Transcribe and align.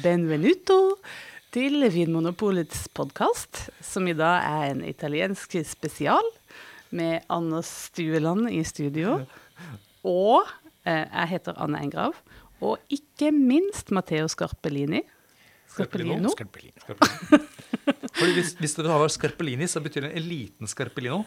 benvenuto 0.00 0.96
til 1.52 1.82
Vinmonopolets 1.92 2.86
podkast, 2.96 3.68
som 3.84 4.06
i 4.08 4.14
dag 4.16 4.46
er 4.46 4.70
en 4.70 4.82
italiensk 4.86 5.56
spesial 5.66 6.24
med 6.94 7.26
Anna 7.32 7.60
Stueland 7.66 8.48
i 8.52 8.62
studio. 8.64 9.18
Og 10.06 10.46
eh, 10.86 11.04
jeg 11.04 11.30
heter 11.34 11.58
Anne 11.60 11.82
Engrav. 11.84 12.16
Og 12.60 12.78
ikke 12.92 13.32
minst 13.34 13.92
Matteo 13.92 14.28
Scarpellini. 14.28 15.02
Scarpellino. 15.70 16.32
Scarpellino. 16.32 16.80
Scarpellino. 16.84 17.46
Fordi 18.20 18.34
hvis, 18.36 18.54
hvis 18.60 18.74
det 18.76 18.86
har 18.86 19.08
Scarpellini, 19.10 19.66
så 19.70 19.80
betyr 19.82 20.06
det 20.08 20.12
en 20.20 20.26
liten 20.28 20.68
Scarpellino. 20.70 21.22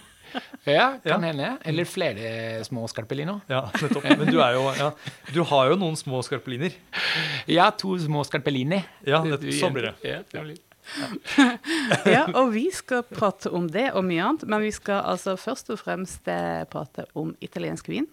Ja, 0.65 0.97
kan 1.03 1.21
Ja. 1.21 1.27
hende. 1.27 1.49
Eller 1.69 1.85
flere 1.85 2.63
små 2.65 2.87
scarpellino. 2.89 3.35
Ja, 3.49 3.67
nettopp. 3.81 4.03
Men 4.17 4.31
du, 4.31 4.39
er 4.41 4.55
jo, 4.55 4.63
ja, 4.79 4.87
du 5.33 5.43
har 5.45 5.67
jo 5.69 5.75
noen 5.77 5.95
små 5.99 6.23
scarpelliner. 6.25 6.73
Ja, 7.45 7.67
to 7.69 7.97
små 8.01 8.23
scarpellini. 8.25 8.79
Ja, 9.05 9.19
nettopp. 9.23 9.51
Sånn 9.59 9.75
blir 9.75 9.91
det. 9.91 9.93
Ja, 10.09 10.21
det 10.31 10.41
blir. 10.47 10.57
Ja, 12.09 12.23
og 12.33 12.49
vi 12.55 12.65
skal 12.73 13.03
prate 13.07 13.51
om 13.55 13.67
det 13.71 13.91
og 13.95 14.03
mye 14.07 14.23
annet, 14.25 14.47
men 14.49 14.63
vi 14.65 14.71
skal 14.75 15.03
altså 15.13 15.35
først 15.39 15.69
og 15.73 15.79
fremst 15.83 16.27
eh, 16.31 16.63
prate 16.71 17.05
om 17.19 17.35
italiensk 17.45 17.87
vin. 17.93 18.07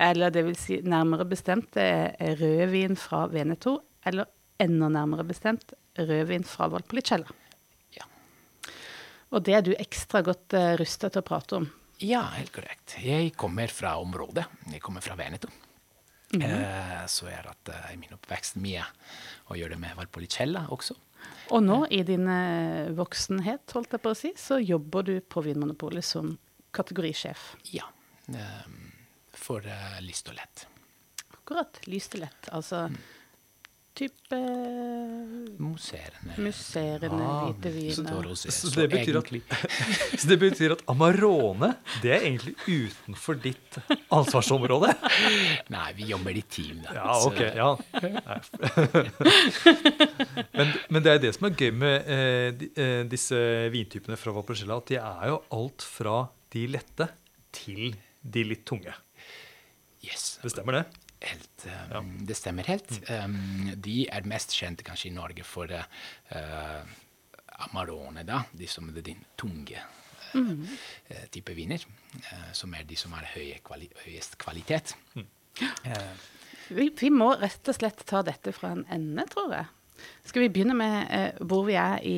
Eller 0.00 0.32
det 0.32 0.46
vil 0.48 0.56
si 0.58 0.80
nærmere 0.82 1.26
bestemt 1.28 1.76
eh, 1.76 2.08
rødvin 2.40 2.96
fra 2.98 3.26
Veneto, 3.30 3.76
eller 4.08 4.30
enda 4.60 4.88
nærmere 4.88 5.26
bestemt 5.28 5.76
rødvin 6.00 6.48
fra 6.48 6.70
Valpolicella. 6.72 7.28
Og 9.30 9.44
det 9.46 9.54
er 9.54 9.66
du 9.66 9.72
ekstra 9.78 10.22
godt 10.26 10.56
uh, 10.58 10.72
rusta 10.80 11.10
til 11.10 11.22
å 11.22 11.26
prate 11.26 11.58
om. 11.60 11.68
Ja, 12.00 12.22
helt 12.34 12.52
korrekt. 12.54 12.96
Jeg 13.04 13.34
kommer 13.36 13.68
fra 13.68 13.98
området. 14.00 14.46
Jeg 14.72 14.80
kommer 14.80 15.04
fra 15.04 15.16
Veneto. 15.18 15.50
eh, 16.32 17.06
så 17.06 17.26
jeg 17.28 17.36
har 17.36 17.50
hatt 17.50 17.68
eh, 17.68 17.90
i 17.92 17.98
min 18.00 18.14
oppvekst 18.14 18.56
mye 18.62 18.84
å 19.50 19.56
gjøre 19.58 19.74
det 19.74 19.80
med 19.82 19.98
Valpolicella 19.98 20.62
også. 20.72 20.96
Og 21.50 21.60
nå, 21.66 21.82
i 21.92 22.00
din 22.06 22.24
eh, 22.30 22.88
voksenhet, 22.96 23.66
holdt 23.76 23.96
jeg 23.96 24.04
på 24.04 24.12
å 24.14 24.16
si, 24.16 24.30
så 24.38 24.60
jobber 24.62 25.04
du 25.10 25.14
på 25.20 25.42
Vinmonopolet 25.44 26.06
som 26.06 26.32
kategorisjef. 26.72 27.50
Ja. 27.74 27.88
Eh, 28.32 28.66
for 29.36 29.66
eh, 29.66 29.98
lyst 30.06 30.30
og 30.30 30.38
lett. 30.38 30.64
Akkurat. 31.34 31.82
Lyst 31.90 32.14
og 32.16 32.24
lett. 32.24 32.48
Altså 32.54 32.86
type 33.98 34.36
Musserende. 35.60 36.34
Musserende 36.40 37.24
ah, 37.26 37.48
hvite 37.50 37.70
så 37.94 38.02
viner. 38.04 38.22
rosé. 38.24 38.50
Så 38.54 38.70
Så 38.70 38.80
det 38.80 38.88
betyr 38.92 39.16
at- 39.18 39.30
Så 40.20 40.28
det 40.30 40.38
betyr 40.40 40.72
at 40.76 40.82
Amarone 40.88 41.72
det 42.02 42.12
er 42.14 42.20
egentlig 42.24 42.54
utenfor 42.66 43.34
ditt 43.42 43.78
ansvarsområde. 44.10 44.94
Nei, 45.74 45.88
vi 45.98 46.04
jobber 46.12 46.30
i 46.38 46.42
team, 46.42 46.80
da. 46.86 46.94
Ja, 46.94 47.14
Så- 47.20 47.30
ok. 47.30 47.40
ja. 47.56 47.76
Men, 50.56 50.72
men 50.90 51.02
det 51.04 51.12
er 51.12 51.20
det 51.22 51.34
som 51.36 51.46
er 51.48 51.54
gøy 51.56 51.70
med 51.76 52.08
eh, 52.10 52.64
eh, 52.80 53.02
disse 53.10 53.36
vintypene 53.72 54.16
fra 54.20 54.32
Valpolicella, 54.36 54.76
at 54.80 54.90
de 54.90 54.98
er 55.00 55.28
jo 55.32 55.38
alt 55.56 55.84
fra 55.86 56.16
de 56.54 56.66
lette 56.72 57.06
til 57.54 57.94
de 58.22 58.42
litt 58.44 58.64
tunge. 58.68 58.92
Yes. 60.04 60.38
Det 60.42 60.52
stemmer, 60.54 60.80
det? 60.80 60.84
Helt, 61.20 61.66
um, 61.92 62.12
Det 62.24 62.36
stemmer 62.38 62.64
helt. 62.70 62.90
Um, 63.12 63.70
de 63.76 64.06
er 64.08 64.24
mest 64.28 64.54
kjente 64.56 64.84
kanskje 64.86 65.10
i 65.10 65.14
Norge 65.14 65.44
for 65.44 65.68
uh, 65.68 66.84
Amarone, 67.66 68.24
da. 68.24 68.42
De 68.56 68.68
som 68.70 68.88
er 68.88 69.02
den 69.04 69.20
tunge 69.40 69.82
uh, 70.32 71.24
type 71.34 71.52
viner. 71.58 71.84
uh, 72.32 72.52
som 72.56 72.72
er 72.74 72.86
de 72.88 72.96
som 72.96 73.12
har 73.18 73.28
kvali 73.64 73.90
høyest 74.06 74.38
kvalitet. 74.40 74.94
Uh, 75.16 76.14
Vi, 76.70 76.86
vi 76.94 77.10
må 77.10 77.32
rett 77.34 77.66
og 77.68 77.74
slett 77.74 78.04
ta 78.06 78.22
dette 78.22 78.52
fra 78.54 78.70
en 78.76 78.84
ende, 78.94 79.24
tror 79.26 79.52
jeg. 79.56 79.66
Skal 80.24 80.44
vi 80.46 80.48
begynne 80.54 80.72
med 80.78 81.40
hvor 81.50 81.66
vi 81.66 81.74
er 81.76 81.98
i, 82.06 82.14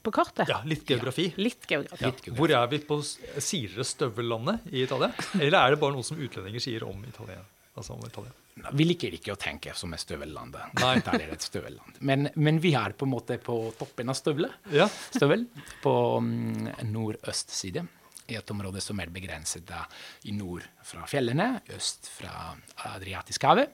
på 0.00 0.12
kartet? 0.14 0.48
Ja, 0.48 0.60
litt 0.64 0.86
geografi. 0.88 1.26
Litt 1.36 1.66
geografi. 1.68 2.06
Ja. 2.06 2.12
Hvor 2.38 2.54
er 2.54 2.70
vi 2.70 2.78
på 2.88 3.00
Sier 3.04 3.74
dere 3.74 3.84
støvellandet 3.84 4.70
i 4.70 4.84
Italia? 4.86 5.10
Eller 5.36 5.58
er 5.58 5.74
det 5.74 5.80
bare 5.82 5.92
noe 5.98 6.06
som 6.06 6.16
utlendinger 6.22 6.62
sier 6.62 6.86
om 6.88 7.02
Italia? 7.04 7.42
Altså 7.74 7.96
om 7.96 8.06
Italia? 8.06 8.32
vi 8.76 8.84
liker 8.84 9.14
ikke 9.16 9.32
å 9.32 9.40
tenke 9.40 9.72
som 9.76 9.94
et 9.96 10.02
støvelland. 10.02 10.56
Nei. 10.76 10.92
Italia 11.00 11.26
er 11.26 11.34
et 11.34 11.44
støvelland. 11.44 11.98
Men, 12.04 12.28
men 12.36 12.60
vi 12.62 12.74
er 12.76 12.94
på 12.96 13.08
en 13.08 13.14
måte 13.14 13.38
på 13.42 13.56
toppen 13.78 14.12
av 14.12 14.18
støvlet. 14.18 14.58
Ja. 14.74 14.88
støvel 15.08 15.46
på 15.82 15.94
mm, 16.20 16.68
nordøst 16.92 17.54
side. 17.56 17.86
I 18.30 18.36
et 18.38 18.52
område 18.54 18.80
som 18.84 19.00
er 19.02 19.10
begrenset 19.12 19.64
da, 19.68 19.82
i 20.28 20.34
nord 20.36 20.64
fra 20.86 21.06
fjellene, 21.10 21.48
øst 21.74 22.10
fra 22.12 22.52
Adriatisk-havet. 22.92 23.72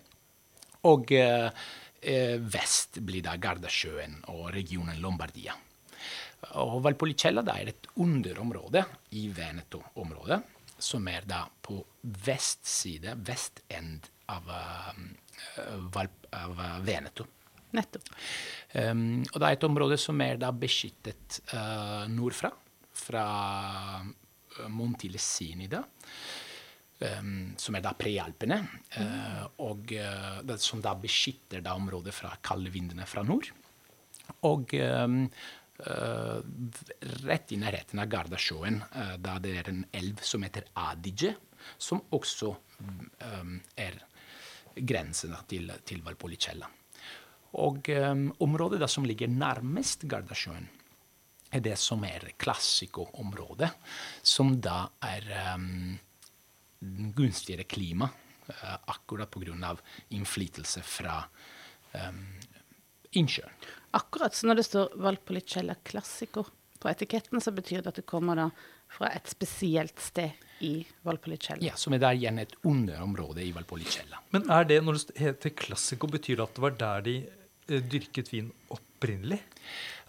Og 0.88 1.10
eh, 1.12 1.50
vest 2.38 3.00
blir 3.04 3.26
da 3.26 3.34
Gardasjøen 3.36 4.22
og 4.32 4.48
regionen 4.54 5.02
Lombardia. 5.02 5.56
Og 6.62 6.78
Valpolicella 6.86 7.42
da 7.42 7.58
er 7.58 7.72
et 7.72 7.90
underområde 7.98 8.84
i 9.18 9.26
Veneto-området, 9.34 10.38
som 10.78 11.08
er 11.10 11.26
da 11.28 11.44
på 11.62 11.80
vestside, 12.02 13.16
vestend 13.26 14.08
av, 14.30 14.50
eh, 14.50 15.98
av 16.38 16.62
eh, 16.64 16.78
Veneto. 16.86 17.26
Nettopp. 17.76 18.06
Um, 18.72 19.20
og 19.28 19.34
det 19.36 19.44
er 19.44 19.56
et 19.58 19.64
område 19.66 19.98
som 20.00 20.20
er 20.24 20.38
da 20.40 20.48
beskyttet 20.56 21.42
uh, 21.52 22.06
nordfra, 22.08 22.48
fra 22.96 23.24
Montilesinida, 24.72 25.82
um, 27.20 27.52
som 27.60 27.76
er 27.76 27.84
da 27.84 27.92
prealpene, 27.92 28.58
uh, 28.96 29.44
og 29.68 29.92
uh, 30.00 30.40
det, 30.48 30.56
som 30.64 30.80
da 30.84 30.94
beskytter 30.96 31.60
da 31.64 31.76
området 31.76 32.16
fra 32.16 32.32
kalde 32.40 32.72
vindene 32.72 33.04
fra 33.08 33.20
nord. 33.26 33.52
Og 34.48 34.72
um, 34.80 35.20
uh, 35.86 36.40
rett 37.24 37.52
i 37.52 37.60
nærheten 37.60 38.00
av 38.02 38.10
Gardasjøen, 38.10 38.80
uh, 38.94 39.14
da 39.22 39.38
det 39.42 39.54
er 39.60 39.70
en 39.72 39.84
elv 39.94 40.22
som 40.26 40.44
heter 40.46 40.68
Adige, 40.78 41.34
som 41.78 42.02
også 42.14 42.50
um, 42.52 43.58
er 43.76 43.98
grensen 44.78 45.34
til, 45.50 45.70
til 45.86 46.02
Valpolicella. 46.06 46.68
Og 47.58 47.88
um, 47.88 48.28
området 48.44 48.80
da 48.82 48.88
som 48.90 49.06
ligger 49.08 49.30
nærmest 49.30 50.04
Gardasjøen, 50.08 50.68
er 51.48 51.64
det 51.64 51.78
som 51.80 52.02
er 52.04 52.34
klassiko-området, 52.36 53.70
som 54.22 54.52
da 54.60 54.82
er 55.08 55.24
um, 55.56 55.96
gunstigere 57.16 57.64
klima, 57.64 58.10
uh, 58.50 58.76
akkurat 58.92 59.30
pga. 59.32 59.74
innflytelse 60.10 60.82
fra 60.84 61.22
um, 61.94 62.24
innsjøen. 63.12 63.54
Akkurat. 63.96 64.34
Så 64.34 64.48
når 64.48 64.60
det 64.60 64.66
står 64.68 64.96
Valpolicella 65.00 65.76
Classico 65.84 66.44
på 66.78 66.90
etiketten, 66.90 67.40
så 67.40 67.52
betyr 67.54 67.82
det 67.82 67.92
at 67.92 68.00
det 68.02 68.06
kommer 68.08 68.38
da 68.38 68.48
fra 68.92 69.10
et 69.14 69.28
spesielt 69.28 69.98
sted 70.00 70.30
i 70.64 70.80
Valpolicella. 71.06 71.62
Ja, 71.64 71.76
som 71.78 71.94
er 71.94 72.02
der 72.02 72.16
igjen 72.18 72.40
et 72.42 72.54
underområde 72.66 73.44
i 73.44 73.52
Valpolicella. 73.54 74.20
Men 74.34 74.48
er 74.50 74.66
det, 74.68 74.80
når 74.84 75.00
det 75.00 75.20
heter 75.22 75.54
Classico, 75.58 76.10
betyr 76.10 76.38
det 76.40 76.46
at 76.48 76.58
det 76.58 76.64
var 76.64 76.76
der 76.80 77.06
de 77.06 77.16
eh, 77.68 77.82
dyrket 77.82 78.32
vin 78.32 78.50
opprinnelig? 78.74 79.40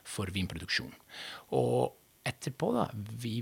for 0.04 0.25
vinproduksjon. 0.36 0.94
Og 1.56 1.96
etterpå, 2.25 2.71
da 2.75 2.88
Vi, 2.94 3.39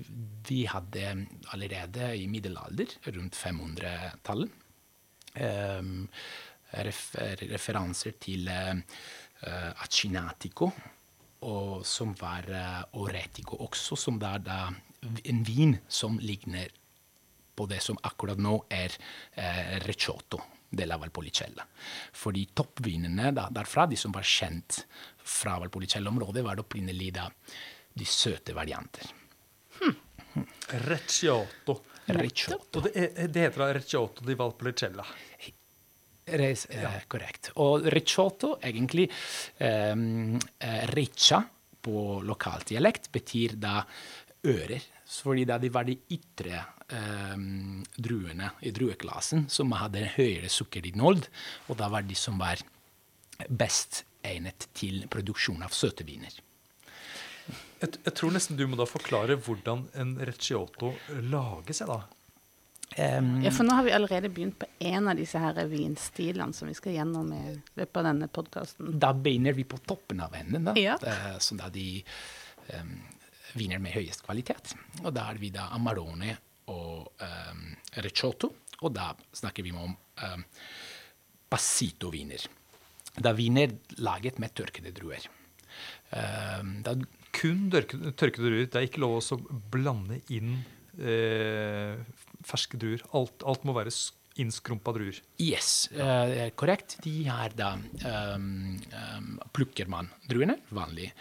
vi 0.47 0.65
hadde 0.69 1.27
allerede 1.53 2.11
i 2.17 2.27
middelalder, 2.31 2.97
rundt 3.15 3.35
500-tallet, 3.35 4.49
eh, 5.35 5.81
refer, 6.87 7.47
referanser 7.51 8.17
til 8.21 8.47
eh, 8.51 8.75
eh, 9.43 9.71
Acinatico, 9.83 10.71
og 11.47 11.85
som 11.85 12.15
var 12.19 12.49
eh, 12.49 12.83
Oretico 13.01 13.61
også, 13.67 13.97
som 13.99 14.21
er 14.23 14.43
da 14.45 14.59
en 15.29 15.41
vin 15.45 15.77
som 15.87 16.17
ligner 16.19 16.73
på 17.57 17.65
det 17.69 17.81
som 17.81 17.97
akkurat 18.05 18.39
nå 18.41 18.59
er 18.73 18.93
eh, 19.33 19.77
Recioto 19.85 20.41
della 20.69 20.97
Valpolicella. 20.99 21.63
Fordi 22.13 22.47
toppvinene 22.53 23.31
da, 23.33 23.47
derfra, 23.53 23.87
de 23.87 23.97
som 23.97 24.13
var 24.13 24.25
kjent 24.27 24.81
fra 25.23 25.57
Valpolicella-området, 25.63 26.43
var 26.45 26.61
opprinnelig 26.61 27.13
da 27.15 27.27
de 27.97 28.05
søte 28.07 28.53
varianter. 28.57 29.09
Recciato. 30.87 31.81
Recciotto. 32.07 32.79
Og 32.79 32.83
det, 32.87 32.93
er- 32.95 33.27
det 33.27 33.41
heter 33.47 33.63
da 33.65 33.71
recciotto 33.75 34.23
di 34.25 34.35
Valpolicella. 34.39 35.05
Res, 36.27 36.65
eh, 36.69 37.03
Korrekt. 37.07 37.51
Og 37.63 37.85
recciotto, 37.91 38.57
egentlig 38.61 39.09
eh, 39.63 39.95
Riccia 40.91 41.41
på 41.81 42.21
lokaldialekt 42.27 43.09
betyr 43.11 43.55
da 43.59 43.81
ører. 44.47 44.83
Fordi 45.07 45.45
da 45.47 45.55
de 45.57 45.69
var 45.71 45.85
de 45.87 45.95
ytre 46.11 46.57
eh, 46.91 47.37
druene 47.95 48.49
i 48.67 48.71
drueklassen 48.75 49.45
som 49.51 49.71
hadde 49.71 50.03
høyere 50.17 50.49
sukkerinnhold, 50.51 51.23
og 51.71 51.77
da 51.79 51.87
var 51.91 52.03
de 52.03 52.15
som 52.19 52.35
var 52.39 52.59
best 53.47 54.03
egnet 54.27 54.67
til 54.75 55.05
produksjon 55.11 55.63
av 55.63 55.71
søte 55.75 56.03
viner. 56.07 56.33
Jeg, 57.81 57.97
jeg 58.03 58.13
tror 58.17 58.33
nesten 58.33 58.57
du 58.57 58.65
må 58.69 58.77
da 58.79 58.87
forklare 58.89 59.37
hvordan 59.37 59.87
en 60.01 60.15
Recioto 60.25 60.93
lages, 61.29 61.81
seg 61.81 61.91
da. 61.91 61.99
Um, 62.97 63.43
Ja, 63.43 63.51
for 63.51 63.67
nå 63.67 63.75
har 63.77 63.85
vi 63.85 63.93
allerede 63.93 64.31
begynt 64.33 64.57
på 64.59 64.69
en 64.89 65.09
av 65.11 65.19
disse 65.19 65.39
her 65.41 65.59
vinstilene 65.69 66.55
som 66.55 66.69
vi 66.69 66.77
skal 66.77 66.95
gjennom 66.95 67.29
i 67.35 67.43
løpet 67.77 67.99
av 68.01 68.07
denne 68.09 68.29
podkasten. 68.31 68.95
Da 68.97 69.11
begynner 69.13 69.53
vi 69.53 69.67
på 69.67 69.79
toppen 69.85 70.23
av 70.23 70.33
enden, 70.39 70.69
da. 70.69 70.73
Ja. 70.79 70.95
Eh, 71.03 71.35
så 71.43 71.57
da 71.59 71.69
de 71.73 71.87
um, 72.73 72.95
viner 73.59 73.83
med 73.83 73.93
høyest 73.93 74.25
kvalitet. 74.25 74.73
Og 75.03 75.11
da 75.13 75.27
har 75.29 75.41
vi 75.41 75.51
da 75.53 75.69
Amarone 75.75 76.33
og 76.73 77.11
um, 77.21 77.67
Recioto. 78.05 78.53
Og 78.81 78.93
da 78.93 79.11
snakker 79.35 79.65
vi 79.65 79.73
om 79.75 79.93
um, 79.93 80.47
Passito-viner. 81.47 82.47
Da 83.17 83.31
er 83.31 83.37
viner 83.37 83.77
laget 84.01 84.41
med 84.41 84.53
tørkede 84.57 84.93
druer. 84.95 85.23
Um, 86.11 86.79
da, 86.85 86.93
Kun 87.37 87.67
tørkede, 87.69 88.13
druer. 88.17 88.65
Det 88.65 88.79
er 88.79 88.87
ikke 88.87 89.03
lov 89.03 89.19
å 89.19 89.37
blande 89.73 90.21
inn 90.33 90.55
eh, 90.97 91.97
ferske 92.47 92.79
druer. 92.81 93.03
Alt, 93.17 93.45
alt 93.45 93.67
må 93.67 93.75
være 93.77 93.93
innskrumpa 94.37 94.93
druer. 94.93 95.19
yes, 95.41 95.89
eh, 95.91 96.49
korrekt. 96.55 96.97
De 97.03 97.23
her 97.25 97.53
da 97.57 97.73
um, 97.77 98.77
um, 98.77 99.31
plukker 99.53 99.89
man 99.89 100.09
druene, 100.29 100.59
vanlig. 100.69 101.11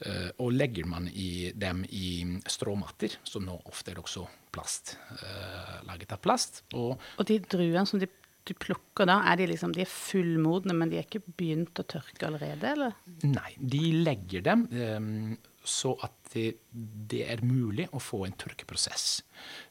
Uh, 0.00 0.30
og 0.40 0.54
legger 0.56 0.86
man 0.88 1.10
i 1.12 1.52
dem 1.52 1.82
i 1.92 2.24
stråmatter, 2.48 3.18
som 3.28 3.44
nå 3.44 3.58
ofte 3.68 3.92
er 3.92 3.98
også 4.00 4.22
plast, 4.48 4.94
uh, 5.20 5.82
laget 5.84 6.14
av 6.16 6.22
plast. 6.24 6.62
Og 6.72 6.94
Og 7.20 7.28
de 7.28 7.36
druene 7.44 7.84
som 7.84 8.00
de, 8.00 8.08
du 8.50 8.56
plukker 8.58 9.06
da, 9.08 9.20
er 9.30 9.38
de 9.38 9.46
liksom 9.52 9.74
de 9.76 9.84
er 9.84 9.90
fullmodne, 9.90 10.74
men 10.76 10.90
de 10.90 10.98
er 10.98 11.06
ikke 11.06 11.22
begynt 11.38 11.78
å 11.78 11.86
tørke 11.88 12.26
allerede, 12.26 12.74
eller? 12.74 12.98
nei, 13.22 13.54
de 13.56 13.84
legger 14.02 14.44
dem 14.46 14.66
um, 14.74 15.38
så 15.62 15.94
at 16.02 16.32
det, 16.34 16.46
det 16.70 17.24
er 17.30 17.44
mulig 17.46 17.88
å 17.94 18.02
få 18.02 18.24
en 18.26 18.36
tørkeprosess 18.38 19.08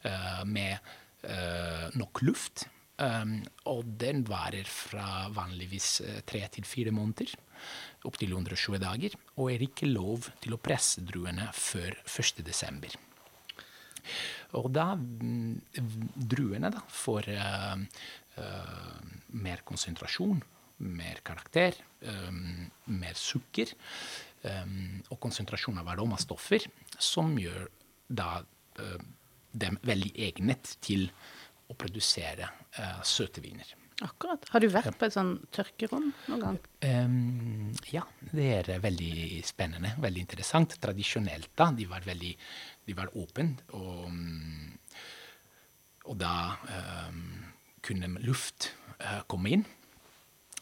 uh, 0.06 0.44
med 0.48 0.78
uh, 1.26 1.88
nok 2.00 2.24
luft. 2.28 2.68
Um, 3.00 3.38
og 3.72 3.88
den 4.00 4.26
varer 4.28 4.68
fra 4.68 5.30
vanligvis 5.32 6.02
eh, 6.04 6.18
tre 6.28 6.42
til 6.52 6.66
fire 6.68 6.92
måneder, 6.92 7.32
opptil 8.10 8.34
120 8.36 8.76
dager, 8.84 9.16
og 9.38 9.54
er 9.54 9.64
ikke 9.64 9.88
lov 9.88 10.28
til 10.44 10.58
å 10.58 10.60
presse 10.60 11.06
druene 11.08 11.48
før 11.56 11.96
1. 12.04 12.44
desember. 12.44 12.98
Og 14.60 14.68
da 14.74 14.92
mm, 14.98 15.62
druene 16.16 16.72
da, 16.74 16.84
får 16.92 17.32
eh, 17.38 18.04
mer 19.40 19.64
konsentrasjon, 19.68 20.40
mer 20.86 21.20
karakter, 21.26 21.76
eh, 22.02 22.32
mer 22.86 23.18
sukker 23.20 23.74
eh, 24.48 24.76
og 25.10 25.20
konsentrasjon 25.20 25.82
av 25.82 25.92
aromastoffer, 25.96 26.70
som 26.98 27.36
gjør 27.40 27.68
da 28.08 28.40
eh, 28.80 29.04
dem 29.52 29.80
veldig 29.84 30.14
egnet 30.30 30.78
til 30.84 31.10
å 31.70 31.76
produsere 31.78 32.50
eh, 32.78 33.04
søte 33.06 33.44
viner. 33.44 33.76
Akkurat. 34.00 34.46
Har 34.54 34.64
du 34.64 34.70
vært 34.72 34.96
på 34.96 35.08
et 35.10 35.14
sånn 35.16 35.34
tørkerom 35.52 36.06
noen 36.30 36.44
gang? 36.44 36.58
Um, 36.88 37.72
ja, 37.92 38.06
det 38.32 38.46
er 38.56 38.70
eh, 38.76 38.82
veldig 38.84 39.42
spennende, 39.44 39.92
veldig 40.00 40.24
interessant. 40.24 40.78
Tradisjonelt 40.80 41.52
da, 41.60 41.68
de 41.76 41.88
var 41.90 42.08
veldig 42.08 42.32
de 42.88 42.96
var 42.96 43.12
åpne, 43.20 43.68
og, 43.76 44.08
mm, 44.10 44.78
og 46.10 46.16
da 46.18 46.34
ehm, 46.74 47.26
kunne 47.86 48.08
luft 48.24 48.72
eh, 49.00 49.22
komme 49.28 49.50
inn. 49.58 49.66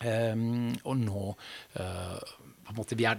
Ehm, 0.05 0.75
og 0.85 0.97
nå 1.01 1.21
eh, 1.79 2.19
på 2.67 2.73
en 2.73 2.77
måte, 2.77 2.97
vi 2.97 3.05
er, 3.09 3.17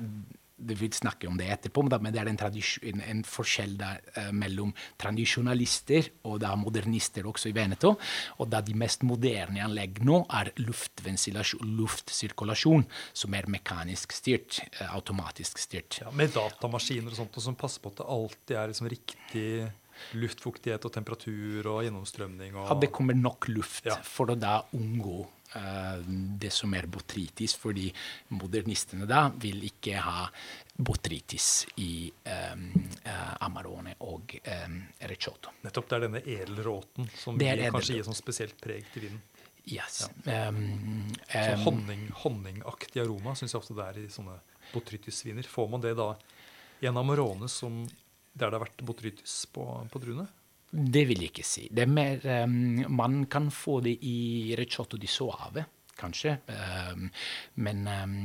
Vi 0.58 0.74
vil 0.74 0.90
snakke 0.90 1.28
om 1.30 1.36
det 1.38 1.46
etterpå, 1.54 1.86
men 1.86 2.10
det 2.10 2.18
er 2.18 2.26
en, 2.32 2.40
en, 2.42 3.00
en 3.12 3.20
forskjell 3.22 3.78
der, 3.78 4.02
eh, 4.18 4.34
mellom 4.34 4.74
tradisjonalister 4.98 6.10
og 6.26 6.42
da 6.42 6.50
modernister 6.58 7.22
også 7.30 7.46
i 7.52 7.54
Veneto. 7.54 7.94
Og 8.42 8.50
da 8.50 8.58
de 8.60 8.74
mest 8.74 9.06
moderne 9.06 9.62
anlegg 9.62 10.02
nå 10.02 10.26
er 10.34 10.50
luftsirkulasjon, 10.58 12.82
som 13.14 13.34
er 13.38 13.46
mekanisk 13.46 14.10
styrt, 14.18 14.58
eh, 14.80 14.90
automatisk 14.90 15.62
styrt. 15.62 16.02
Ja, 16.02 16.10
med 16.10 16.34
datamaskiner 16.34 17.14
og 17.14 17.18
sånt, 17.20 17.38
og 17.38 17.42
som 17.46 17.54
passer 17.54 17.78
på 17.84 17.94
at 17.94 18.02
det 18.02 18.10
alltid 18.18 18.58
er 18.58 18.66
liksom 18.72 18.90
riktig 18.90 19.70
luftfuktighet 20.18 20.84
og 20.84 20.92
temperatur 20.94 21.66
og 21.72 21.82
gjennomstrømning. 21.86 22.54
Og, 22.56 22.70
At 22.72 22.80
det 22.84 22.92
kommer 22.94 23.16
nok 23.18 23.48
luft 23.52 23.86
Ja. 23.86 23.96
for 24.02 24.32
å 24.32 24.38
da 24.38 24.62
unngå 24.76 25.18
uh, 25.56 25.98
det 26.38 26.52
som 26.52 26.74
er 26.74 26.86
botritis, 26.86 27.54
fordi 27.56 27.88
modernistene 28.30 29.06
da 29.08 29.28
vil 29.34 29.64
ikke 29.68 30.00
ha 30.04 30.26
botritis 30.78 31.66
i 31.82 32.10
um, 32.54 32.68
uh, 33.06 33.34
Amarone 33.46 33.96
og 34.06 34.36
um, 34.44 34.78
Recioto. 35.10 35.50
Nettopp 35.64 35.88
det 35.88 35.96
er 35.96 36.06
denne 36.06 36.22
edelråten 36.22 37.08
som 37.18 37.40
er 37.42 37.64
kanskje 37.70 37.98
gi 37.98 38.06
sånn 38.06 38.18
spesielt 38.18 38.60
preg 38.62 38.86
til 38.94 39.08
vinen. 39.08 39.22
Yes. 39.68 40.08
Um, 40.24 41.10
Så 41.28 41.58
honning, 41.66 42.06
honningaktig 42.22 43.02
aroma 43.02 43.34
syns 43.36 43.52
jeg 43.52 43.60
ofte 43.60 43.74
det 43.76 43.84
er 43.84 43.98
i 44.00 44.06
sånne 44.08 44.38
botrytisviner. 44.72 45.44
Får 45.44 45.68
man 45.68 45.82
det 45.84 45.92
da 45.98 46.14
i 46.80 46.86
en 46.88 46.96
Amarone 46.96 47.48
som, 47.52 47.82
der 48.38 48.50
det 48.52 48.58
har 48.61 48.67
vært 48.67 48.85
botrytis 48.87 49.40
på, 49.52 49.64
på 49.90 50.02
druene? 50.02 50.26
Det 50.69 51.02
vil 51.08 51.23
jeg 51.25 51.32
ikke 51.32 51.46
si. 51.49 51.64
Det 51.73 51.87
er 51.87 51.90
mer, 51.90 52.23
um, 52.44 52.85
man 52.93 53.23
kan 53.32 53.46
få 53.55 53.79
det 53.87 53.94
i 54.05 54.55
ricciotto 54.58 54.99
di 55.00 55.08
Soave, 55.08 55.64
kanskje. 55.99 56.35
Um, 56.93 57.06
men 57.64 57.81
um, 57.88 58.19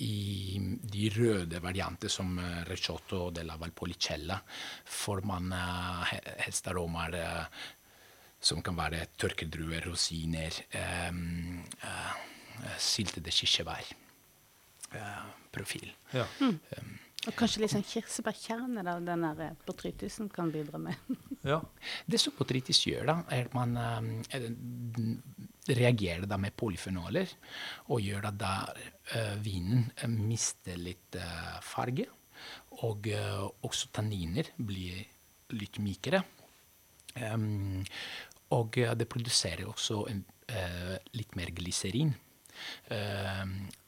i 0.00 0.56
de 0.94 1.10
røde 1.14 1.60
varianter 1.62 2.10
som 2.10 2.32
ricciotto 2.66 3.28
della 3.30 3.58
Valpolicella 3.60 4.40
får 4.88 5.22
man 5.28 5.52
uh, 5.52 6.02
he- 6.08 6.24
helst 6.46 6.72
aromaer 6.72 7.18
uh, 7.20 7.62
som 8.42 8.58
kan 8.64 8.74
være 8.74 9.04
tørkedruer, 9.20 9.84
rosiner, 9.86 10.56
um, 11.12 11.60
uh, 11.84 12.72
syltede 12.82 13.30
kirsebær. 13.30 13.92
Uh, 14.96 15.28
profil. 15.54 15.92
Ja. 16.16 16.24
Og 17.22 17.36
kanskje 17.38 17.60
litt 17.62 17.70
sånn 17.70 17.84
kirsebærkjerne 17.86 18.82
da, 18.82 18.96
den 18.98 19.22
der 19.22 19.42
eh, 19.44 20.16
kan 20.34 20.50
bidra 20.50 20.80
med. 20.82 20.98
ja. 21.52 21.60
Det 22.06 22.18
som 22.18 22.34
botrytis 22.34 22.80
gjør, 22.88 23.04
da, 23.06 23.16
er 23.30 23.46
at 23.46 23.54
man 23.54 23.76
um, 23.78 25.20
reagerer 25.70 26.26
da 26.26 26.38
med 26.42 26.56
polyfenoler, 26.58 27.30
og 27.94 28.02
gjør 28.02 28.26
at 28.32 28.40
da 28.40 28.56
uh, 28.66 29.36
vinen 29.44 29.86
mister 30.18 30.80
litt 30.80 31.14
uh, 31.20 31.60
farge, 31.62 32.08
og 32.82 33.06
uh, 33.14 33.46
også 33.68 33.92
tanniner 33.94 34.50
blir 34.58 35.04
litt 35.54 35.78
mykere. 35.78 36.24
Um, 37.22 37.84
og 38.52 38.76
det 38.98 39.06
produserer 39.08 39.68
også 39.68 40.02
en, 40.10 40.26
litt 41.16 41.36
mer 41.38 41.48
glyserin, 41.56 42.10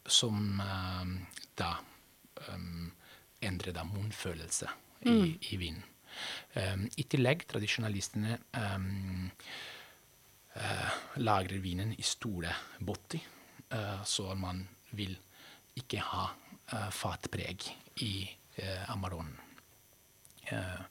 som 0.09 0.39
da 1.61 1.73
em, 2.49 2.87
endrer 3.49 3.75
da 3.77 3.85
munnfølelse 3.89 4.71
i, 5.11 5.17
i 5.53 5.61
vinen. 5.61 5.83
Um, 6.55 6.85
I 6.97 7.05
tillegg, 7.11 7.43
tradisjonalistene 7.51 8.37
um, 8.61 9.27
uh, 10.55 11.01
lagrer 11.19 11.59
vinen 11.63 11.91
i 11.99 12.07
store 12.07 12.53
botti, 12.79 13.19
uh, 13.75 14.05
så 14.07 14.31
man 14.39 14.63
vil 14.95 15.17
ikke 15.81 16.05
ha 16.13 16.29
uh, 16.31 16.91
fatpreg 16.95 17.67
i 18.07 18.15
Amaronen. 18.95 19.35
Eh, 20.53 20.85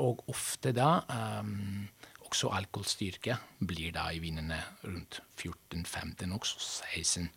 og 0.00 0.22
ofte 0.32 0.72
da 0.76 1.00
um, 1.40 1.88
også 2.28 2.50
alkoholstyrke 2.56 3.36
blir 3.68 3.92
da 3.96 4.08
i 4.12 4.20
vinene 4.22 4.58
rundt 4.84 5.20
14-15, 5.40 6.32
også 6.36 6.60
16 6.60 7.28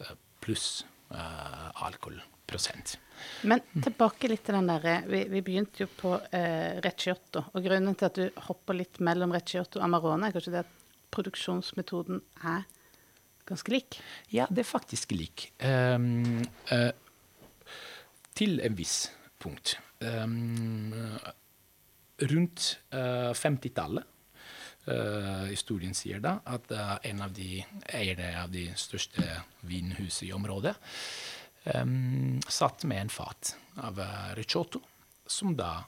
eh, 0.00 0.14
pluss 0.44 0.84
alkohol. 1.14 2.16
Men 3.48 3.62
tilbake 3.72 4.28
litt 4.28 4.44
til 4.46 4.56
den 4.58 4.68
derre 4.68 4.98
vi, 5.08 5.22
vi 5.32 5.42
begynte 5.44 5.84
jo 5.84 5.88
på 5.90 6.14
eh, 6.34 6.80
Recciotto. 6.84 7.46
Og 7.54 7.64
grunnen 7.64 7.96
til 7.98 8.08
at 8.08 8.20
du 8.20 8.40
hopper 8.48 8.78
litt 8.78 9.00
mellom 9.04 9.34
Recciotto 9.34 9.80
og 9.80 9.86
Amarone, 9.86 10.28
er 10.28 10.36
kanskje 10.36 10.54
det 10.56 10.64
at 10.64 10.72
produksjonsmetoden 11.14 12.20
er 12.42 12.64
ganske 13.48 13.72
lik? 13.72 14.00
Ja, 14.32 14.48
det 14.50 14.64
er 14.64 14.68
faktisk 14.68 15.12
lik. 15.14 15.50
Um, 15.62 16.42
uh, 16.72 16.90
til 18.34 18.58
en 18.64 18.76
viss 18.78 19.12
punkt. 19.40 19.76
Um, 20.00 20.90
rundt 22.32 22.74
uh, 22.94 23.30
50-tallet 23.36 24.10
Uh, 24.84 25.46
historien 25.48 25.94
sier 25.96 26.18
da 26.20 26.34
at 26.44 26.66
uh, 26.76 26.98
en 27.08 27.22
av 27.24 27.30
de 27.32 27.62
eierne 27.88 28.26
av 28.36 28.50
de 28.52 28.66
største 28.76 29.24
vinhusene 29.64 30.26
i 30.28 30.34
området 30.36 30.74
em, 31.64 32.40
satt 32.48 32.84
med 32.84 33.06
en 33.06 33.12
fat 33.12 33.54
av 33.84 34.00
ricciotto, 34.38 34.82
som 35.26 35.56
da 35.56 35.84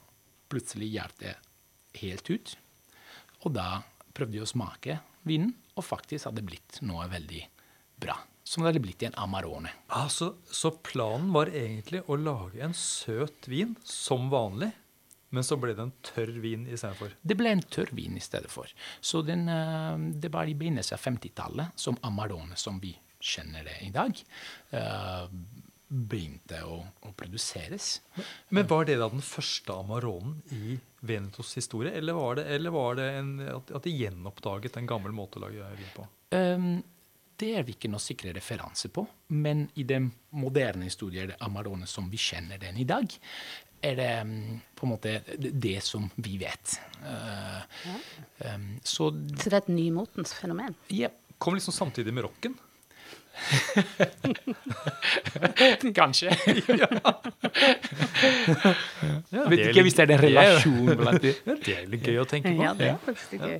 plutselig 0.48 0.92
gjorde 0.94 1.34
helt 2.00 2.30
ut. 2.30 2.54
Og 3.44 3.52
da 3.56 3.82
prøvde 4.16 4.38
jeg 4.38 4.46
å 4.46 4.54
smake 4.54 4.98
vinen, 5.26 5.52
og 5.76 5.84
faktisk 5.84 6.28
hadde 6.28 6.40
det 6.40 6.48
blitt 6.50 6.80
noe 6.86 7.06
veldig 7.10 7.42
bra. 8.00 8.16
Som 8.46 8.62
det 8.62 8.70
hadde 8.70 8.84
blitt 8.84 9.02
i 9.02 9.08
en 9.08 9.18
Amarone. 9.18 9.72
Altså, 9.98 10.36
så, 10.46 10.70
så 10.70 10.74
planen 10.86 11.32
var 11.34 11.50
egentlig 11.50 12.04
å 12.06 12.18
lage 12.18 12.62
en 12.62 12.76
søt 12.78 13.48
vin 13.50 13.74
som 13.84 14.30
vanlig, 14.32 14.70
men 15.34 15.44
så 15.44 15.58
ble 15.58 15.74
det 15.74 15.82
en 15.82 15.96
tørr 16.06 16.30
vin 16.40 16.62
istedenfor. 16.70 17.16
Det 17.20 17.36
ble 17.36 17.56
en 17.56 17.64
tørr 17.74 17.90
vin 17.98 18.14
i 18.16 18.22
stedet 18.22 18.50
for. 18.52 18.70
Så 19.04 19.24
den, 19.26 19.48
eh, 19.50 19.96
det 20.14 20.30
var 20.32 20.46
i 20.46 20.54
begynnelsen 20.56 20.96
av 20.96 21.02
50-tallet 21.02 21.82
som 21.82 21.98
Amarone, 22.06 22.56
som 22.56 22.78
vi 22.80 22.94
kjenner 23.18 23.66
det 23.66 23.80
i 23.82 23.90
dag, 23.90 24.22
eh, 24.70 25.26
begynte 25.88 26.58
å, 26.66 26.80
å 27.06 27.12
produseres. 27.14 28.00
Men 28.50 28.66
var 28.66 28.88
det 28.88 28.96
da 28.98 29.08
den 29.12 29.22
første 29.22 29.76
Amaronen 29.76 30.40
i 30.56 30.76
Venetos 31.06 31.52
historie, 31.58 31.92
eller 31.94 32.16
var 32.16 32.40
det, 32.40 32.46
eller 32.56 32.74
var 32.74 32.98
det 32.98 33.06
en, 33.20 33.32
at, 33.46 33.70
at 33.78 33.86
de 33.86 33.94
gjenoppdaget 33.94 34.80
en 34.80 34.88
gammel 34.90 35.14
måte 35.14 35.38
å 35.38 35.44
lage 35.46 35.70
vin 35.78 35.92
på? 35.94 36.06
Um, 36.34 36.70
det 37.38 37.52
er 37.58 37.66
vi 37.68 37.76
ikke 37.76 37.90
noe 37.92 38.02
sikre 38.02 38.32
referanse 38.34 38.90
på, 38.90 39.04
men 39.36 39.66
i 39.78 39.84
den 39.86 40.08
moderne 40.34 40.88
historien, 40.88 41.30
det 41.30 41.38
Amarone 41.44 41.86
som 41.86 42.08
vi 42.10 42.18
kjenner 42.18 42.58
den 42.58 42.80
i 42.82 42.88
dag, 42.88 43.12
er 43.86 43.98
det 44.00 44.10
um, 44.24 44.34
på 44.74 44.86
en 44.86 44.94
måte 44.94 45.12
det, 45.36 45.76
som 45.84 46.08
vi 46.16 46.38
vet. 46.40 46.78
Uh, 47.04 47.62
um, 48.56 48.70
så 48.82 49.12
Så 49.12 49.44
det 49.44 49.52
er 49.52 49.60
et 49.60 49.70
nymotens 49.70 50.34
fenomen? 50.34 50.74
ja, 50.90 51.12
Kom 51.38 51.52
liksom 51.52 51.74
samtidig 51.76 52.14
med 52.16 52.24
rocken. 52.24 52.54
kanskje. 56.00 56.30
Ja, 59.30 59.44
Vet 59.50 59.60
ikke 59.68 59.82
hvis 59.86 59.94
det 59.98 60.02
er 60.06 60.10
en 60.16 60.22
relasjon 60.24 60.90
blant 60.98 61.22
de. 61.22 61.30
Det 61.64 61.74
er 61.76 61.84
litt 61.90 62.04
gøy 62.06 62.18
å 62.22 62.26
tenke 62.28 62.50
på. 62.54 62.62
Ja, 62.64 62.72
det 62.78 62.86
er 62.94 62.98
faktisk 63.04 63.30
gøy. 63.40 63.58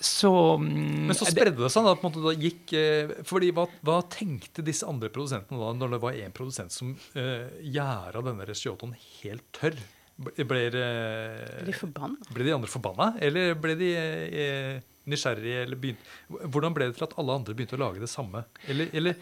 Så 0.00 0.56
mm, 0.56 1.06
Men 1.10 1.16
så 1.16 1.26
spredde 1.28 1.60
det 1.60 1.68
seg. 1.72 1.84
da, 1.84 1.92
på 1.92 2.08
en 2.08 2.08
måte 2.08 2.22
da 2.24 2.32
gikk, 2.32 2.72
eh, 2.72 3.10
fordi 3.28 3.50
hva, 3.52 3.66
hva 3.84 3.98
tenkte 4.08 4.64
disse 4.64 4.86
andre 4.88 5.10
produsentene 5.12 5.60
da, 5.60 5.74
når 5.76 5.88
det 5.94 6.00
var 6.06 6.12
én 6.16 6.32
produsent 6.32 6.72
som 6.72 6.94
uh, 6.96 7.44
gjæra 7.60 8.22
denne 8.24 8.46
resciotoen 8.48 8.94
helt 9.20 9.44
tørr? 9.56 9.76
Ble, 10.20 10.32
ble, 10.44 10.68
Blir 10.68 11.64
de 11.68 11.72
forbanna? 11.76 12.16
ble 12.32 12.44
de 12.48 12.52
andre 12.56 12.68
forbanna, 12.68 13.14
eller 13.24 13.54
ble 13.60 13.72
de 13.80 13.88
eh, 13.96 14.80
nysgjerrige? 15.08 15.64
Eller 15.64 15.80
begynt, 15.80 16.12
hvordan 16.28 16.76
ble 16.76 16.90
det 16.90 16.98
til 16.98 17.08
at 17.08 17.16
alle 17.20 17.38
andre 17.40 17.56
begynte 17.56 17.78
å 17.78 17.82
lage 17.84 18.02
det 18.02 18.10
samme? 18.12 18.44
Eller, 18.68 18.92
eller 18.96 19.18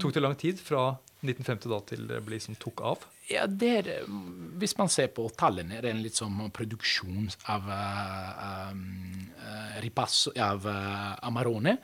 tok 0.00 0.14
det 0.14 0.22
lang 0.22 0.36
tid 0.38 0.60
fra 0.60 0.88
1950 1.24 1.70
da 1.70 1.80
til 1.88 2.06
det 2.10 2.20
liksom, 2.28 2.56
tok 2.60 2.82
av? 2.84 3.06
Ja, 3.30 3.46
er, 3.46 3.88
mm, 4.04 4.56
hvis 4.60 4.76
man 4.76 4.90
ser 4.92 5.08
på 5.16 5.24
tallene, 5.38 5.78
det 5.80 5.88
er 5.88 5.94
en 5.94 6.02
litt 6.04 6.18
sånn 6.18 6.36
produksjon 6.54 7.30
av 7.54 7.70
um, 7.70 8.84
uh, 9.38 9.78
ripasso, 9.84 10.34
av 10.36 10.66
uh, 10.68 11.14
Amarone. 11.24 11.78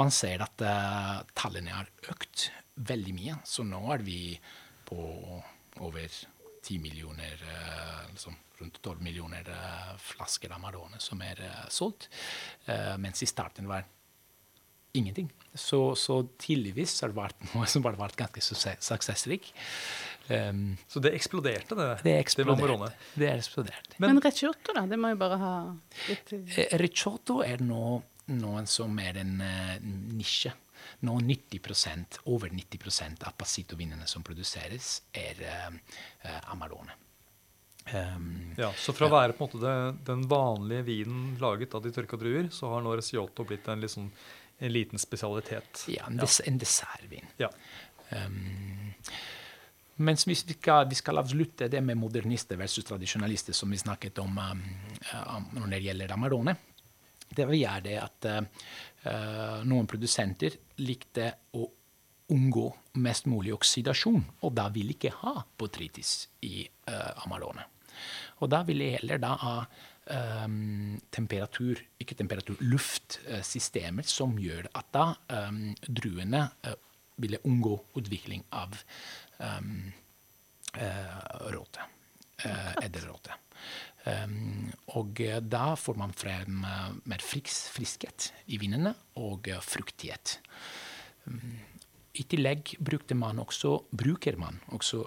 Man 0.00 0.14
ser 0.14 0.46
at 0.46 0.64
uh, 0.64 1.20
tallene 1.36 1.76
har 1.76 1.92
økt 2.08 2.48
veldig 2.88 3.14
mye. 3.18 3.38
Så 3.44 3.66
nå 3.68 3.82
er 3.92 4.04
vi 4.06 4.20
på 4.88 4.98
over 5.84 6.08
10 6.08 6.80
millioner, 6.80 7.36
uh, 7.44 8.06
liksom 8.14 8.38
rundt 8.60 8.80
12 8.82 9.02
millioner 9.04 9.48
uh, 9.52 9.94
flasker 10.00 10.52
Amarone 10.56 10.98
som 11.02 11.20
er 11.22 11.40
uh, 11.44 11.64
solgt. 11.72 12.08
Uh, 12.68 12.96
mens 13.00 13.22
i 13.22 13.28
starten 13.30 13.68
var 13.70 13.84
ingenting. 14.98 15.28
Så, 15.54 15.94
så 15.96 16.22
tidligvis 16.40 16.96
har 17.02 17.12
det 17.12 17.18
vært 17.18 17.48
noe 17.54 17.66
som 17.70 17.84
har 17.86 17.96
vært 17.98 18.16
ganske 18.18 18.42
suksess- 18.42 18.88
suksessrik. 18.88 19.50
Um, 20.28 20.76
Så 20.88 21.00
det 21.00 21.14
eksploderte, 21.16 21.76
det. 21.78 21.88
det 22.04 22.14
eksploderte. 22.20 22.90
Det, 22.90 23.00
Det 23.16 23.30
eksploderte. 23.32 23.96
Men- 23.98 24.14
Men 24.14 24.22
ricciotto, 24.22 24.74
da? 24.74 24.86
Det 24.86 24.98
må 24.98 25.10
jo 25.14 25.16
bare 25.16 25.38
ha 25.38 25.52
litt 26.08 26.32
Ricciotto 26.80 27.42
er 27.44 27.62
nå 27.64 28.02
noen 28.28 28.66
som 28.68 28.98
er 28.98 29.16
en 29.22 29.40
uh, 29.40 29.76
nisje. 29.80 30.52
Nå 31.02 31.18
90% 31.20 32.18
over 32.26 32.50
90% 32.50 33.24
av 33.26 33.34
passitovinene 33.38 34.06
som 34.06 34.22
produseres, 34.22 35.02
er 35.14 35.40
uh, 35.42 35.74
eh, 36.22 36.40
Amarone. 36.52 36.94
Um, 37.94 38.54
Ja, 38.58 38.72
så 38.76 38.92
fra 38.92 39.06
å 39.06 39.12
være 39.12 39.32
på 39.38 39.46
en 39.46 39.52
måte 39.52 39.60
det, 39.62 40.04
den 40.08 40.24
vanlige 40.28 40.82
vinen 40.88 41.36
laget 41.40 41.74
av 41.74 41.82
de 41.84 41.92
tørka 41.94 42.18
druer, 42.20 42.48
så 42.52 42.72
har 42.72 42.82
nå 42.84 42.96
Resioto 42.98 43.44
blitt 43.46 43.68
en, 43.70 43.84
sånn- 43.88 44.10
en 44.58 44.72
liten 44.72 44.98
spesialitet. 44.98 45.84
ja, 45.88 46.06
en, 46.08 46.16
des 46.18 46.40
en 46.44 46.58
dessertvin. 46.58 47.28
Ja. 47.38 47.48
Um, 48.10 48.94
mens 50.02 50.26
hvis 50.26 50.44
vi 50.46 50.56
skal, 50.58 50.88
vi 50.90 50.98
skal 50.98 51.18
avslutte 51.22 51.68
det 51.70 51.80
med 51.84 51.96
modernister 51.98 52.56
versus 52.58 52.84
tradisjonalister, 52.88 53.52
som 53.54 53.70
vi 53.70 53.78
snakket 53.78 54.18
om 54.22 54.36
um, 54.38 54.62
um, 55.14 55.48
når 55.60 55.72
det 55.76 55.80
gjelder 55.86 56.12
Amarone, 56.14 56.56
det 57.28 57.46
vi 57.50 57.62
gjør 57.62 57.82
det 57.84 57.96
at 58.00 58.28
uh, 58.32 59.64
noen 59.68 59.86
produsenter 59.90 60.54
likte 60.80 61.32
å 61.58 61.66
unngå 62.32 62.66
mest 63.00 63.26
mulig 63.30 63.54
oksidasjon, 63.54 64.22
og 64.44 64.52
da 64.56 64.66
vil 64.72 64.90
ikke 64.92 65.14
ha 65.22 65.38
botrytis 65.58 66.28
i 66.44 66.66
uh, 66.90 67.24
Amarone. 67.24 67.64
Og 68.42 68.50
da 68.52 68.62
vil 68.68 68.84
jeg 68.84 68.98
heller 69.00 69.22
da 69.22 69.34
ha 69.42 69.54
um, 70.08 70.98
temperatur, 71.14 71.80
ikke 72.00 72.16
temperatur, 72.18 72.60
luftsystemer 72.60 74.06
som 74.08 74.36
gjør 74.40 74.70
at 74.78 74.92
da 74.94 75.06
um, 75.48 75.64
druene 75.86 76.46
uh, 76.66 76.76
ville 77.18 77.40
unngå 77.48 77.74
utvikling 77.98 78.44
av 78.54 78.76
um, 79.42 79.92
uh, 80.78 81.20
råte. 81.54 81.86
Uh, 82.38 82.74
edderråte. 82.84 83.34
Um, 84.06 84.68
og 84.94 85.18
eh, 85.20 85.40
da 85.42 85.72
får 85.76 85.96
man 85.98 86.12
frem 86.16 86.60
mer 86.62 87.24
friks, 87.26 87.64
friskhet 87.74 88.28
i 88.54 88.60
vinene 88.62 88.92
og 89.18 89.50
fruktighet. 89.66 90.36
Um, 91.26 91.58
I 92.14 92.24
tillegg 92.30 92.76
man 93.18 93.42
også, 93.42 93.74
bruker 93.90 94.38
man 94.38 94.62
også 94.70 95.02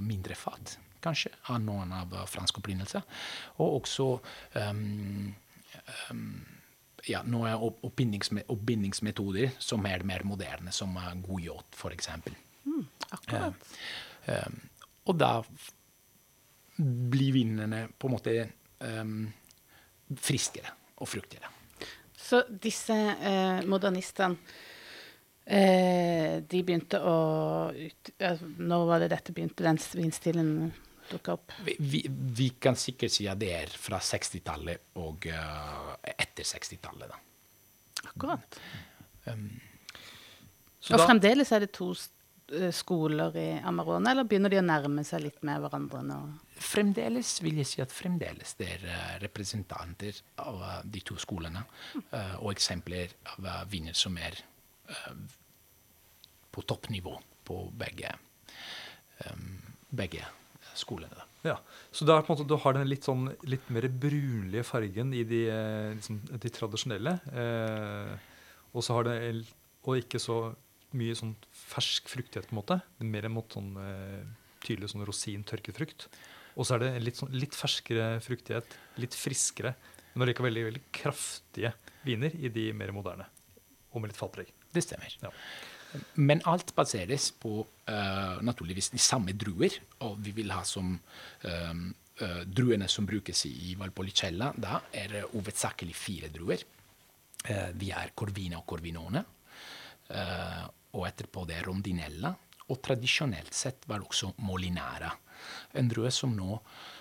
mindre 0.00 0.34
fat, 0.34 0.78
kanskje, 1.04 1.32
av 1.52 1.60
noen 1.64 1.92
av 1.96 2.14
uh, 2.14 2.24
fransk 2.30 2.62
opprinnelse. 2.62 3.02
Og 3.58 3.78
også 3.80 4.08
um, 4.70 5.34
um, 6.10 6.26
ja, 7.08 7.22
noen 7.26 7.68
oppbindingsmetoder 7.82 9.56
som 9.62 9.86
er 9.90 10.06
mer 10.08 10.26
moderne, 10.28 10.74
som 10.74 10.96
uh, 10.96 11.12
f.eks. 11.74 12.10
Mm, 12.64 12.84
Akkurat. 13.10 13.72
Um, 14.26 14.60
og 15.10 15.18
da 15.18 15.32
blir 16.82 17.34
vinene 17.34 17.88
på 17.98 18.08
en 18.08 18.14
måte 18.14 18.34
friskere 20.18 20.72
og 21.02 21.10
fruktigere. 21.10 21.50
Så 22.22 22.42
disse 22.48 22.94
eh, 22.94 23.60
modernistene 23.68 24.36
eh, 25.44 26.38
De 26.48 26.62
begynte 26.62 27.00
å 27.02 27.16
ut, 27.74 28.12
eh, 28.18 28.44
Når 28.62 28.86
var 28.88 29.02
det 29.02 29.10
dette 29.12 29.34
begynte, 29.34 29.66
den 29.66 29.80
vinstilen 29.98 30.52
dukka 31.12 31.36
opp? 31.36 31.52
Vi, 31.66 31.76
vi, 31.78 32.02
vi 32.08 32.48
kan 32.62 32.78
sikkert 32.78 33.14
si 33.14 33.28
at 33.30 33.40
det 33.40 33.52
er 33.56 33.74
fra 33.80 34.00
60-tallet 34.02 34.96
og 35.02 35.28
uh, 35.32 35.92
etter 36.12 36.46
60-tallet. 36.48 37.12
da. 37.12 37.20
Akkurat. 38.10 38.58
Så 40.82 40.94
Og 40.94 40.98
da, 40.98 41.06
fremdeles 41.06 41.52
er 41.54 41.62
det 41.62 41.70
to 41.76 41.92
eh, 41.94 42.72
skoler 42.74 43.36
i 43.38 43.46
Amarone, 43.62 44.10
eller 44.10 44.26
begynner 44.26 44.50
de 44.50 44.58
å 44.58 44.64
nærme 44.66 45.04
seg 45.06 45.22
litt 45.28 45.44
med 45.46 45.62
hverandre 45.62 46.00
nå? 46.08 46.18
Fremdeles 46.62 47.36
vil 47.44 47.60
jeg 47.62 47.70
si 47.70 47.84
at 47.84 47.94
fremdeles 47.94 48.56
det 48.58 48.68
er 48.74 48.88
eh, 48.90 49.12
representanter 49.22 50.18
av 50.42 50.64
de 50.82 51.04
to 51.06 51.14
skolene, 51.22 51.62
og 52.40 52.50
eksempler 52.50 53.14
av 53.36 53.70
vinner 53.70 53.94
som 53.94 54.18
er 54.18 54.42
på 56.52 56.62
toppnivå 56.68 57.14
på 57.44 57.62
begge, 57.78 58.10
um, 59.30 59.58
begge 59.90 60.26
skolene. 60.78 61.26
Ja, 61.42 61.56
så 61.90 62.06
da 62.06 62.16
er 62.16 62.26
på 62.26 62.32
en 62.32 62.38
måte, 62.38 62.48
du 62.48 62.54
har 62.62 62.76
den 62.76 62.86
litt, 62.90 63.06
sånn, 63.08 63.32
litt 63.50 63.66
mer 63.74 63.88
brunlige 63.90 64.66
fargen 64.66 65.10
i 65.16 65.24
de, 65.26 65.40
eh, 65.50 65.88
liksom, 65.96 66.20
de 66.30 66.52
tradisjonelle. 66.54 67.16
Eh, 67.32 68.12
og 68.72 68.86
så 68.86 68.98
har 68.98 69.08
det 69.08 69.16
og 69.82 69.98
ikke 69.98 70.20
så 70.22 70.36
mye 70.94 71.16
sånn 71.18 71.32
fersk 71.50 72.10
fruktighet, 72.12 72.46
på 72.48 72.54
en 72.54 72.60
måte. 72.60 72.78
Det 72.98 73.06
er 73.06 73.10
mer 73.10 73.28
mot 73.32 73.56
sånn 73.56 73.72
eh, 73.80 74.22
tydelig 74.62 74.92
sånn 74.92 75.06
rosin-tørket 75.08 75.78
frukt. 75.78 76.06
Og 76.54 76.68
så 76.68 76.76
er 76.76 76.84
det 76.84 76.92
litt, 77.02 77.18
sånn, 77.18 77.32
litt 77.34 77.56
ferskere 77.56 78.14
fruktighet, 78.22 78.76
litt 79.02 79.16
friskere, 79.16 79.74
men 80.12 80.26
allikevel 80.26 80.50
veldig, 80.52 80.66
veldig 80.68 80.84
kraftige 80.94 81.72
viner 82.04 82.34
i 82.36 82.52
de 82.52 82.68
mer 82.76 82.92
moderne. 82.94 83.26
Og 83.92 84.02
med 84.02 84.12
litt 84.12 84.20
fatpreg. 84.20 84.52
Det 84.72 84.84
stemmer. 84.84 85.16
Ja. 85.24 85.32
Men 86.14 86.40
alt 86.48 86.72
baseres 86.76 87.30
på 87.36 87.58
eh, 87.88 88.38
naturligvis 88.44 88.90
de 88.94 89.00
samme 89.00 89.34
druer, 89.36 89.74
og 90.06 90.20
vi 90.24 90.32
vil 90.36 90.52
ha 90.54 90.62
som 90.64 90.94
eh, 91.44 91.72
eh, 92.24 92.42
druene 92.46 92.88
som 92.88 93.06
brukes 93.08 93.44
i 93.48 93.74
Valpolicella, 93.78 94.52
da 94.56 94.80
er 94.92 95.16
det 95.16 95.26
hovedsakelig 95.32 95.96
fire 95.96 96.32
druer. 96.32 96.64
Vi 97.74 97.88
er 97.90 98.12
Corvina 98.14 98.60
og 98.60 98.68
Corvinone. 98.70 99.24
og 100.94 101.06
etterpå 101.08 101.42
det 101.48 101.56
er 101.56 101.64
Rondinella. 101.66 102.30
Og 102.70 102.78
tradisjonelt 102.78 103.50
sett 103.52 103.82
var 103.90 103.98
det 103.98 104.06
også 104.06 104.28
Molinara. 104.46 105.10
En 105.74 105.88
drue 105.90 106.12
som 106.14 106.36
nå 106.36 106.60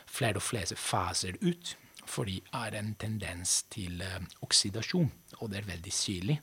flere 0.10 0.42
og 0.42 0.42
flere 0.42 0.76
faser 0.76 1.38
ut 1.42 1.76
fordi 2.10 2.40
er 2.58 2.80
en 2.80 2.96
tendens 2.98 3.68
til 3.70 4.02
oksidasjon, 4.42 5.12
og 5.38 5.52
det 5.52 5.60
er 5.60 5.70
veldig 5.70 5.94
syrlig. 5.94 6.40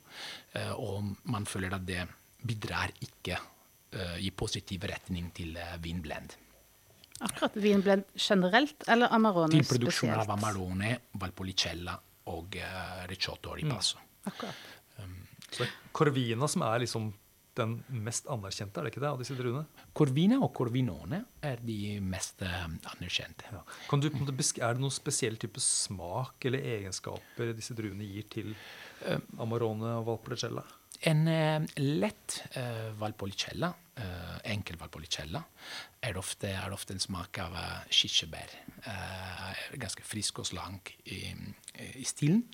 Og 0.79 1.11
man 1.27 1.45
føler 1.45 1.75
at 1.75 1.83
det 1.85 2.07
bidrar 2.41 2.93
ikke 3.03 3.35
eh, 3.35 4.17
i 4.25 4.31
positiv 4.31 4.85
retning 4.89 5.31
til 5.35 5.57
eh, 5.59 5.77
vinblend. 5.83 6.35
Akkurat 7.19 7.55
vinblend 7.59 8.05
generelt, 8.15 8.85
eller 8.87 9.11
Amarone 9.11 9.51
spesielt? 9.51 9.67
Til 9.67 9.79
produksjon 9.79 10.21
av 10.21 10.29
Amarone, 10.37 10.91
Valpolicella 11.19 11.97
og 12.31 12.55
uh, 12.55 13.01
Ricciotto 13.09 13.57
Ripasso. 13.57 13.99
Akkurat. 14.29 14.67
Så 15.49 15.63
det 15.63 15.65
er 15.65 15.73
Corvina 15.97 16.47
som 16.47 16.63
er 16.63 16.85
liksom 16.85 17.09
den 17.57 17.73
mest 18.05 18.29
anerkjente, 18.31 18.79
er 18.79 18.85
det 18.85 18.91
ikke 18.93 19.01
det, 19.03 19.09
av 19.09 19.19
disse 19.19 19.35
druene? 19.35 19.65
Corvina 19.97 20.37
og 20.39 20.53
Corvinone 20.55 21.23
er 21.43 21.59
de 21.65 21.97
mest 21.99 22.45
eh, 22.45 22.67
anerkjente. 22.93 23.49
Kan 23.89 23.99
du, 23.99 24.07
er 24.07 24.77
det 24.77 24.79
noen 24.79 24.93
spesiell 24.93 25.35
type 25.41 25.59
smak 25.59 26.47
eller 26.47 26.63
egenskaper 26.77 27.51
disse 27.57 27.75
druene 27.75 28.07
gir 28.07 28.29
til 28.31 28.53
Amarone 29.41 29.97
og 29.97 30.07
Valpolicella? 30.13 30.63
En 31.01 31.27
eh, 31.27 31.61
lett 31.75 32.43
eh, 32.51 32.91
Valpolicella, 32.99 33.73
eh, 33.95 34.51
enkel 34.51 34.75
Valpolicella, 34.77 35.41
er 36.01 36.17
ofte, 36.19 36.51
er 36.51 36.73
ofte 36.75 36.95
en 36.95 36.99
smak 36.99 37.39
av 37.43 37.55
kirsebær. 37.87 38.55
Ganske 39.79 40.03
frisk 40.07 40.41
og 40.43 40.49
slank 40.49 40.93
i, 41.11 41.21
i 41.99 42.05
stilen. 42.07 42.45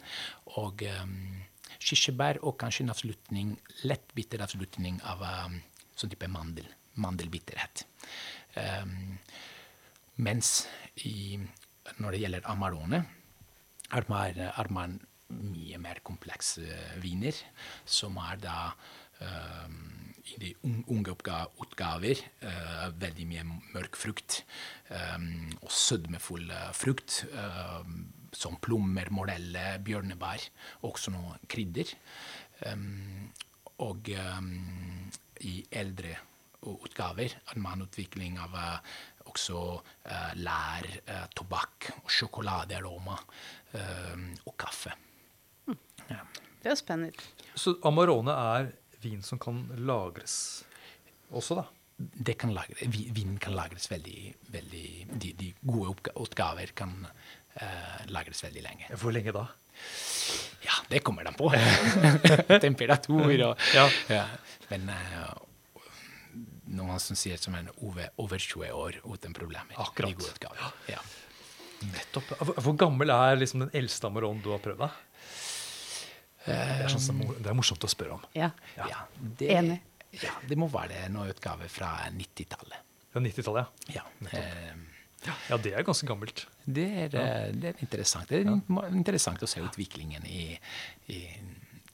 Og 0.61 0.81
kirsebær 1.77 2.41
og 2.41 2.57
kanskje 2.61 2.85
en 2.85 2.93
avslutning, 2.93 3.53
lett 3.85 4.13
bitter 4.17 4.41
avslutning 4.45 4.97
av 5.05 5.21
sånn 5.93 6.13
type 6.13 6.29
mandel. 6.29 6.69
Mandelbitterhet. 7.01 7.83
Mens 10.25 10.51
i, 11.05 11.37
når 11.99 12.15
det 12.15 12.21
gjelder 12.23 12.49
Amarone, 12.49 13.01
er 13.93 14.69
man 14.73 14.97
mye 15.33 15.77
mer 15.81 16.01
komplekse 16.05 16.65
viner, 17.01 17.37
som 17.85 18.17
er 18.21 18.37
da 18.43 18.57
um, 19.21 19.79
i 20.25 20.37
de 20.41 20.51
unge 20.63 21.13
utgaver 21.61 22.21
uh, 22.43 22.89
veldig 22.97 23.25
mye 23.29 23.45
mørk 23.75 23.97
frukt 23.99 24.43
um, 24.89 25.49
og 25.61 25.71
sødmefull 25.71 26.53
frukt, 26.73 27.25
Um, 27.35 28.05
som 28.35 28.57
plommer, 28.59 29.07
morelle, 29.15 29.77
bjørnebær, 29.79 30.41
og 30.81 30.89
også 30.89 31.13
noe 31.13 31.37
krydder. 31.47 31.93
Og 33.85 34.09
i 35.39 35.53
eldre 35.71 36.17
utgaver 36.67 37.31
er 37.31 37.61
man 37.63 37.85
utvikling 37.85 38.35
av 38.43 38.59
uh, 38.59 38.91
også 39.31 39.61
uh, 39.79 40.35
lær, 40.35 40.89
tobakk, 41.31 41.93
sjokoladearoma 42.11 43.15
og 44.43 44.53
kaffe. 44.59 44.91
Ja. 46.09 46.21
Det 46.63 46.71
er 46.73 46.79
spennende. 46.79 47.27
Så 47.55 47.75
Amarone 47.85 48.33
er 48.33 48.71
vin 49.03 49.21
som 49.25 49.39
kan 49.41 49.65
lagres 49.85 50.65
også, 51.31 51.59
da? 51.61 51.65
Det 51.97 52.35
kan 52.41 52.51
lagre, 52.51 52.89
vin 52.91 53.37
kan 53.39 53.55
lagres 53.55 53.87
veldig, 53.87 54.33
veldig 54.51 54.87
De, 55.15 55.29
de 55.39 55.53
gode 55.63 55.93
oppgaver 56.11 56.73
kan 56.75 57.05
uh, 57.07 58.01
lagres 58.11 58.43
veldig 58.43 58.63
lenge. 58.65 58.89
Hvor 58.99 59.15
lenge 59.15 59.31
da? 59.35 59.45
Ja, 60.65 60.75
det 60.89 61.03
kommer 61.07 61.23
de 61.23 61.31
på. 61.37 61.51
Temperatur 62.65 63.31
og 63.51 63.67
Ja. 63.75 63.87
ja. 64.11 64.25
Men 64.71 64.89
uh, 64.91 65.45
noen 66.75 66.99
som 66.99 67.17
sier 67.19 67.39
som 67.39 67.55
en 67.55 67.69
over, 67.77 68.09
over 68.21 68.41
20 68.41 68.71
år 68.73 68.99
uten 69.05 69.35
problemer. 69.35 69.77
Akkurat. 69.77 70.11
De 70.11 70.19
gode 70.19 70.35
utgaver. 70.35 70.67
Ja. 70.91 70.99
Nettopp. 71.85 72.31
Hvor, 72.41 72.75
gammel 72.79 73.11
er 73.13 73.37
liksom 73.37 73.65
den 73.67 73.75
eldste 73.77 74.09
Amarone 74.09 74.43
du 74.43 74.51
har 74.53 74.63
prøvd? 74.63 74.83
da? 74.83 74.91
Det 76.45 76.55
er, 76.55 76.87
sånn 76.93 77.01
som, 77.01 77.19
det 77.41 77.47
er 77.49 77.55
morsomt 77.57 77.83
å 77.83 77.89
spørre 77.89 78.17
om. 78.19 78.25
Ja. 78.37 78.51
Ja. 78.77 78.99
det, 79.39 79.47
Enig. 79.55 79.79
Ja, 80.21 80.31
det 80.47 80.55
må 80.61 80.67
være 80.71 81.07
noen 81.11 81.31
utgave 81.33 81.67
fra 81.71 81.89
90-tallet. 82.13 82.77
Fra 83.11 83.21
90-tallet, 83.23 83.87
Ja. 83.95 84.03
Eh, 84.31 84.75
ja. 85.25 85.33
Ja, 85.49 85.57
det 85.57 85.71
er 85.73 85.83
ganske 85.87 86.05
gammelt. 86.07 86.45
det, 86.67 86.85
er, 87.05 87.15
eh, 87.17 87.51
det 87.51 87.71
er 87.73 87.81
interessant. 87.81 88.29
Det 88.29 88.43
er 88.43 88.51
in- 88.51 88.61
interessant 88.93 89.41
å 89.41 89.47
se 89.49 89.59
utviklingen 89.65 90.25
i, 90.29 90.59
i, 91.09 91.19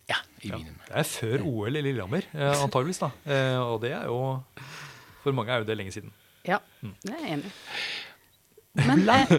ja, 0.09 0.17
i 0.43 0.49
Ja. 0.51 0.57
vinen. 0.57 0.75
Det 0.87 0.97
er 0.99 1.07
før 1.07 1.45
OL 1.47 1.77
i 1.79 1.81
Lillehammer, 1.81 2.27
eh, 2.33 2.61
antageligvis. 2.65 2.99
da. 2.99 3.11
Eh, 3.25 3.57
og 3.61 3.79
det 3.81 3.93
er 3.95 4.05
jo 4.11 4.43
For 5.23 5.31
mange 5.37 5.49
er 5.53 5.59
jo 5.63 5.65
det 5.69 5.77
lenge 5.77 5.93
siden. 5.95 6.11
Ja, 6.43 6.57
det 6.81 7.13
er 7.13 7.19
jeg 7.21 7.31
enig 7.37 7.45
i. 7.45 7.53
Men, 8.81 9.07
eh, 9.09 9.37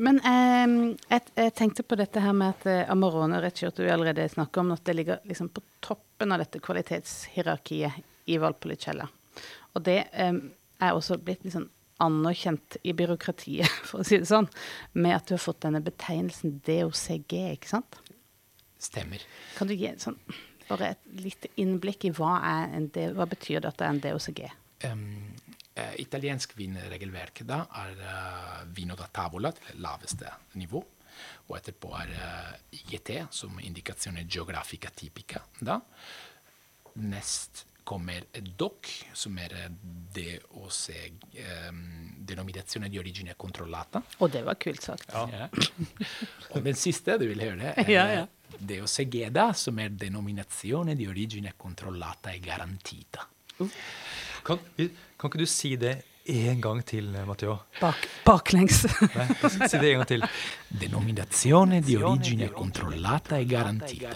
men 0.00 0.20
eh, 0.24 0.96
jeg, 1.12 1.26
jeg 1.36 1.54
tenkte 1.58 1.84
på 1.84 1.98
dette 2.00 2.22
her 2.24 2.32
med 2.36 2.54
at 2.54 2.68
eh, 2.70 2.92
Amarone 2.92 3.40
og 3.40 3.74
du 3.76 3.82
vi 3.84 3.92
allerede 3.92 4.28
snakker 4.32 4.62
om, 4.62 4.72
at 4.72 4.84
det 4.86 4.94
ligger 4.96 5.20
liksom 5.28 5.50
på 5.52 5.62
toppen 5.84 6.32
av 6.32 6.40
dette 6.40 6.62
kvalitetshierarkiet 6.64 8.00
i 8.30 8.38
Valpolicella. 8.40 9.08
Og 9.76 9.84
det 9.84 9.98
eh, 10.12 10.32
er 10.80 10.96
også 10.96 11.20
blitt 11.20 11.44
litt 11.44 11.56
sånn 11.56 11.68
anerkjent 12.00 12.78
i 12.82 12.94
byråkratiet, 12.96 13.68
for 13.88 14.00
å 14.00 14.06
si 14.08 14.20
det 14.22 14.30
sånn, 14.30 14.48
med 14.96 15.18
at 15.18 15.28
du 15.28 15.36
har 15.36 15.44
fått 15.44 15.60
denne 15.66 15.82
betegnelsen 15.84 16.60
DOCG, 16.64 17.36
ikke 17.58 17.74
sant? 17.74 18.00
Stemmer. 18.80 19.20
Kan 19.58 19.68
du 19.68 19.76
gi 19.76 19.90
sånn, 20.00 20.16
bare 20.70 20.94
et 20.94 21.20
lite 21.20 21.52
innblikk 21.60 22.08
i 22.08 22.14
hva, 22.16 22.38
er 22.40 22.72
en, 22.78 22.88
hva 23.18 23.28
betyr 23.28 23.60
er 23.84 23.92
en 23.92 24.00
DOCG? 24.00 24.46
Um, 24.88 25.36
eh, 25.80 25.96
italiensk 26.04 26.54
vinregelverk 26.58 27.42
da 27.48 27.62
er 27.82 28.02
uh, 28.04 28.62
vino 28.76 28.96
da 28.98 29.08
tavola 29.12 29.52
til 29.56 29.72
det 29.72 29.80
laveste 29.82 30.34
nivå. 30.60 30.82
Og 31.48 31.56
etterpå 31.58 31.94
er 31.98 32.14
uh, 32.14 32.52
IGT, 32.78 33.16
som 33.34 33.58
indikasjoner 33.60 34.28
geografica 34.28 34.92
typica. 34.94 35.42
Da. 35.60 35.80
Nest 37.00 37.66
kommer 37.90 38.26
DOC, 38.56 38.88
som 39.18 39.38
er 39.42 39.54
eh, 39.64 39.70
DOC, 40.14 40.82
um, 41.68 41.80
denominazione 42.16 42.88
di 42.88 42.98
origine 42.98 43.34
controllata. 43.36 44.02
Og 44.18 44.30
det 44.30 44.44
var 44.46 44.58
kult 44.62 44.82
sagt. 44.82 45.10
Ja. 45.10 45.48
Og 46.54 46.62
den 46.62 46.78
siste 46.78 47.16
du 47.18 47.26
vil 47.26 47.42
høre, 47.42 47.74
er 47.74 47.90
Ja, 47.90 48.06
ja. 48.20 48.28
DOCG, 48.50 49.16
da, 49.34 49.50
som 49.54 49.78
er 49.78 49.90
denominazione 49.94 50.94
di 50.94 51.06
origine 51.08 51.54
controllata 51.56 52.30
e 52.30 52.38
garantita. 52.38 53.26
Kan, 54.46 54.58
kan 54.76 55.30
ikke 55.30 55.40
du 55.42 55.46
si 55.48 55.74
det 55.80 56.00
en 56.30 56.60
gang 56.62 56.82
til, 56.86 57.08
Matteo? 57.26 57.56
Bak, 57.80 58.04
baklengs. 58.26 58.84
Nei, 59.16 59.28
si 59.66 59.78
det 59.78 59.92
en 59.92 60.02
gang 60.02 60.08
til. 60.10 60.26
Denominazione 60.68 61.80
di 61.82 61.96
origine 61.96 62.50
controllata 62.54 63.38
e 63.38 63.44
garantita. 63.44 64.14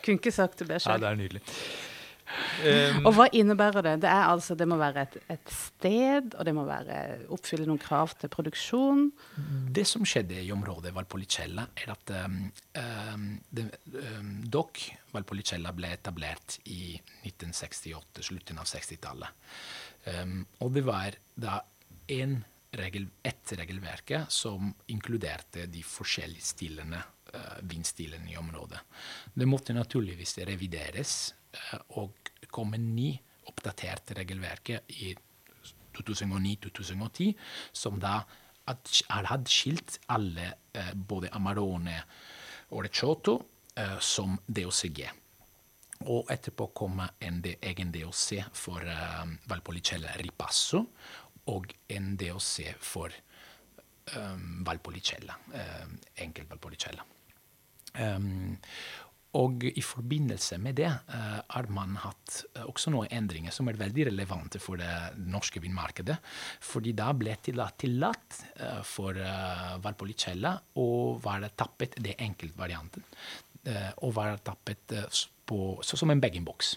Kunne 0.00 0.16
ikke 0.16 0.32
sagt 0.32 0.58
det 0.58 0.66
bedre 0.68 0.80
selv 0.80 0.96
Ja, 0.96 0.98
det 0.98 1.08
er 1.12 1.20
nydelig. 1.20 1.42
Um, 2.60 3.06
Og 3.08 3.14
hva 3.16 3.26
innebærer 3.34 3.84
det? 3.84 3.94
Det 4.04 4.10
er 4.10 4.28
altså, 4.28 4.54
det 4.58 4.66
må 4.68 4.76
være 4.80 5.06
et, 5.06 5.16
et 5.34 5.52
sted, 5.54 6.34
og 6.36 6.46
det 6.46 6.54
må 6.56 6.64
være, 6.68 6.98
oppfylle 7.32 7.66
noen 7.68 7.80
krav 7.80 8.14
til 8.20 8.32
produksjon. 8.32 9.06
Det 9.72 9.86
som 9.88 10.04
skjedde 10.08 10.38
i 10.42 10.52
området 10.54 10.92
Valpolicella, 10.96 11.66
er 11.80 11.94
at 11.94 12.14
um, 12.26 12.38
det, 13.50 13.66
um, 13.96 14.30
DOC 14.52 14.84
Valpolicella 15.14 15.72
ble 15.76 15.94
etablert 15.96 16.60
i 16.70 16.94
1968, 17.24 18.24
slutten 18.28 18.60
av 18.60 18.68
60-tallet. 18.70 19.50
Um, 20.20 20.40
og 20.60 20.72
det 20.76 20.84
var 20.86 21.18
da 21.40 21.60
én 22.10 22.38
regel, 22.76 23.08
ett 23.26 23.52
regelverk 23.58 24.14
som 24.30 24.70
inkluderte 24.92 25.66
de 25.70 25.82
forskjellige 25.86 26.52
stilene, 26.52 27.02
uh, 27.34 27.58
vindstilene 27.66 28.30
i 28.30 28.38
området. 28.38 28.80
Det 29.34 29.48
måtte 29.48 29.74
naturligvis 29.76 30.38
revideres 30.46 31.18
uh, 31.54 31.80
og 32.02 32.30
komme 32.50 32.78
ny 32.78 33.14
oppdatert 33.50 34.12
regelverket 34.18 34.94
i 35.00 35.14
2009-2010, 35.96 37.34
som 37.72 37.98
da 38.00 38.20
hadde 39.10 39.50
skilt 39.50 39.98
alle, 40.08 40.52
eh, 40.74 40.92
både 40.94 41.32
Amarone 41.34 41.96
og 42.70 42.84
Recioto, 42.84 43.40
eh, 43.76 43.98
som 43.98 44.38
DOCG. 44.46 45.08
Og 46.00 46.30
etterpå 46.32 46.70
kom 46.74 47.00
en 47.00 47.42
egen 47.44 47.92
DOC 47.92 48.44
for 48.52 48.80
eh, 48.80 49.26
Valpolicella 49.48 50.14
Ripasso 50.16 50.84
og 51.46 51.74
en 51.88 52.16
DOC 52.16 52.74
for 52.78 53.10
eh, 53.10 54.36
Valpolicella, 54.66 55.36
eh, 55.54 55.86
enkel 56.24 56.46
Valpolicella. 56.48 57.04
Og 59.38 59.62
i 59.62 59.82
forbindelse 59.84 60.56
med 60.58 60.74
det 60.80 60.88
uh, 60.90 61.38
har 61.54 61.68
man 61.70 61.94
hatt 62.02 62.40
uh, 62.56 62.64
også 62.66 62.90
noen 62.90 63.12
endringer 63.14 63.54
som 63.54 63.68
er 63.70 63.78
veldig 63.78 64.08
relevante 64.08 64.58
for 64.62 64.80
det 64.80 64.90
norske 65.30 65.62
vinmarkedet. 65.62 66.16
Fordi 66.66 66.94
da 66.98 67.12
ble 67.14 67.36
det 67.38 67.68
tillatt 67.78 68.40
for 68.86 69.16
Valpolicella 69.82 70.56
å 70.82 70.88
være 71.22 71.52
tappet, 71.54 71.96
det 72.02 72.16
enkeltvarianten, 72.18 73.06
Og 74.02 74.14
være 74.16 74.38
tappet 74.42 74.94
på, 75.46 75.58
som 75.82 76.10
en 76.10 76.20
bag-in-box. 76.20 76.74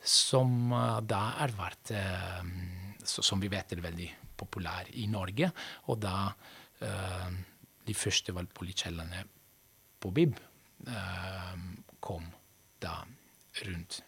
Som 0.00 0.70
da 1.02 1.22
har 1.40 1.54
vært, 1.58 1.92
som 3.04 3.40
vi 3.40 3.50
vet, 3.50 3.72
er 3.72 3.82
veldig 3.82 4.10
populær 4.38 4.90
i 4.94 5.08
Norge. 5.10 5.50
Og 5.88 5.98
da 5.98 6.30
de 6.78 7.96
første 7.96 8.34
Valpolicellene 8.36 9.24
på 9.98 10.12
Bib 10.14 10.38
kom 12.00 12.26
da 12.78 12.94
rundt 13.66 14.00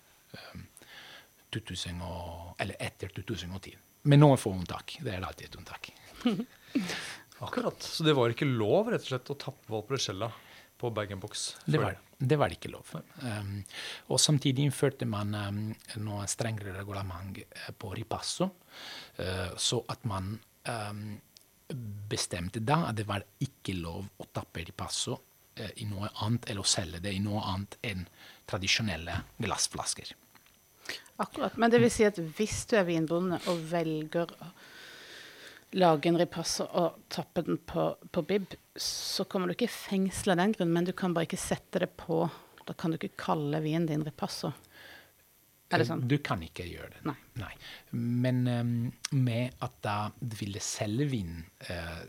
2000 1.50 1.90
ehm, 1.90 2.02
og, 2.06 2.52
eller 2.62 2.78
etter 2.80 3.10
2010. 3.16 3.74
Med 4.10 4.20
noen 4.22 4.38
få 4.40 4.52
unntak. 4.54 4.98
Det 5.04 5.12
er 5.12 5.26
alltid 5.26 5.50
et 5.50 5.58
unntak. 5.60 5.90
Akkurat. 7.46 7.82
Så 7.82 8.04
det 8.06 8.14
var 8.16 8.32
ikke 8.32 8.48
lov 8.48 8.92
rett 8.92 9.04
og 9.04 9.10
slett 9.10 9.32
å 9.32 9.38
tappe 9.40 9.72
Valpolicella 9.72 10.30
på 10.80 10.90
bag-in-box? 10.96 11.46
Det 11.64 11.80
det 12.20 12.36
var 12.36 12.52
ikke 12.52 12.68
lov. 12.68 12.90
Um, 13.24 13.62
og 14.12 14.20
samtidig 14.20 14.66
innførte 14.68 15.08
man 15.08 15.32
um, 15.32 15.60
noe 16.04 16.26
strengere 16.28 16.74
reglement 16.76 17.38
eh, 17.40 17.70
på 17.72 17.94
ripasso, 17.96 18.50
uh, 19.20 19.56
så 19.56 19.80
at 19.88 20.04
man 20.08 20.34
um, 20.68 21.06
bestemte 22.10 22.60
da 22.60 22.82
at 22.90 22.98
det 22.98 23.06
var 23.08 23.24
ikke 23.40 23.76
lov 23.78 24.04
å 24.20 24.28
tappe 24.36 24.66
ripasso 24.68 25.16
Eh, 25.60 25.70
i 25.82 25.86
noe 25.88 26.08
annet, 26.24 26.48
eller 26.50 26.64
å 26.64 26.68
selge 26.68 27.02
det 27.04 27.12
i 27.12 27.20
noe 27.22 27.42
annet 27.52 27.76
enn 27.84 28.06
tradisjonelle 28.48 29.20
glassflasker. 29.42 30.14
Akkurat. 31.20 31.56
Men 31.60 31.72
det 31.72 31.82
vil 31.82 31.92
si 31.92 32.06
at 32.08 32.18
hvis 32.38 32.62
du 32.70 32.78
er 32.80 32.86
vinbonde 32.88 33.40
og 33.50 33.64
velger 33.70 34.30
å 34.40 34.50
lage 35.76 36.10
en 36.10 36.18
ripasso 36.18 36.64
og 36.64 37.02
tappe 37.12 37.44
den 37.46 37.60
på, 37.68 37.84
på 38.10 38.22
bib, 38.26 38.56
så 38.74 39.26
kommer 39.30 39.50
du 39.50 39.54
ikke 39.54 39.68
i 39.68 39.74
fengsel 39.74 40.32
av 40.34 40.40
den 40.40 40.56
grunn, 40.56 40.72
men 40.74 40.88
du 40.88 40.94
kan 40.96 41.14
bare 41.14 41.28
ikke 41.28 41.38
sette 41.40 41.84
det 41.84 41.92
på 42.00 42.24
Da 42.66 42.74
kan 42.78 42.92
du 42.92 42.98
ikke 42.98 43.18
kalle 43.18 43.58
vinen 43.64 43.86
din 43.88 44.02
ripasso. 44.06 44.52
Er 45.70 45.82
det 45.82 45.86
sånn? 45.88 46.02
Du 46.10 46.16
kan 46.22 46.40
ikke 46.42 46.66
gjøre 46.66 46.90
det. 46.96 47.00
Nei. 47.06 47.16
Nei. 47.40 47.52
Men 47.92 48.40
um, 48.46 48.72
med 49.16 49.60
at 49.62 49.76
da 49.84 49.96
du 50.18 50.34
ville 50.38 50.62
selge 50.62 51.06
vin 51.10 51.36
uh, 51.68 52.04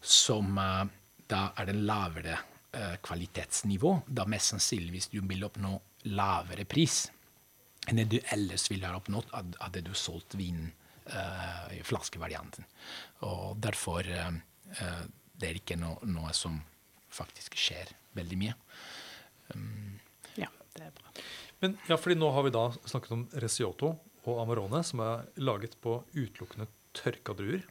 som 0.00 0.56
uh, 0.56 0.84
da 1.28 1.50
er 1.56 1.68
det 1.68 1.76
lavere 1.76 2.38
uh, 2.74 2.96
kvalitetsnivå. 3.04 3.94
Da 4.06 4.26
mest 4.30 4.54
sannsynligvis 4.54 5.10
du 5.12 5.20
vil 5.20 5.46
oppnå 5.46 5.76
lavere 6.14 6.64
pris 6.68 7.06
enn 7.88 8.00
det 8.02 8.08
du 8.12 8.18
ellers 8.34 8.66
ville 8.68 8.88
ha 8.88 8.98
oppnådd 8.98 9.30
hadde 9.32 9.82
du 9.86 9.94
solgt 9.96 10.36
vinen 10.36 10.72
uh, 11.08 11.68
i 11.72 11.80
flaskevarianten. 11.86 12.66
Og 13.24 13.56
derfor 13.64 14.04
uh, 14.04 14.32
uh, 14.76 15.04
det 15.38 15.50
er 15.50 15.60
ikke 15.60 15.78
no, 15.80 15.94
noe 16.08 16.34
som 16.36 16.58
faktisk 17.14 17.56
skjer 17.58 17.94
veldig 18.18 18.38
mye. 18.40 18.56
Um, 19.54 19.96
ja, 20.36 20.50
det 20.76 20.88
er 20.88 20.92
bra. 20.96 21.14
Men 21.62 21.78
ja, 21.88 21.96
fordi 21.96 22.18
nå 22.18 22.28
har 22.34 22.44
vi 22.46 22.54
da 22.54 22.68
snakket 22.84 23.14
om 23.16 23.24
Recioto 23.42 23.94
og 24.28 24.42
Amarone, 24.42 24.82
som 24.84 25.00
er 25.02 25.24
laget 25.40 25.78
på 25.82 25.96
utelukkende 26.12 26.68
tørka 26.98 27.34
druer 27.38 27.64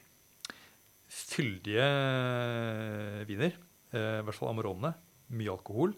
fyldige 1.07 1.87
viner. 3.27 3.55
Eh, 3.93 4.19
I 4.19 4.25
hvert 4.25 4.37
fall 4.37 4.51
Amarone. 4.51 4.93
Mye 5.35 5.53
alkohol. 5.53 5.95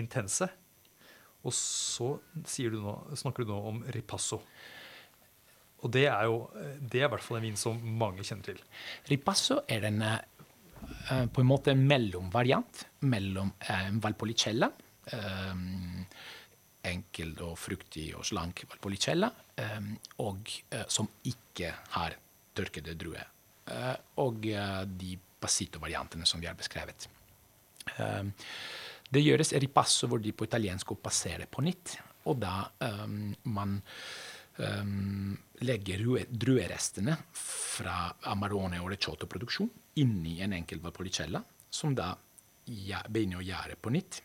Intense. 0.00 0.48
Og 1.44 1.52
så 1.52 2.14
du 2.32 2.78
nå, 2.80 2.94
snakker 3.16 3.44
du 3.44 3.52
nå 3.52 3.58
om 3.68 3.82
ripasso. 3.92 4.40
Og 5.84 5.92
det 5.92 6.06
er 6.08 6.24
jo 6.24 6.46
det 6.80 7.02
er 7.02 7.10
i 7.10 7.12
hvert 7.12 7.24
fall 7.24 7.38
en 7.38 7.44
vin 7.44 7.58
som 7.60 7.76
mange 7.76 8.24
kjenner 8.24 8.46
til. 8.46 8.62
Ripasso 9.10 9.58
er 9.68 9.84
en, 9.90 10.00
på 11.28 11.42
en 11.42 11.50
måte 11.50 11.74
en 11.74 11.84
mellomvariant 11.84 12.86
mellom 13.04 13.52
uh, 13.68 13.90
Valpolicella, 14.00 14.70
enkel 16.88 17.36
og 17.44 17.58
fruktig 17.60 18.06
og 18.16 18.24
slank 18.24 18.64
Valpolicella, 18.70 19.28
og 20.24 20.56
som 20.88 21.12
ikke 21.28 21.74
har 21.98 22.16
tørkede 22.56 22.96
druer. 22.96 23.33
Eh, 23.64 23.96
og 24.20 24.44
eh, 24.50 24.82
de 24.84 25.14
passito-variantene 25.40 26.26
som 26.28 26.40
vi 26.42 26.48
har 26.48 26.56
beskrevet. 26.58 27.08
Eh, 27.96 28.22
det 29.14 29.22
gjøres 29.22 29.54
ripasso 29.62 30.08
hvor 30.10 30.20
de 30.20 30.34
på 30.36 30.48
italiensk 30.48 30.94
passerer 31.02 31.48
på 31.50 31.64
nytt, 31.64 31.98
og 32.28 32.40
da 32.42 32.54
man 33.44 33.80
Um, 34.54 35.34
legger 35.66 35.98
druerestene 36.30 37.16
fra 37.34 38.04
Amarone 38.30 38.78
og 38.78 38.92
Recioto-produksjon 38.92 39.66
inni 39.98 40.36
en 40.46 40.54
enkel 40.54 40.78
vapolicella, 40.78 41.40
som 41.74 41.96
da 41.98 42.12
begynner 42.62 43.40
å 43.40 43.46
gjøre 43.48 43.74
på 43.74 43.90
nytt. 43.90 44.20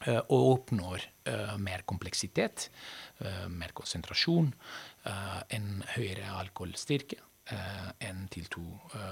Uh, 0.00 0.22
og 0.32 0.48
oppnår 0.54 1.04
uh, 1.28 1.52
mer 1.60 1.84
kompleksitet, 1.84 2.70
uh, 3.20 3.44
mer 3.52 3.76
konsentrasjon, 3.76 4.48
en 5.04 5.68
høyere 5.92 6.32
alkoholstyrke 6.40 7.20
Eh, 7.52 7.88
enn 8.08 8.22
til 8.32 8.46
2 8.48 8.62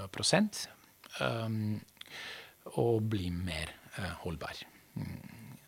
prosent, 0.09 0.63
um, 1.21 1.75
og 2.79 3.03
bli 3.11 3.27
mer 3.29 3.69
eh, 3.99 4.15
holdbar. 4.23 4.57
Mm, 4.97 5.59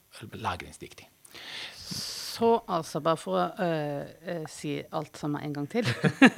lagringsdyktig. 0.41 1.05
Så 1.35 2.49
altså, 2.67 2.99
bare 3.05 3.19
for 3.21 3.37
å 3.37 3.43
uh, 3.61 4.47
si 4.51 4.73
alt 4.97 5.15
sammen 5.15 5.45
en 5.45 5.53
gang 5.55 5.67
til 5.71 5.87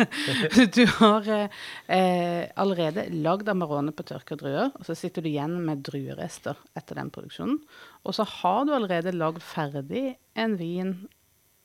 Du 0.76 0.84
har 1.00 1.26
uh, 1.32 2.44
allerede 2.60 3.08
lagd 3.16 3.50
Amarone 3.50 3.96
på 3.96 4.06
tørka 4.06 4.38
druer, 4.38 4.70
og 4.76 4.84
så 4.86 4.98
sitter 5.00 5.24
du 5.24 5.32
igjen 5.32 5.56
med 5.64 5.82
druerester 5.88 6.60
etter 6.78 7.00
den 7.00 7.10
produksjonen. 7.16 7.58
Og 8.04 8.20
så 8.20 8.28
har 8.42 8.68
du 8.68 8.76
allerede 8.76 9.16
lagd 9.16 9.42
ferdig 9.48 10.20
en 10.38 10.60
vin 10.60 10.94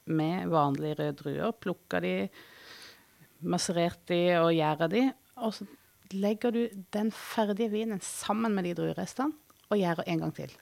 med 0.06 0.48
vanlige 0.54 1.02
røde 1.02 1.18
druer. 1.18 1.52
Plukka 1.58 2.00
de 2.06 2.16
masserert 3.42 4.02
de 4.10 4.20
og 4.40 4.52
gjæra 4.56 4.88
de. 4.92 5.06
Og 5.42 5.54
så 5.56 5.66
legger 6.12 6.52
du 6.54 6.66
den 6.94 7.10
ferdige 7.14 7.72
vinen 7.72 8.02
sammen 8.04 8.54
med 8.54 8.68
de 8.68 8.76
druerestene 8.78 9.32
og 9.70 9.80
gjærer 9.80 10.08
en 10.12 10.24
gang 10.26 10.34
til. 10.36 10.52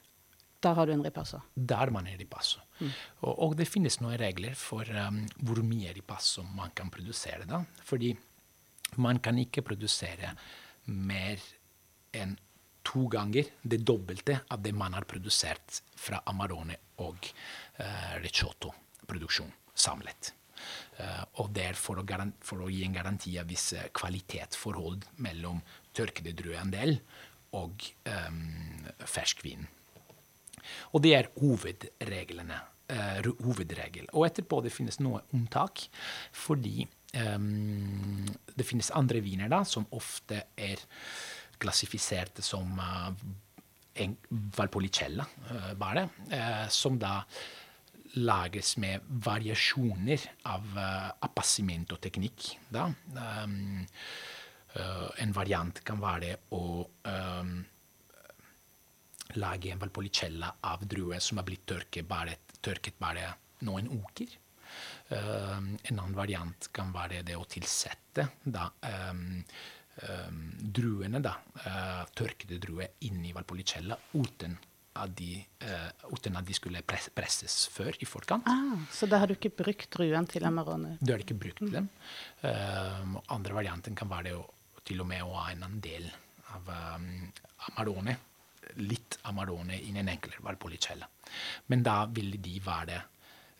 Da 0.61 0.75
har 0.77 0.85
du 0.85 0.93
en 0.93 1.03
ripasso. 1.03 1.39
Der 1.55 1.89
man 1.91 2.07
er 2.07 2.19
ripasso. 2.19 2.61
Mm. 2.79 2.91
Og, 3.21 3.33
og, 3.33 3.55
det 3.57 3.67
finnes 3.69 3.97
noen 4.01 4.19
regler 4.21 4.53
for 4.57 4.85
um, 5.07 5.23
hvor 5.41 5.63
mye 5.65 5.93
ripasso 5.95 6.43
man 6.45 6.73
kan 6.77 6.91
produsere. 6.93 7.47
da. 7.49 7.63
Fordi 7.83 8.13
man 9.01 9.19
kan 9.19 9.39
ikke 9.41 9.65
produsere 9.65 10.35
mer 10.85 11.41
enn 12.13 12.35
to 12.83 13.07
ganger 13.07 13.49
det 13.61 13.81
dobbelte 13.85 14.39
av 14.49 14.61
det 14.61 14.73
man 14.73 14.93
har 14.93 15.05
produsert 15.09 15.81
fra 15.95 16.21
Amarone 16.29 16.77
og 17.01 17.17
uh, 17.79 18.15
Ricciotto-produksjon 18.21 19.51
samlet. 19.73 20.33
Uh, 20.99 21.23
og 21.41 21.51
det 21.55 21.67
er 21.71 21.79
for 21.79 22.01
å, 22.01 22.05
for 22.45 22.65
å, 22.65 22.69
gi 22.71 22.83
en 22.85 22.95
garanti 22.95 23.37
av 23.41 23.49
visse 23.49 23.89
kvalitetsforhold 23.97 25.07
mellom 25.23 25.61
tørkede 25.97 26.35
drueandel 26.37 26.97
og 27.57 27.83
um, 28.07 28.41
ferskvin. 29.07 29.65
Og 30.93 31.03
det 31.03 31.15
er 31.17 31.31
hovedreglene. 31.39 32.59
Uh, 32.91 33.23
hovedregel. 33.45 34.09
Og 34.11 34.25
etterpå 34.27 34.59
det 34.65 34.73
finnes 34.75 34.97
noe 34.99 35.21
unntak, 35.31 35.85
fordi 36.35 36.83
um, 37.15 38.27
det 38.51 38.67
finnes 38.67 38.91
andre 38.97 39.21
viner 39.23 39.51
da, 39.51 39.61
som 39.63 39.87
ofte 39.95 40.41
er 40.59 40.83
klassifisert 41.61 42.41
som 42.43 42.75
uh, 42.83 43.13
en 43.95 44.17
Valpolicella, 44.57 45.23
uh, 45.23 45.71
bare, 45.79 46.09
som 46.67 46.99
da 46.99 47.21
lages 48.19 48.75
med 48.77 49.05
variasjoner 49.23 50.23
av 50.51 50.65
uh, 50.75 51.09
appassimento-teknikk. 51.27 52.47
Um, 52.75 53.85
uh, 54.75 55.09
en 55.23 55.35
variant 55.35 55.83
kan 55.87 56.01
være 56.01 56.35
å 56.57 56.63
um, 57.07 57.53
lage 59.39 59.71
en 59.71 59.79
valpolicella 59.79 60.55
av 60.67 60.85
druer 60.87 61.23
som 61.23 61.39
har 61.39 61.47
blitt 61.47 61.65
tørket 61.71 62.07
bare, 62.07 62.35
tørket 62.61 62.99
bare 62.99 63.29
noen 63.67 63.91
uker. 63.93 64.39
Um, 65.11 65.75
en 65.83 65.99
annen 65.99 66.15
variant 66.15 66.71
kan 66.73 66.91
være 66.95 67.23
det 67.27 67.35
å 67.35 67.47
tilsette 67.49 68.27
da, 68.43 68.69
um, 69.11 69.41
um, 70.07 70.43
druene, 70.61 71.19
da, 71.23 71.35
uh, 71.65 72.03
tørkede 72.15 72.59
druer, 72.63 72.93
inni 73.07 73.33
valpolicella 73.35 73.97
uten 74.15 74.55
at 74.99 75.13
de, 75.15 75.37
uh, 75.63 76.09
uten 76.11 76.35
at 76.35 76.47
de 76.47 76.55
skulle 76.55 76.81
presses 76.87 77.67
før 77.71 77.95
i 78.03 78.07
forkant. 78.07 78.47
Ah, 78.49 78.81
så 78.91 79.07
da 79.07 79.21
har 79.21 79.31
du 79.31 79.37
ikke 79.37 79.53
brukt 79.63 79.87
druen 79.93 80.27
til 80.27 80.45
Amarone? 80.47 80.97
Du 80.99 81.13
har 81.13 81.23
ikke 81.23 81.37
brukt 81.39 81.63
mm. 81.63 81.71
dem. 81.77 81.87
Uh, 82.43 83.21
andre 83.31 83.55
varianten 83.61 83.95
kan 83.95 84.11
være 84.11 84.29
det 84.29 84.35
å, 84.39 84.43
til 84.83 85.03
og 85.03 85.07
med 85.07 85.23
å 85.23 85.37
ha 85.37 85.51
en 85.53 85.63
andel 85.69 86.09
av 86.51 86.73
um, 86.97 87.07
Amarone 87.71 88.17
litt 88.81 89.19
Amarone 89.27 89.77
i 89.79 89.91
en 89.99 90.09
enklere 90.11 90.43
Valpolicella. 90.45 91.07
Men 91.71 91.83
da 91.83 92.03
ville 92.11 92.39
de 92.43 92.57
være 92.63 92.99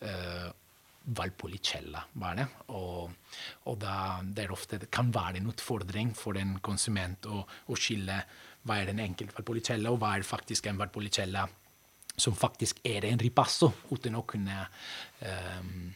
uh, 0.08 0.50
Valpolicella, 1.02 2.04
bare. 2.14 2.46
Og, 2.78 3.16
og 3.72 3.78
da 3.82 3.96
det 4.22 4.50
ofte 4.54 4.78
det 4.84 4.92
kan 4.94 5.10
være 5.14 5.40
en 5.40 5.50
utfordring 5.50 6.14
for 6.18 6.38
en 6.38 6.58
konsument 6.64 7.26
å, 7.26 7.42
å 7.42 7.78
skille 7.80 8.20
hva 8.68 8.78
er 8.78 8.92
en 8.92 9.02
enkelte 9.02 9.36
Valpolicella, 9.38 9.92
og 9.92 10.00
hva 10.02 10.16
er 10.18 10.28
faktisk 10.28 10.70
en 10.70 10.80
Valpolicella 10.82 11.48
som 12.20 12.36
faktisk 12.38 12.82
er 12.86 13.08
en 13.08 13.22
ripasso, 13.22 13.72
uten 13.90 14.18
å 14.20 14.26
kunne 14.28 14.58
um, 15.24 15.92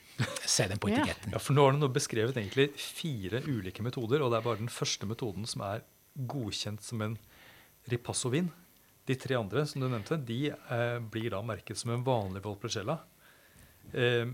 se 0.47 0.67
den 0.71 0.81
på 0.81 0.89
etiketten. 0.91 1.35
Ja, 1.35 1.41
for 1.43 1.57
nå 1.57 1.65
har 1.65 1.75
du 1.75 1.81
nå 1.81 1.91
beskrevet 1.93 2.37
egentlig 2.39 2.71
fire 2.79 3.43
ulike 3.45 3.85
metoder, 3.85 4.23
og 4.23 4.31
det 4.31 4.39
er 4.39 4.47
bare 4.47 4.63
den 4.63 4.71
første 4.71 5.09
metoden 5.09 5.47
som 5.49 5.65
er 5.67 5.83
godkjent 6.15 6.85
som 6.85 7.03
en 7.05 7.17
ripasso-vin. 7.91 8.49
De 9.05 9.17
tre 9.21 9.37
andre 9.37 9.65
som 9.69 9.83
du 9.83 9.89
nevnte, 9.89 10.17
de 10.17 10.39
eh, 10.49 10.99
blir 11.13 11.29
da 11.35 11.43
merket 11.45 11.77
som 11.77 11.91
en 11.93 12.05
vanlig 12.05 12.41
Valpolicella. 12.45 12.97
Eh, 13.93 14.25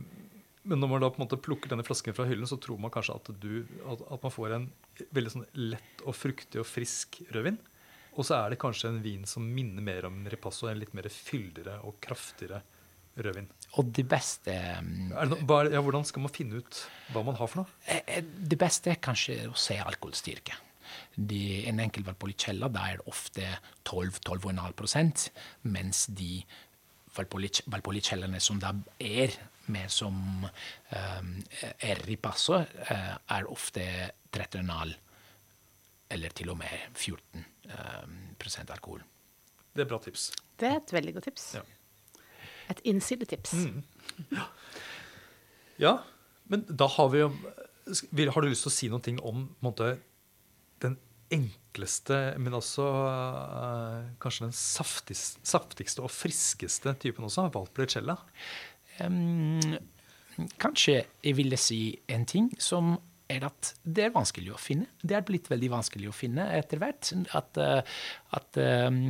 men 0.61 0.77
når 0.77 0.91
man 0.91 1.01
da 1.01 1.09
på 1.09 1.17
en 1.17 1.25
måte 1.25 1.41
plukker 1.41 1.73
denne 1.73 1.83
flasken 1.83 2.13
fra 2.15 2.27
hyllen, 2.29 2.47
så 2.47 2.59
tror 2.61 2.79
man 2.79 2.93
kanskje 2.93 3.17
at, 3.17 3.31
du, 3.41 3.65
at, 3.89 4.03
at 4.13 4.23
man 4.23 4.33
får 4.33 4.55
en 4.55 4.69
veldig 5.09 5.33
sånn 5.33 5.47
lett 5.57 6.03
og 6.05 6.15
fruktig 6.15 6.61
og 6.61 6.69
frisk 6.69 7.23
rødvin. 7.33 7.57
Og 8.17 8.27
så 8.27 8.37
er 8.37 8.51
det 8.51 8.59
kanskje 8.61 8.91
en 8.91 9.01
vin 9.03 9.23
som 9.29 9.45
minner 9.45 9.83
mer 9.85 10.07
om 10.09 10.23
ripasso, 10.29 10.67
en 10.67 10.79
litt 10.81 10.95
mer 10.97 11.07
fyldigere 11.11 11.77
og 11.87 11.99
kraftigere 12.03 12.59
rødvin. 13.21 13.47
Og 13.79 13.91
det 13.95 14.05
beste 14.09 14.55
mm, 14.83 15.11
det 15.13 15.27
no, 15.31 15.37
bare, 15.47 15.71
ja, 15.73 15.81
Hvordan 15.83 16.05
skal 16.07 16.25
man 16.25 16.33
finne 16.33 16.59
ut 16.61 16.81
hva 17.13 17.23
man 17.27 17.37
har 17.39 17.51
for 17.51 17.63
noe? 17.63 17.77
Eh, 17.85 18.01
eh, 18.17 18.23
det 18.23 18.59
beste 18.59 18.93
er 18.93 18.99
kanskje 19.03 19.37
å 19.51 19.55
se 19.59 19.77
alkoholstyrke. 19.79 20.57
De, 21.15 21.43
en 21.69 21.79
enkel 21.79 22.03
Valpolicella 22.03 22.67
da 22.71 22.89
er 22.89 22.99
det 22.99 23.07
ofte 23.11 23.47
12-12,5 23.87 25.29
mens 25.71 26.05
de 26.11 26.41
Valpolicellene 27.15 28.39
som 28.43 28.59
da 28.59 28.73
er 28.99 29.33
mer 29.71 29.89
som 29.91 30.15
um, 30.47 31.31
er 31.83 31.99
ripasso, 32.07 32.61
er 32.87 33.49
ofte 33.51 33.83
13,5 34.31 34.95
eller 36.11 36.33
til 36.35 36.51
og 36.53 36.59
med 36.59 36.71
14 36.95 37.45
um, 37.71 38.17
alkohol. 38.67 39.03
Det 39.75 39.85
er 39.85 39.89
bra 39.89 39.99
tips. 40.03 40.31
Det 40.59 40.67
er 40.67 40.79
et 40.81 40.93
veldig 40.93 41.13
godt 41.17 41.29
tips. 41.29 41.45
Ja. 41.55 41.61
Et 42.71 42.81
innsidetips. 42.91 43.53
Mm. 43.53 43.83
Ja. 44.31 44.47
ja. 45.79 45.93
men 46.51 46.65
da 46.67 46.87
har 46.87 47.09
vi 47.09 47.23
jo 47.23 47.31
Har 48.31 48.43
du 48.43 48.47
lyst 48.47 48.67
til 48.67 48.71
å 48.71 48.75
si 48.75 48.89
noe 48.91 49.13
om 49.25 49.47
måte, 49.63 49.95
den 50.83 50.97
enkleste, 51.31 52.35
men 52.37 52.53
også 52.53 52.83
uh, 52.85 54.03
kanskje 54.21 54.45
den 54.45 54.55
saftigste, 54.55 55.41
saftigste, 55.47 56.03
og 56.03 56.11
friskeste 56.11 56.93
typen 56.99 57.25
også, 57.25 57.47
Valpolicella? 57.53 58.17
Um, 59.01 59.59
kanskje 60.61 61.01
jeg 61.23 61.37
ville 61.39 61.57
si 61.59 61.81
en 62.11 62.27
ting 62.29 62.51
som 62.61 62.97
er 63.31 63.45
at 63.47 63.71
det 63.83 64.05
er 64.05 64.13
vanskelig 64.15 64.53
å 64.53 64.59
finne. 64.61 64.89
Det 65.01 65.15
er 65.17 65.25
blitt 65.27 65.49
veldig 65.51 65.71
vanskelig 65.73 66.09
å 66.11 66.15
finne 66.15 66.47
etter 66.57 66.81
hvert. 66.81 67.11
At, 67.37 67.59
uh, 67.61 67.81
at 68.37 68.59
um, 68.87 69.01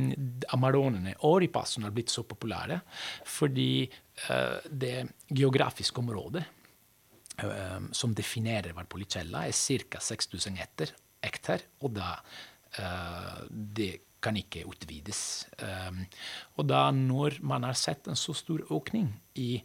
amaronene 0.56 1.16
og 1.28 1.40
ripassene 1.44 1.88
har 1.88 1.94
blitt 1.96 2.12
så 2.12 2.24
populære 2.28 2.80
fordi 3.28 3.86
uh, 4.28 4.58
det 4.68 4.96
geografiske 5.32 6.02
området 6.02 6.44
uh, 7.44 7.82
som 7.94 8.14
definerer 8.16 8.76
Valpolicella, 8.76 9.46
er 9.48 9.84
ca. 9.90 10.02
6000 10.02 10.62
hektar. 10.62 11.68
Og 11.84 11.94
da 11.98 12.16
det 13.50 13.92
kan 14.22 14.36
ikke 14.38 14.64
utvides. 14.70 15.44
Um, 15.60 16.04
og 16.56 16.68
da 16.70 16.86
når 16.94 17.40
man 17.44 17.66
har 17.66 17.76
sett 17.78 18.08
en 18.08 18.18
så 18.18 18.34
stor 18.36 18.62
økning 18.72 19.10
i 19.38 19.58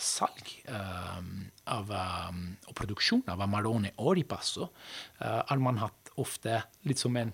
salg 0.00 0.50
um, 0.68 1.30
av, 1.72 1.92
og 2.68 2.74
produksjon 2.76 3.24
av 3.32 3.40
Amarone 3.46 3.94
og 3.98 4.14
Ripasso, 4.18 4.68
har 5.20 5.62
man 5.62 5.80
hatt 5.80 6.12
ofte 6.20 6.58
litt 6.88 7.00
som 7.00 7.16
en 7.16 7.32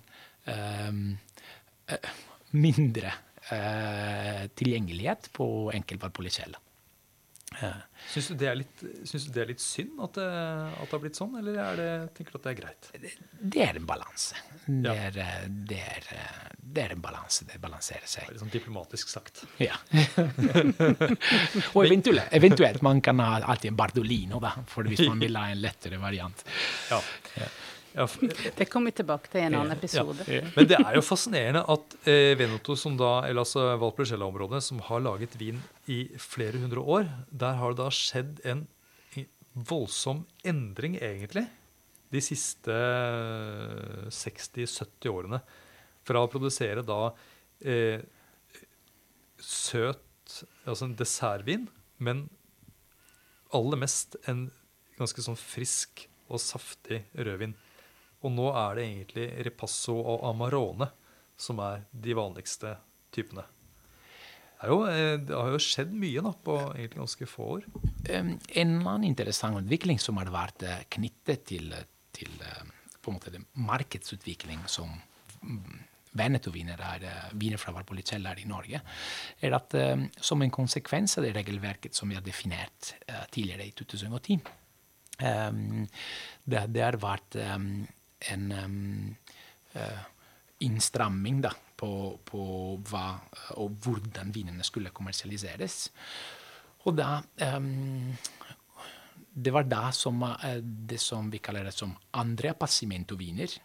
mindre 2.55 3.13
tilgjengelighet 4.59 5.31
på 5.35 5.49
enkeltvalpolicella. 5.75 6.63
Syns 8.13 8.29
du, 8.31 8.35
det 8.39 8.49
er 8.51 8.59
litt, 8.59 8.83
synes 9.09 9.27
du 9.27 9.33
det 9.35 9.43
er 9.43 9.51
litt 9.51 9.63
synd 9.63 10.01
at 10.05 10.19
det, 10.19 10.27
at 10.27 10.83
det 10.85 10.95
har 10.95 11.03
blitt 11.03 11.19
sånn, 11.19 11.35
eller 11.41 11.59
er 11.63 11.79
det, 11.81 11.89
tenker 12.17 12.35
du 12.35 12.39
at 12.39 12.47
det 12.47 12.53
er 12.53 12.59
greit? 12.61 12.89
Det, 12.93 13.13
det 13.55 13.63
er 13.65 13.81
en 13.81 13.89
balanse. 13.89 14.43
Det, 14.67 14.95
ja. 14.95 15.11
det, 15.13 15.81
det, 16.61 16.83
er 16.85 16.95
en 16.95 17.05
balanse. 17.05 17.47
Det 17.49 17.61
balanserer 17.63 18.09
seg. 18.11 18.29
Litt 18.33 18.43
sånn 18.43 18.53
diplomatisk 18.53 19.13
sagt. 19.13 19.45
Ja. 19.63 19.79
Og 21.77 21.87
eventuelt, 21.87 22.27
eventuelt, 22.37 22.83
man 22.87 23.01
kan 23.05 23.23
ha 23.25 23.41
alltid 23.41 23.73
en 23.73 23.81
Bardolino, 23.81 24.43
da, 24.43 24.57
for 24.71 24.89
hvis 24.91 25.07
man 25.09 25.23
vil 25.23 25.39
ha 25.39 25.49
en 25.53 25.63
lettere 25.63 26.01
variant. 26.03 26.45
Ja. 26.91 27.01
ja. 27.41 27.51
Ja, 27.97 28.05
det 28.59 28.67
kommer 28.69 28.93
vi 28.93 28.99
tilbake 28.99 29.31
til 29.33 29.41
i 29.41 29.47
en 29.49 29.55
annen 29.57 29.73
episode. 29.73 30.27
Ja, 30.29 30.43
Men 30.53 30.69
det 30.69 30.77
er 30.77 30.97
jo 30.99 31.03
fascinerende 31.05 31.63
at 31.73 31.95
eh, 32.05 32.35
Veneto, 32.37 32.77
som 32.77 32.99
da, 33.01 33.23
eller 33.25 33.41
altså 33.47 33.71
Valpolicella-området, 33.81 34.61
som 34.67 34.83
har 34.85 35.01
laget 35.01 35.39
vin 35.41 35.63
i 35.89 36.03
flere 36.21 36.61
hundre 36.61 36.85
år, 36.85 37.09
der 37.33 37.57
har 37.57 37.73
det 37.73 37.81
da 37.81 37.89
skjedd 37.95 38.43
en 38.45 38.67
voldsom 39.57 40.27
endring, 40.45 40.99
egentlig, 41.01 41.47
de 42.13 42.21
siste 42.21 42.75
60-70 44.13 45.09
årene. 45.11 45.41
Fra 46.07 46.21
å 46.23 46.31
produsere 46.31 46.85
da 46.87 47.01
eh, 47.65 48.05
søt, 49.41 50.05
altså 50.69 50.91
en 50.91 50.99
dessertvin, 51.01 51.65
men 51.97 52.27
aller 53.57 53.81
mest 53.81 54.19
en 54.29 54.51
ganske 54.99 55.25
sånn 55.25 55.39
frisk 55.39 56.05
og 56.29 56.43
saftig 56.43 57.07
rødvin. 57.17 57.57
Og 58.27 58.33
nå 58.35 58.51
er 58.51 58.79
det 58.79 58.87
egentlig 58.91 59.27
ripasso 59.47 59.95
og 59.97 60.25
amarone 60.27 60.91
som 61.39 61.61
er 61.63 61.85
de 61.93 62.17
vanligste 62.17 62.75
typene. 63.15 63.45
Det, 64.57 64.69
jo, 64.71 64.79
eh, 64.89 65.17
det 65.21 65.37
har 65.37 65.53
jo 65.53 65.61
skjedd 65.61 65.93
mye 65.97 66.23
da, 66.25 66.33
på 66.33 66.57
egentlig 66.75 67.03
ganske 67.03 67.29
få 67.29 67.49
år. 67.59 67.67
En 68.09 68.79
annen 68.79 69.11
interessant 69.11 69.61
utvikling 69.61 70.01
som 70.03 70.17
har 70.21 70.33
vært 70.33 70.65
eh, 70.65 70.87
knyttet 70.97 71.45
til, 71.53 71.75
til 72.17 72.33
eh, 72.41 72.63
på 73.03 73.13
en 73.13 73.19
måte 73.19 73.43
markedsutvikling 73.61 74.65
som 74.71 74.89
mm, 75.43 75.77
Veneto-viner 76.17 76.81
er 76.81 77.03
viner 77.37 77.61
fra 77.61 77.75
Valpolicella 77.77 78.33
i 78.41 78.47
Norge, 78.49 78.79
er 79.45 79.53
at 79.53 79.75
som 80.17 80.41
en 80.41 80.55
konsekvens 80.55 81.19
av 81.19 81.27
det 81.27 81.35
regelverket 81.37 81.93
som 81.93 82.09
vi 82.09 82.17
har 82.17 82.25
definert 82.25 82.95
tidligere 83.35 83.67
i 83.67 83.75
2010, 83.77 84.39
det, 85.21 86.63
det 86.73 86.81
har 86.87 86.97
vært 87.03 87.37
en 88.33 88.53
um, 88.53 89.17
innstramming 90.65 91.43
da, 91.45 91.53
på, 91.77 91.91
på, 92.25 92.43
hva 92.89 93.07
og 93.61 93.77
hvordan 93.85 94.33
vinene 94.35 94.65
skulle 94.65 94.95
kommersialiseres. 94.95 95.91
Og 96.87 96.97
da 96.97 97.21
um, 97.57 98.17
Det 99.37 99.53
var 99.53 99.67
da 99.69 99.91
som 99.93 100.23
uh, 100.23 100.61
det 100.63 101.01
som 101.03 101.29
vi 101.31 101.43
kaller 101.45 101.69
det 101.69 101.75
som 101.77 101.93
andre 102.17 102.55
passimento-viner, 102.57 103.59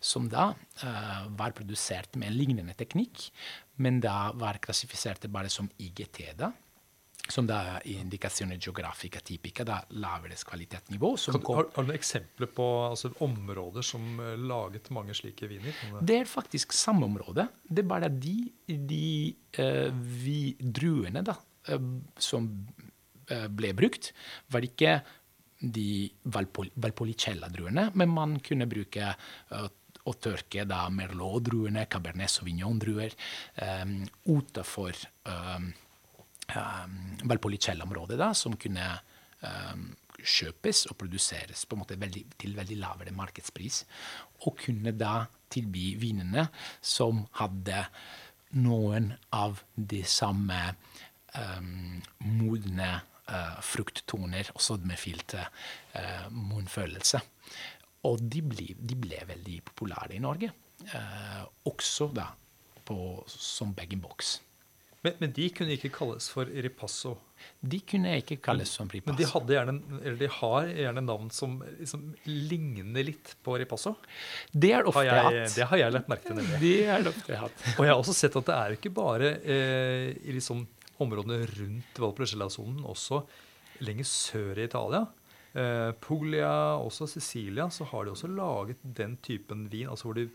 som 0.00 0.28
da 0.30 0.52
uh, 0.52 1.26
var 1.38 1.56
produsert 1.56 2.14
med 2.16 2.30
en 2.30 2.38
lignende 2.38 2.74
teknikk, 2.78 3.28
men 3.82 4.00
da 4.00 4.30
var 4.34 4.60
klassifisert 4.62 5.26
bare 5.30 5.50
som 5.50 5.70
IGT. 5.78 6.22
da, 6.38 6.52
som 7.32 7.46
da 7.48 7.58
er 7.76 7.86
indikasjoner 7.92 8.58
geografiske 8.60 9.20
typiske, 9.26 9.66
da 9.68 9.80
lavere 10.00 10.36
kvalitetsnivå. 10.48 11.12
Kan, 11.16 11.40
har, 11.48 11.56
har, 11.58 11.68
du 11.68 11.80
noen 11.82 11.96
eksempler 11.96 12.50
på 12.54 12.66
altså, 12.88 13.12
områder 13.24 13.86
som 13.86 14.20
uh, 14.20 14.34
laget 14.38 14.90
mange 14.94 15.16
slike 15.16 15.50
viner? 15.50 15.76
Det 16.00 16.22
er 16.22 16.30
faktisk 16.30 16.72
samme 16.76 17.08
område. 17.08 17.48
Det 17.64 17.84
er 17.84 17.90
bare 17.90 18.10
de, 18.12 18.36
de 18.66 19.04
uh, 19.60 19.88
vi, 20.24 20.40
druene 20.58 21.24
da, 21.26 21.38
uh, 21.72 21.88
som 22.18 22.52
ble 23.28 23.74
brukt, 23.76 24.14
var 24.48 24.64
ikke 24.64 24.92
de 25.60 26.06
Valpol 26.32 26.70
Valpolicella-druene, 26.80 27.90
men 28.00 28.08
man 28.08 28.38
kunne 28.40 28.64
bruke 28.70 29.10
å 30.08 30.14
tørke 30.16 30.64
da 30.68 30.86
Merlot-druene, 30.92 31.84
Cabernet 31.92 32.32
Sauvignon-druer, 32.32 33.12
um, 33.60 33.98
utenfor 34.32 34.96
um, 35.28 35.68
Valpolicella-området, 36.48 38.18
da, 38.20 38.32
som 38.36 38.56
kunne 38.60 38.86
um, 39.42 39.88
kjøpes 40.18 40.86
og 40.90 40.98
produseres 40.98 41.64
på 41.68 41.76
en 41.76 41.82
måte 41.82 41.98
veldig, 42.00 42.24
til 42.40 42.56
veldig 42.58 42.78
lavere 42.80 43.14
markedspris. 43.16 43.82
Og 44.46 44.56
kunne 44.64 44.94
da 44.96 45.26
tilby 45.52 45.92
vinene 46.00 46.48
som 46.84 47.24
hadde 47.40 47.84
noen 48.58 49.12
av 49.34 49.60
de 49.76 50.02
samme 50.08 50.58
um, 51.36 52.00
modne 52.24 52.90
uh, 53.28 53.58
frukttoner 53.64 54.50
og 54.54 54.64
sødmefylte 54.64 55.44
uh, 55.44 56.26
munnfølelse. 56.32 57.22
Og 58.08 58.22
de 58.22 58.42
ble, 58.46 58.72
de 58.78 58.98
ble, 58.98 59.20
veldig 59.28 59.60
populære 59.70 60.16
i 60.16 60.22
Norge. 60.24 60.52
Uh, 60.94 61.44
også 61.68 62.10
da 62.14 62.30
på, 62.88 62.98
som 63.28 63.74
bag-in-box. 63.76 64.38
Men, 65.06 65.14
men 65.20 65.32
de 65.34 65.46
kunne 65.54 65.74
ikke 65.76 65.90
kalles 65.94 66.26
for 66.32 66.48
ripasso. 66.50 67.12
De 67.62 67.78
kunne 67.86 68.16
ikke 68.18 68.40
kalles 68.42 68.72
som 68.74 68.88
Men 68.90 69.18
de, 69.18 69.26
hadde 69.30 69.54
gjerne, 69.54 69.74
eller 70.00 70.16
de 70.18 70.30
har 70.40 70.70
gjerne 70.72 71.04
navn 71.06 71.28
som 71.34 71.58
liksom 71.78 72.08
ligner 72.26 73.06
litt 73.06 73.36
på 73.46 73.54
ripasso. 73.62 73.94
Det 74.50 74.72
er 74.74 74.82
det 74.82 74.90
ofte 74.90 75.04
jeg, 75.06 75.28
hatt. 75.28 75.54
det 75.54 75.68
har 75.70 75.82
jeg 75.84 75.94
lagt 75.94 76.10
merke 76.10 76.26
til. 76.26 76.40
nemlig. 76.40 76.58
Det 76.64 76.74
er 76.82 77.06
det 77.06 77.12
ofte 77.14 77.38
hatt. 77.44 77.62
Og 77.76 77.86
jeg 77.86 77.92
har 77.92 78.02
også 78.02 78.16
sett 78.18 78.40
at 78.42 78.50
det 78.50 78.56
er 78.56 78.74
ikke 78.78 78.94
bare 78.96 79.30
eh, 79.38 80.08
i 80.18 80.34
liksom 80.34 80.66
områdene 80.98 81.44
rundt 81.46 82.02
Valpolicella-sonen, 82.02 82.82
også 82.90 83.22
lenger 83.86 84.10
sør 84.10 84.58
i 84.58 84.66
Italia. 84.66 85.04
Eh, 85.54 85.90
Puglia, 86.02 86.52
også 86.82 87.06
Sicilia, 87.06 87.68
så 87.70 87.86
har 87.92 88.04
de 88.04 88.16
også 88.16 88.30
laget 88.34 88.82
den 88.82 89.14
typen 89.22 89.68
vin, 89.70 89.88
altså 89.88 90.10
hvor 90.10 90.18
de 90.18 90.26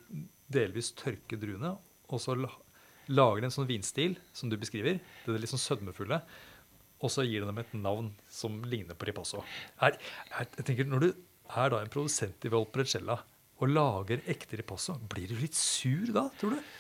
delvis 0.54 0.94
tørker 0.96 1.40
druene, 1.42 1.76
og 2.08 2.22
så 2.22 2.38
lager 3.12 3.46
en 3.46 3.54
sånn 3.54 3.70
vinstil 3.70 4.18
som 4.36 4.52
du 4.52 4.58
beskriver, 4.60 5.00
det 5.26 5.34
er 5.34 5.44
litt 5.44 5.52
sånn 5.52 5.62
sødmefulle, 5.62 6.22
og 7.04 7.12
så 7.12 7.26
gir 7.28 7.44
den 7.44 7.52
dem 7.52 7.62
et 7.64 7.76
navn 7.76 8.14
som 8.32 8.62
ligner 8.70 8.96
på 8.96 9.10
ripasso. 9.10 9.44
Er, 9.84 9.98
er, 10.32 10.48
jeg 10.60 10.68
tenker, 10.70 10.88
når 10.88 11.04
du 11.04 11.10
er 11.12 11.74
da 11.74 11.82
en 11.84 11.92
produsent 11.92 12.48
i 12.48 12.52
Valpolicella 12.54 13.18
og 13.60 13.70
lager 13.70 14.24
ekte 14.32 14.60
ripasso, 14.60 14.96
blir 15.12 15.28
du 15.32 15.36
litt 15.40 15.58
sur 15.58 16.08
da, 16.16 16.30
tror 16.40 16.56
du? 16.56 16.74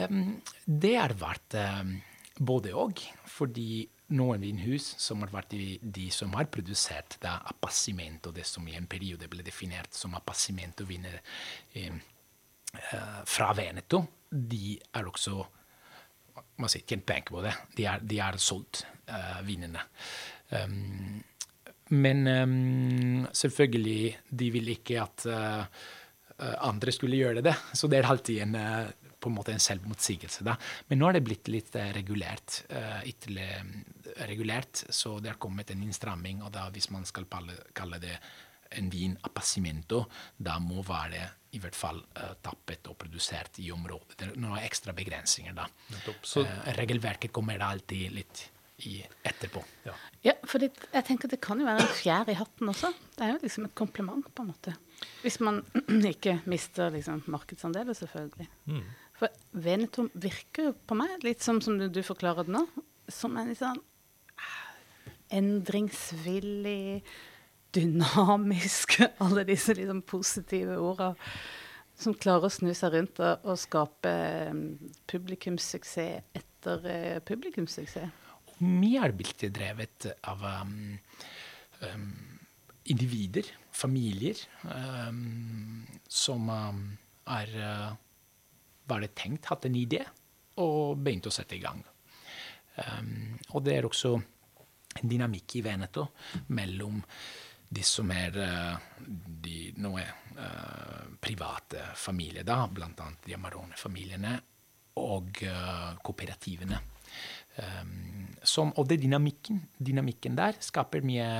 Um, 0.00 0.40
det 0.64 0.96
har 0.96 1.14
vært 1.18 1.56
um, 1.60 1.96
både 2.40 2.74
og. 2.76 3.02
Fordi 3.30 3.84
noen 4.16 4.42
vinhus 4.42 4.88
som 4.98 5.22
har 5.24 5.32
vært 5.34 5.52
de, 5.54 5.78
de 5.82 6.08
som 6.14 6.32
har 6.34 6.50
produsert 6.50 7.18
da 7.22 7.38
appassimento, 7.52 8.32
det 8.34 8.46
som 8.48 8.66
i 8.68 8.76
en 8.78 8.88
periode 8.90 9.28
ble 9.30 9.44
definert 9.46 9.94
som 9.94 10.16
appassimento-viner 10.18 11.20
eh, 11.78 12.00
fra 13.26 13.52
Veneto, 13.56 13.98
de 14.30 14.76
er 14.94 15.08
også 15.10 15.40
man 16.60 16.70
sier, 16.70 16.84
tjent 16.86 17.06
tenke 17.08 17.34
på 17.34 17.42
det. 17.44 17.54
De 17.76 17.86
er, 17.88 18.02
de 18.04 18.20
er 18.22 18.38
solgt, 18.42 18.84
uh, 19.10 19.40
vinene. 19.46 19.82
Um, 20.52 21.20
men 21.96 22.26
um, 22.28 23.24
selvfølgelig, 23.34 24.16
de 24.42 24.50
vil 24.54 24.74
ikke 24.76 25.00
at 25.02 25.26
uh, 25.30 25.64
andre 26.68 26.94
skulle 26.94 27.18
gjøre 27.18 27.44
det. 27.44 27.56
Så 27.76 27.90
det 27.90 28.00
er 28.00 28.10
alltid 28.10 28.42
en, 28.44 28.58
uh, 28.60 29.14
på 29.20 29.30
en 29.30 29.36
måte 29.36 29.54
en 29.54 29.62
selvmotsigelse. 29.62 30.44
Da. 30.46 30.54
Men 30.90 31.02
nå 31.02 31.08
er 31.08 31.18
det 31.18 31.26
blitt 31.26 31.50
litt 31.52 31.74
regulert. 31.96 32.62
Ytterligere 33.04 34.24
regulert, 34.30 34.84
så 34.88 35.18
det 35.20 35.34
har 35.34 35.42
kommet 35.42 35.74
en 35.74 35.82
innstramming. 35.84 36.40
Og 36.46 36.54
da, 36.54 36.70
hvis 36.72 36.88
man 36.94 37.04
skal 37.08 37.28
kalle 37.28 38.00
det 38.00 38.14
en 38.78 38.88
vin 38.88 39.18
appassimento, 39.26 40.06
da 40.38 40.56
må 40.62 40.80
være 40.86 41.26
i 41.56 41.60
hvert 41.62 41.76
fall 41.76 41.98
uh, 42.14 42.32
tappet 42.44 42.86
og 42.90 42.98
produsert 43.00 43.58
i 43.62 43.70
området. 43.74 44.16
Det 44.16 44.28
er 44.28 44.38
noen 44.38 44.60
ekstra 44.62 44.94
begrensninger 44.96 45.56
da. 45.56 45.66
Så, 46.22 46.44
uh, 46.46 46.72
regelverket 46.78 47.32
kommer 47.34 47.62
alltid 47.66 48.14
litt 48.14 48.46
i 48.86 49.00
etterpå. 49.22 49.62
ja. 49.84 49.94
Ja, 50.22 50.34
for 50.44 50.60
det, 50.60 50.74
jeg 50.92 51.04
tenker 51.08 51.30
det 51.32 51.40
kan 51.40 51.60
jo 51.60 51.66
være 51.68 51.84
en 51.84 51.94
fjær 51.96 52.28
i 52.28 52.36
hatten 52.36 52.68
også. 52.72 52.90
Det 53.16 53.24
er 53.24 53.34
jo 53.34 53.42
liksom 53.42 53.66
et 53.66 53.74
kompliment, 53.76 54.26
på 54.34 54.44
en 54.44 54.50
måte. 54.52 54.74
Hvis 55.22 55.40
man 55.40 55.62
ikke 56.12 56.38
mister 56.50 56.92
liksom 56.92 57.22
markedsandeler, 57.32 57.96
selvfølgelig. 57.96 58.48
Mm. 58.68 58.82
For 59.20 59.32
Veneto 59.52 60.06
virker 60.14 60.70
jo 60.70 60.74
på 60.88 60.96
meg, 60.96 61.18
litt 61.24 61.44
som, 61.44 61.60
som 61.64 61.78
du, 61.80 61.88
du 61.92 62.02
forklarer 62.04 62.48
det 62.48 62.56
nå, 62.56 62.64
som 63.12 63.36
en 63.36 63.48
litt 63.48 63.60
sånn 63.60 63.80
ah, 64.40 64.60
endringsvillig, 65.40 67.00
dynamisk 67.74 68.98
Alle 69.24 69.44
disse 69.48 69.74
liksom 69.78 70.02
positive 70.08 70.78
orda 70.80 71.14
som 72.00 72.16
klarer 72.16 72.48
å 72.48 72.52
snu 72.52 72.72
seg 72.76 72.94
rundt 72.94 73.20
og, 73.20 73.44
og 73.44 73.58
skape 73.60 74.12
um, 74.48 74.62
publikumssuksess 75.10 76.32
etter 76.38 76.86
uh, 76.86 77.18
publikumssuksess. 77.28 78.08
Mye 78.64 79.04
er 79.04 79.14
blitt 79.16 79.44
drevet 79.52 80.08
av 80.28 80.44
um, 80.44 80.96
um, 81.84 82.08
individer, 82.92 83.46
familier, 83.72 84.40
um, 84.64 85.84
som 86.08 86.48
um, 86.48 86.82
er 87.36 87.54
uh, 87.60 87.92
bare 88.90 89.12
tenkt, 89.16 89.48
hatt 89.52 89.68
en 89.68 89.78
idé, 89.78 90.02
og 90.60 91.00
begynte 91.00 91.30
å 91.30 91.34
sette 91.34 91.56
i 91.56 91.62
gang. 91.62 91.80
Um, 92.80 93.38
og 93.54 93.64
det 93.66 93.76
er 93.76 93.88
også 93.88 94.16
en 95.00 95.08
dynamikk 95.08 95.60
i 95.60 95.64
Veneto 95.64 96.08
mellom 96.56 97.00
de 97.70 97.84
som 97.86 98.10
er 98.10 98.34
de 98.34 99.70
nå 99.78 99.92
noe 99.92 100.02
uh, 100.36 101.04
private 101.22 101.92
familier, 101.94 102.42
da, 102.46 102.64
annet 102.66 103.26
de 103.26 103.36
Amarone-familiene, 103.36 104.34
og 105.00 105.42
uh, 105.46 105.92
kooperativene. 106.02 106.80
Um, 107.60 108.26
som, 108.42 108.72
og 108.78 108.88
det 108.90 109.00
dynamikken, 109.02 109.60
dynamikken 109.78 110.36
der 110.38 110.58
skaper 110.64 111.04
mye 111.06 111.30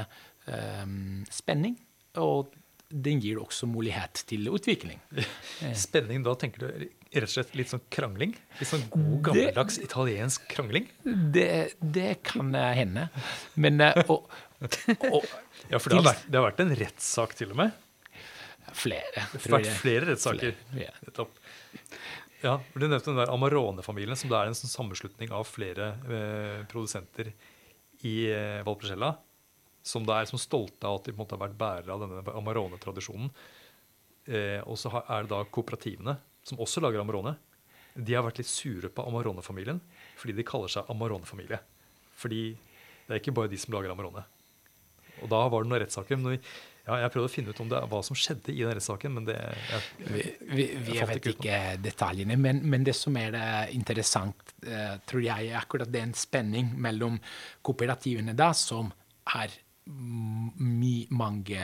um, 0.46 1.22
spenning, 1.32 1.76
og 2.20 2.54
den 2.90 3.20
gir 3.22 3.38
også 3.38 3.68
mulighet 3.70 4.24
til 4.26 4.48
utvikling. 4.50 4.98
Spenning, 5.84 6.24
da 6.26 6.34
tenker 6.38 6.64
du 6.64 6.88
rett 7.10 7.28
og 7.28 7.32
slett 7.32 7.54
litt 7.58 7.70
sånn 7.70 7.84
krangling? 7.92 8.34
Litt 8.58 8.70
sånn 8.70 8.86
god, 8.90 9.16
gammeldags 9.28 9.78
italiensk 9.82 10.48
krangling? 10.50 10.88
Det, 11.04 11.76
det 11.78 12.20
kan 12.26 12.50
eh, 12.58 12.72
hende. 12.80 13.06
Men 13.62 13.78
eh, 13.86 14.02
og, 14.10 14.26
og 15.14 15.24
Ja, 15.70 15.78
for 15.78 15.88
det 15.90 16.00
har 16.00 16.06
vært, 16.10 16.26
det 16.28 16.38
har 16.40 16.46
vært 16.48 16.60
en 16.64 16.74
rettssak 16.80 17.36
til 17.38 17.54
og 17.54 17.60
med. 17.62 17.72
flere. 18.76 19.24
Det 19.32 19.40
har 19.46 19.56
vært 19.56 19.72
flere 19.80 20.10
rettssaker. 20.12 20.58
Ja. 20.78 20.92
Ja, 22.40 22.54
Du 22.72 22.86
nevnte 22.86 23.10
den 23.10 23.18
der 23.20 23.32
Amarone-familien, 23.32 24.16
som 24.16 24.30
det 24.30 24.38
er 24.38 24.48
en 24.48 24.56
sånn 24.56 24.72
sammenslutning 24.72 25.32
av 25.36 25.44
flere 25.48 25.90
eh, 26.08 26.60
produsenter 26.70 27.32
i 28.08 28.14
eh, 28.32 28.62
Valpolicella. 28.64 29.12
Som 29.84 30.06
det 30.08 30.16
er 30.16 30.28
som 30.28 30.40
stolte 30.40 30.88
av 30.88 31.00
at 31.00 31.08
de 31.08 31.12
på 31.12 31.18
en 31.18 31.24
måte 31.24 31.36
har 31.36 31.42
vært 31.42 31.58
bærere 31.60 31.92
av 31.96 32.04
denne 32.04 32.36
Amarone-tradisjonen. 32.40 33.28
Eh, 34.30 34.60
og 34.64 34.76
så 34.80 34.92
er 35.02 35.24
det 35.26 35.32
da 35.32 35.42
kooperativene, 35.52 36.16
som 36.46 36.60
også 36.60 36.80
lager 36.84 37.02
Amarone. 37.02 37.34
De 37.96 38.14
har 38.16 38.24
vært 38.24 38.40
litt 38.40 38.48
sure 38.48 38.88
på 38.92 39.04
Amarone-familien 39.08 39.80
fordi 40.20 40.36
de 40.36 40.44
kaller 40.46 40.70
seg 40.72 40.88
Amarone-familie. 40.92 41.58
Fordi 42.20 42.42
det 42.54 43.16
er 43.16 43.20
ikke 43.20 43.34
bare 43.36 43.50
de 43.52 43.58
som 43.60 43.74
lager 43.74 43.92
Amarone. 43.92 44.24
Og 45.20 45.30
da 45.32 45.44
var 45.52 45.64
det 45.64 45.70
noen 45.70 45.82
rettssaker. 45.84 46.18
Men 46.20 46.34
vi, 46.34 46.40
ja, 46.86 46.98
jeg 47.04 47.12
prøvde 47.14 47.30
å 47.30 47.32
finne 47.32 47.54
ut 47.54 47.62
om 47.62 47.70
det, 47.70 47.80
hva 47.92 48.02
som 48.06 48.18
skjedde 48.18 48.52
i 48.54 48.60
den 48.62 48.74
rettssaken, 48.78 49.16
men 49.18 49.28
det 49.28 49.38
jeg, 49.38 49.82
Vi, 50.00 50.26
vi, 50.50 50.66
Jeg 50.96 51.04
fant 51.04 51.10
vet 51.12 51.18
ikke 51.20 51.34
ikke 51.36 51.58
detaljene, 51.84 52.38
men, 52.40 52.62
men 52.72 52.86
det 52.86 52.96
som 52.98 53.16
er 53.20 53.36
interessant, 53.76 54.54
eh, 54.66 54.96
tror 55.06 55.24
jeg, 55.24 55.50
er 55.50 55.60
akkurat 55.60 55.90
den 55.92 56.14
spenning 56.18 56.72
mellom 56.80 57.20
kooperativene 57.66 58.36
da, 58.38 58.52
som 58.56 58.90
har 59.30 59.52
mange, 59.90 61.62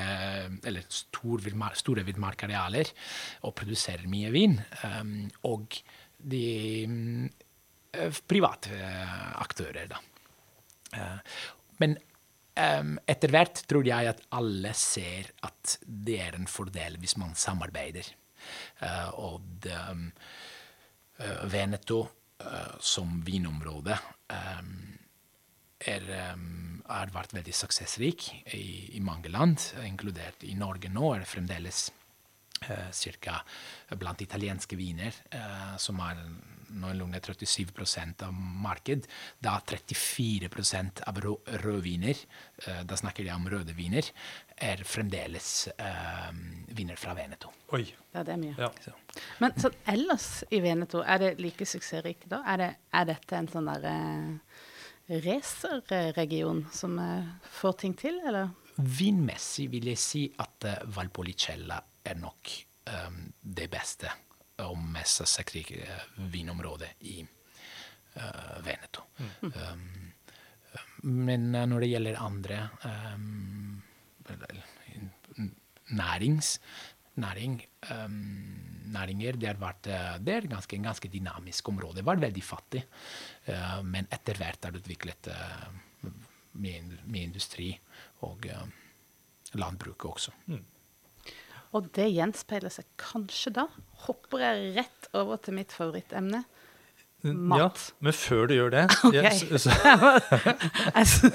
eller 0.66 0.86
stor, 0.88 1.42
store 1.78 2.04
villmarkarealer 2.06 2.90
og 3.46 3.54
produserer 3.54 4.08
mye 4.10 4.32
vin, 4.34 4.56
um, 4.82 5.28
og 5.46 5.76
de 6.18 6.42
eh, 7.92 8.18
private 8.26 8.72
eh, 8.74 9.30
aktører. 9.42 9.86
Da. 9.92 10.00
Uh, 10.96 11.20
men 11.82 11.96
etter 12.56 13.32
hvert 13.34 13.58
tror 13.68 13.84
jeg 13.84 14.08
at 14.08 14.22
alle 14.38 14.70
ser 14.72 15.28
at 15.44 15.76
det 15.84 16.20
er 16.24 16.38
en 16.38 16.48
fordel 16.48 16.96
hvis 17.02 17.18
man 17.20 17.34
samarbeider. 17.36 18.08
Eh, 18.80 19.08
og 19.20 19.44
det, 19.64 19.76
eh, 21.18 21.44
Veneto 21.50 22.02
eh, 22.40 22.76
som 22.80 23.20
vinområde 23.24 23.96
er, 25.86 26.06
har 26.88 27.12
vært 27.14 27.34
veldig 27.36 27.52
suksessrik 27.54 28.24
i, 28.56 28.96
i 28.98 29.00
mange 29.04 29.30
land, 29.30 29.60
inkludert 29.84 30.42
i 30.48 30.56
Norge 30.58 30.90
nå. 30.90 31.12
er 31.14 31.22
det 31.22 31.30
fremdeles 31.30 31.86
cirka 32.96 33.36
blant 34.00 34.22
italienske 34.24 34.78
viner, 34.80 35.14
som 35.78 36.00
har 36.00 36.16
noenlunde 36.68 37.20
37% 37.20 38.24
av 38.26 38.32
marked, 38.34 39.06
da 39.42 39.56
34% 39.66 41.02
av 41.06 41.20
rå, 41.22 41.34
rødviner, 41.62 42.22
eh, 42.66 42.82
da 42.88 42.98
snakker 42.98 43.26
jeg 43.26 43.36
om 43.36 43.48
røde 43.52 43.76
viner, 43.76 44.08
er 44.56 44.82
fremdeles 44.88 45.68
eh, 45.76 46.30
viner 46.76 47.00
fra 47.00 47.14
Veneto. 47.18 47.52
Oi. 47.76 47.84
Ja, 48.14 48.22
det 48.24 48.34
er 48.34 48.40
mye. 48.40 48.54
Ja. 48.58 48.70
Så. 48.82 48.94
Men 49.42 49.56
sånn 49.60 49.76
ellers 49.92 50.28
i 50.50 50.62
Veneto, 50.64 51.02
er 51.04 51.22
det 51.22 51.32
like 51.42 51.68
suksessrikt 51.68 52.28
da? 52.32 52.42
Er, 52.46 52.62
det, 52.62 52.70
er 52.96 53.10
dette 53.12 53.38
en 53.38 53.50
sånn 53.52 53.70
derre 53.70 53.96
racerregion 55.26 56.64
som 56.74 56.98
eh, 57.02 57.34
får 57.60 57.82
ting 57.84 57.98
til, 57.98 58.20
eller? 58.26 58.54
Vinmessig 58.76 59.70
vil 59.72 59.92
jeg 59.92 60.00
si 60.00 60.26
at 60.42 60.66
Valpolicella 60.92 61.78
er 62.04 62.18
nok 62.20 62.50
um, 62.92 63.22
det 63.40 63.70
beste 63.72 64.10
og 64.64 64.78
mest 64.80 65.20
suksessrike 65.22 65.82
uh, 65.84 66.28
vinområdet 66.32 66.92
i 67.10 67.20
uh, 68.16 68.56
Veneto. 68.66 69.06
Um, 69.42 70.12
men 71.02 71.50
uh, 71.54 71.66
når 71.68 71.84
det 71.84 71.90
gjelder 71.92 72.22
andre 72.22 72.62
um, 72.84 73.82
nærings, 75.96 76.56
næring 77.16 77.60
um, 77.90 78.76
næringer. 78.92 79.38
Det 79.40 79.48
har 79.50 79.60
vært 79.60 79.88
eh, 79.90 80.14
det 80.22 80.34
er 80.34 80.48
ganske, 80.50 80.76
en 80.76 80.88
ganske 80.88 81.10
dynamisk 81.12 81.68
område. 81.72 82.00
Det 82.00 82.06
var 82.06 82.22
veldig 82.22 82.44
fattig, 82.44 82.82
uh, 83.50 83.82
men 83.86 84.08
etter 84.14 84.38
hvert 84.38 84.64
har 84.64 84.74
det 84.74 84.82
utviklet 84.84 85.30
uh, 85.32 86.10
mye, 86.62 86.80
ind- 86.80 87.18
industri 87.22 87.72
og 88.26 88.46
eh, 88.50 88.66
landbruket 89.58 90.10
også. 90.10 90.34
Og 91.76 91.88
det 91.96 92.08
gjenspeiler 92.14 92.72
seg 92.72 92.86
kanskje 93.00 93.52
da. 93.58 93.66
Hopper 94.06 94.44
jeg 94.44 94.70
rett 94.78 95.08
over 95.16 95.40
til 95.42 95.58
mitt 95.58 95.74
favorittemne. 95.74 96.44
Mat. 97.26 97.58
Ja, 97.58 97.94
men 98.06 98.14
før 98.14 98.44
du 98.46 98.52
gjør 98.54 98.70
det, 98.70 98.82
okay. 99.08 99.24
jeg, 99.24 99.58
så, 99.58 99.58
så, 99.58 99.72
Altså, 100.92 101.30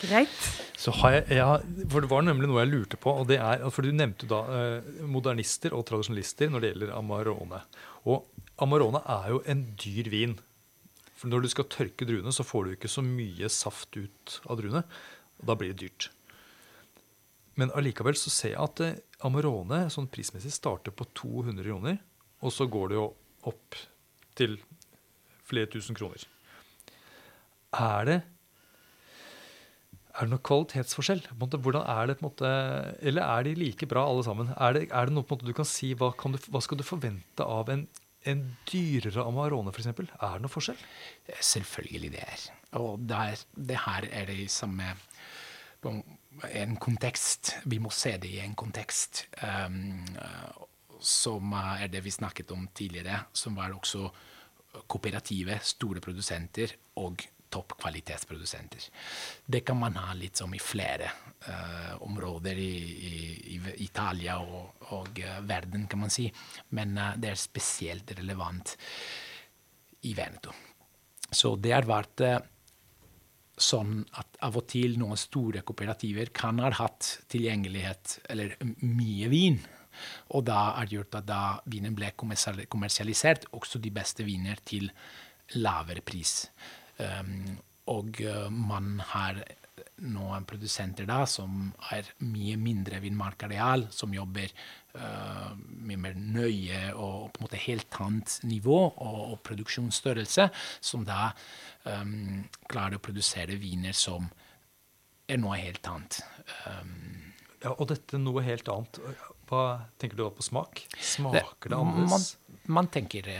greit. 0.00 0.46
så 0.80 0.94
har 1.02 1.12
jeg, 1.18 1.36
jeg 1.36 1.84
For 1.92 2.02
det 2.02 2.10
var 2.10 2.24
nemlig 2.26 2.48
noe 2.50 2.64
jeg 2.64 2.72
lurte 2.72 2.98
på. 2.98 3.12
og 3.20 3.28
det 3.30 3.38
er, 3.38 3.62
For 3.70 3.86
du 3.86 3.92
nevnte 3.94 4.26
da 4.30 4.40
eh, 4.56 4.90
modernister 5.06 5.76
og 5.76 5.86
tradisjonalister 5.86 6.50
når 6.50 6.64
det 6.64 6.72
gjelder 6.72 6.96
Amarone. 6.98 7.62
Og 8.10 8.26
Amarone 8.64 9.04
er 9.04 9.30
jo 9.36 9.42
en 9.46 9.62
dyr 9.78 10.10
vin. 10.10 10.34
For 11.16 11.30
når 11.32 11.46
du 11.46 11.52
skal 11.52 11.70
tørke 11.72 12.08
druene, 12.08 12.32
så 12.34 12.44
får 12.44 12.64
du 12.66 12.74
ikke 12.74 12.90
så 12.92 13.04
mye 13.04 13.48
saft 13.52 13.96
ut 13.96 14.40
av 14.48 14.58
druene. 14.58 14.82
Og 15.40 15.48
da 15.52 15.56
blir 15.60 15.72
det 15.72 15.84
dyrt. 15.84 16.10
Men 17.56 17.72
allikevel 17.76 18.16
så 18.20 18.32
ser 18.32 18.54
jeg 18.54 18.62
at 18.62 18.82
eh, 18.84 19.02
Amarone 19.26 19.86
sånn 19.92 20.10
prismessig 20.12 20.52
starter 20.54 20.92
på 20.92 21.08
200 21.16 21.64
kroner, 21.64 22.00
og 22.44 22.52
så 22.52 22.68
går 22.68 22.92
det 22.92 22.98
jo 22.98 23.06
opp 23.48 23.78
til 24.36 24.58
flere 25.46 25.70
tusen 25.72 25.96
kroner. 25.96 26.26
Er 27.76 28.08
det 28.08 28.18
er 30.16 30.24
det 30.24 30.32
noe 30.32 30.44
kvalitetsforskjell? 30.48 31.20
Hvordan 31.36 31.82
er 31.82 32.08
det 32.08 32.14
på 32.16 32.24
en 32.24 32.30
måte, 32.30 32.50
Eller 33.04 33.22
er 33.22 33.42
de 33.44 33.54
like 33.58 33.86
bra 33.86 34.06
alle 34.08 34.24
sammen? 34.24 34.48
Er 34.56 34.72
det, 34.72 34.86
er 34.88 35.08
det 35.08 35.12
noe 35.12 35.26
på 35.26 35.34
en 35.34 35.38
måte 35.38 35.48
du 35.50 35.56
kan 35.56 35.68
si, 35.68 35.92
Hva, 35.92 36.08
kan 36.16 36.32
du, 36.32 36.38
hva 36.48 36.62
skal 36.64 36.80
du 36.80 36.84
forvente 36.88 37.44
av 37.44 37.68
en, 37.68 37.84
en 38.24 38.44
dyrere 38.70 39.26
Amarone 39.26 39.74
f.eks.? 39.74 39.90
Er 39.92 39.98
det 40.00 40.44
noe 40.44 40.52
forskjell? 40.52 40.80
Selvfølgelig 41.36 42.12
det 42.16 42.22
er. 42.24 42.46
Og 42.80 43.04
der, 43.04 43.36
det 43.52 43.82
her 43.84 44.08
er 44.08 44.32
det 44.32 44.48
samme 44.52 44.94
en 46.50 46.76
kontekst. 46.76 47.56
Vi 47.64 47.78
må 47.82 47.90
se 47.94 48.16
det 48.20 48.30
i 48.30 48.42
en 48.44 48.54
kontekst. 48.58 49.26
Um, 49.42 50.04
som 51.00 51.52
er 51.52 51.88
det 51.92 52.00
vi 52.04 52.10
snakket 52.10 52.50
om 52.54 52.68
tidligere, 52.74 53.26
som 53.32 53.56
var 53.56 53.74
også 53.76 54.08
kooperative, 54.88 55.58
store 55.62 56.00
produsenter 56.00 56.72
og 57.00 57.22
toppkvalitetsprodusenter. 57.52 58.88
Det 59.46 59.62
kan 59.64 59.78
man 59.78 59.96
ha 60.00 60.14
litt 60.18 60.36
som 60.36 60.52
i 60.54 60.60
flere 60.60 61.08
uh, 61.46 61.94
områder 62.04 62.58
i, 62.58 62.72
i, 63.10 63.14
i 63.54 63.60
Italia 63.84 64.38
og, 64.42 64.82
og 64.96 65.20
uh, 65.22 65.38
verden, 65.46 65.86
kan 65.86 66.02
man 66.02 66.12
si. 66.12 66.26
Men 66.76 66.96
uh, 66.98 67.14
det 67.16 67.32
er 67.32 67.40
spesielt 67.40 68.12
relevant 68.18 68.74
i 70.10 70.14
Veneto. 70.16 70.52
Så 71.30 71.54
det 71.60 71.72
har 71.74 71.88
vært 71.88 72.22
sånn 73.56 74.02
at 74.20 74.38
av 74.44 74.58
og 74.60 74.66
til 74.68 74.98
noen 75.00 75.18
store 75.20 75.62
kooperativer 75.66 76.30
kan 76.36 76.60
ha 76.60 76.70
hatt 76.76 77.08
tilgjengelighet, 77.32 78.18
eller 78.32 78.56
mye 78.84 79.30
vin. 79.32 79.60
Og 80.36 80.44
da 80.44 80.74
er 80.76 80.88
det 80.88 80.98
gjort 80.98 81.20
at 81.22 81.28
da 81.28 81.42
vinen 81.72 81.96
ble 81.96 82.12
kommersialisert, 82.16 83.48
også 83.56 83.80
de 83.80 83.92
beste 83.94 84.26
viner 84.26 84.60
til 84.64 84.90
lavere 85.56 86.04
pris. 86.04 86.42
Um, 87.00 87.56
og 87.92 88.20
eh, 88.24 88.48
man 88.50 88.96
har 89.12 89.40
noen 90.04 90.44
produsenter 90.48 91.06
da 91.08 91.22
som 91.30 91.70
er 91.94 92.08
mye 92.24 92.56
mindre 92.60 93.00
vinmarkareal, 93.00 93.86
som 93.94 94.12
jobber 94.12 94.52
mye 95.86 96.00
mer 96.00 96.16
nøye 96.16 96.80
og 96.94 97.28
på 97.32 97.40
en 97.40 97.46
måte 97.46 97.60
helt 97.66 97.98
annet 98.02 98.38
nivå 98.48 98.78
og, 98.88 99.20
og 99.32 99.36
produksjonsstørrelse, 99.46 100.48
som 100.80 101.04
da 101.06 101.30
um, 101.84 102.44
klarer 102.70 102.98
å 102.98 103.04
produsere 103.04 103.58
viner 103.60 103.96
som 103.96 104.26
er 105.26 105.40
noe 105.42 105.58
helt 105.60 105.86
annet. 105.90 106.20
Um, 106.66 107.22
Ja, 107.64 107.72
Og 107.72 107.88
dette 107.90 108.18
noe 108.20 108.42
helt 108.46 108.68
annet. 108.68 108.98
Hva 109.48 109.62
tenker 109.98 110.18
du 110.18 110.24
da 110.24 110.30
på 110.34 110.44
smak? 110.44 110.84
Smaker 111.02 111.70
det 111.72 111.78
Man, 111.78 111.88
annerledes? 111.88 112.36
man 112.68 112.90
tenker 112.92 113.30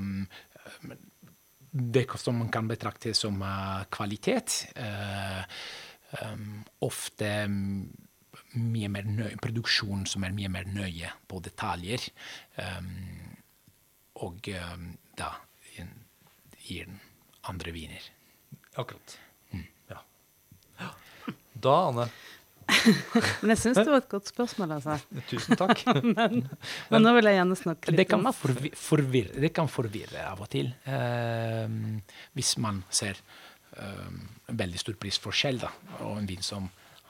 um, 0.00 0.24
det 1.70 2.06
som 2.18 2.38
man 2.40 2.48
kan 2.54 2.66
betrakte 2.70 3.12
som 3.14 3.38
uh, 3.42 3.84
kvalitet. 3.92 4.72
Uh, 4.74 5.44
ofte 6.80 7.30
mye 8.58 8.88
mer 8.92 9.06
nøye, 9.08 9.36
produksjon 9.42 10.06
som 10.10 10.24
er 10.26 10.34
mye 10.36 10.50
mer 10.52 10.68
nøye 10.70 11.10
på 11.30 11.40
detaljer. 11.44 12.08
Um, 12.60 13.36
og 14.26 14.48
um, 14.54 14.88
da 15.18 15.32
gir- 16.66 16.86
den 16.88 16.98
andre 17.48 17.72
viner. 17.72 18.10
Akkurat. 18.76 19.18
Ja. 19.90 20.02
Da, 21.58 21.72
Anne, 21.88 22.04
Men 23.40 23.50
jeg 23.54 23.58
syns 23.62 23.78
det 23.80 23.88
var 23.88 24.02
et 24.02 24.10
godt 24.12 24.28
spørsmål, 24.28 24.74
altså. 24.76 24.98
tusen 25.30 25.56
takk. 25.58 25.80
Men 26.92 27.00
nå 27.02 27.14
vil 27.16 27.26
jeg 27.30 27.38
gjerne 27.38 27.56
snakke 27.56 27.88
Det 27.94 27.96
litt 28.02 28.10
kan, 28.12 28.20
om 28.20 28.26
mat. 28.28 28.36
forvi 28.36 28.70
forvirre, 28.76 29.40
det 29.40 29.50
kan 29.56 29.70
forvirre 29.72 30.26
av 30.28 30.42
og 30.44 30.50
til. 30.52 30.68
ehm, 30.84 31.96
hvis 32.36 32.52
man 32.62 32.82
ser 32.92 33.18
en 33.80 34.58
veldig 34.60 34.80
stor 34.84 34.98
prisforskjell, 35.00 35.58
da, 35.64 35.70
og 36.04 36.18
en 36.20 36.28
vin 36.28 36.44
som 36.44 36.68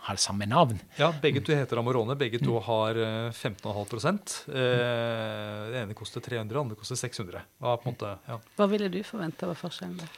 har 0.09 0.21
samme 0.21 0.47
navn. 0.49 0.79
Ja, 0.99 1.11
Begge 1.23 1.43
to 1.45 1.55
heter 1.57 1.81
Amorone. 1.81 2.17
Begge 2.19 2.41
to 2.43 2.59
har 2.65 2.97
eh, 2.99 3.29
15,5 3.31 4.09
eh, 4.49 5.73
Det 5.73 5.83
ene 5.83 5.97
koster 5.99 6.25
300, 6.25 6.49
det 6.55 6.61
andre 6.61 6.79
koster 6.81 6.99
600. 6.99 7.43
Hva, 7.61 7.77
på 7.77 7.91
en 7.91 7.97
måte, 7.97 8.15
ja. 8.29 8.39
Hva 8.59 8.69
ville 8.73 8.89
du 8.93 9.03
forvente 9.07 9.49
var 9.49 9.59
forskjellen? 9.61 9.99
da? 10.01 10.09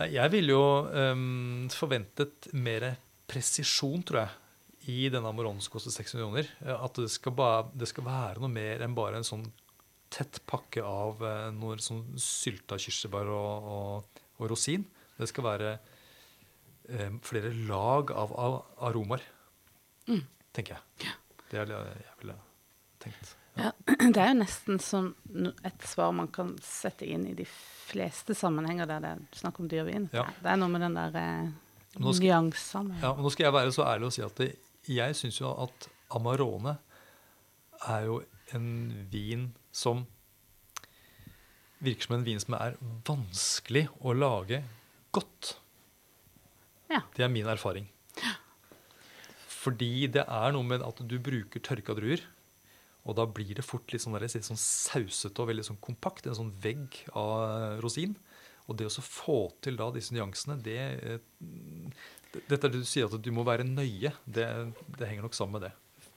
Nei, 0.00 0.08
jeg 0.16 0.32
ville 0.32 0.56
jo 0.56 0.62
um, 0.90 1.68
forventet 1.70 2.48
mer 2.58 2.88
presisjon, 3.30 4.02
tror 4.06 4.24
jeg, 4.24 4.40
i 4.90 5.04
denne 5.12 5.30
Amarone 5.30 5.62
som 5.64 5.72
koster 5.76 5.94
600 5.94 6.24
kroner. 6.24 6.48
Eh, 6.64 6.74
At 6.74 6.98
det 7.00 7.10
skal, 7.14 7.36
ba, 7.36 7.50
det 7.72 7.88
skal 7.90 8.08
være 8.08 8.42
noe 8.42 8.52
mer 8.52 8.82
enn 8.84 8.96
bare 8.96 9.20
en 9.20 9.28
sånn 9.28 9.46
tett 10.14 10.40
pakke 10.46 10.82
av 10.86 11.22
uh, 11.22 11.48
noe 11.54 11.78
sånn 11.82 12.04
sylta 12.20 12.78
kirsebær 12.78 13.30
og, 13.34 13.70
og, 13.76 14.22
og 14.40 14.50
rosin. 14.52 14.84
Det 15.18 15.28
skal 15.30 15.46
være 15.46 15.72
eh, 15.76 15.93
flere 17.24 17.52
lag 17.68 18.10
av, 18.12 18.32
aromaer, 18.36 18.64
aromaer, 18.88 19.22
tenker 20.52 20.76
jeg. 20.76 21.14
Det 21.50 21.62
er 21.62 21.70
det 21.70 21.78
jeg 21.78 22.18
ville 22.20 22.36
tenkt. 23.02 23.34
Ja, 23.54 23.70
det 24.14 24.18
er 24.18 24.32
jo 24.32 24.38
nesten 24.40 24.80
som 24.82 25.12
et 25.64 25.86
svar 25.86 26.14
man 26.16 26.30
kan 26.34 26.54
sette 26.62 27.06
inn 27.06 27.26
i 27.30 27.36
de 27.38 27.46
fleste 27.46 28.34
sammenhenger 28.36 28.88
der 28.90 29.04
det 29.04 29.12
er 29.14 29.22
snakk 29.38 29.60
om 29.62 29.68
dyrvin. 29.70 30.08
Ja. 30.14 30.26
Det 30.42 30.50
er 30.50 30.58
noe 30.60 30.72
med 30.72 30.82
den 30.84 30.98
der 30.98 31.20
eh, 31.20 31.52
Ja, 31.94 33.12
men 33.14 33.22
Nå 33.22 33.30
skal 33.30 33.46
jeg 33.46 33.54
være 33.54 33.74
så 33.74 33.84
ærlig 33.86 34.08
og 34.08 34.16
si 34.16 34.24
at 34.26 34.40
det, 34.40 34.48
jeg 34.90 35.14
syns 35.14 35.38
jo 35.38 35.52
at 35.62 35.86
Amarone 36.14 36.74
er 37.86 38.08
jo 38.08 38.16
en 38.54 38.66
vin 39.12 39.52
som 39.72 40.02
virker 41.84 42.08
som 42.08 42.16
en 42.16 42.26
vin 42.26 42.40
som 42.42 42.56
er 42.58 42.74
vanskelig 43.06 43.86
å 44.02 44.14
lage 44.16 44.62
godt. 45.14 45.54
Ja. 46.90 47.00
Det 47.16 47.24
er 47.24 47.32
min 47.32 47.46
erfaring. 47.48 47.88
Fordi 49.64 50.06
det 50.12 50.24
er 50.28 50.52
noe 50.54 50.66
med 50.66 50.82
at 50.84 51.00
du 51.08 51.14
bruker 51.24 51.62
tørka 51.64 51.94
druer, 51.96 52.20
og 53.04 53.16
da 53.18 53.24
blir 53.28 53.54
det 53.56 53.64
fort 53.64 53.92
litt 53.92 54.00
sånn, 54.04 54.14
der, 54.16 54.24
litt 54.28 54.46
sånn 54.46 54.60
sausete 54.60 55.42
og 55.42 55.50
veldig 55.50 55.64
sånn 55.66 55.80
kompakt. 55.84 56.26
En 56.28 56.36
sånn 56.38 56.52
vegg 56.64 57.02
av 57.16 57.80
rosin. 57.84 58.14
Og 58.64 58.78
det 58.80 58.86
å 58.88 58.92
så 58.92 59.02
få 59.04 59.36
til 59.64 59.76
da 59.76 59.90
disse 59.92 60.14
nyansene, 60.16 60.56
det, 60.64 60.78
eh, 61.04 61.18
det 62.32 62.42
Dette 62.48 62.66
er 62.66 62.72
det 62.72 62.80
du 62.80 62.88
sier 62.88 63.04
at 63.06 63.20
du 63.22 63.28
må 63.30 63.44
være 63.44 63.66
nøye. 63.68 64.10
Det, 64.24 64.46
det 64.96 65.06
henger 65.10 65.26
nok 65.26 65.36
sammen 65.36 65.58
med 65.60 65.68
det. 65.68 66.08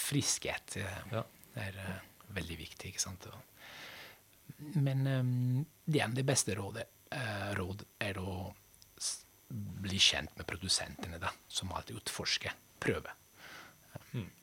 Friskhet 0.00 0.78
eh, 0.80 0.96
Ja. 1.12 1.22
er 1.60 1.76
uh, 1.76 2.00
veldig 2.34 2.56
viktig, 2.64 2.94
ikke 2.94 3.04
sant? 3.04 3.28
Og- 3.28 4.78
Men 4.80 5.06
um, 5.06 5.66
igjen, 5.86 6.14
det 6.16 6.24
beste 6.26 6.56
rådet, 6.56 6.88
uh, 7.12 7.52
råd 7.60 7.84
er 8.00 8.18
å 8.24 8.54
bli 9.52 9.98
kjent 10.00 10.32
med 10.38 10.46
produsentene, 10.48 11.18
da, 11.20 11.30
som 11.48 11.72
alltid 11.76 11.98
utforsker, 12.00 12.54
prøve. 12.82 13.12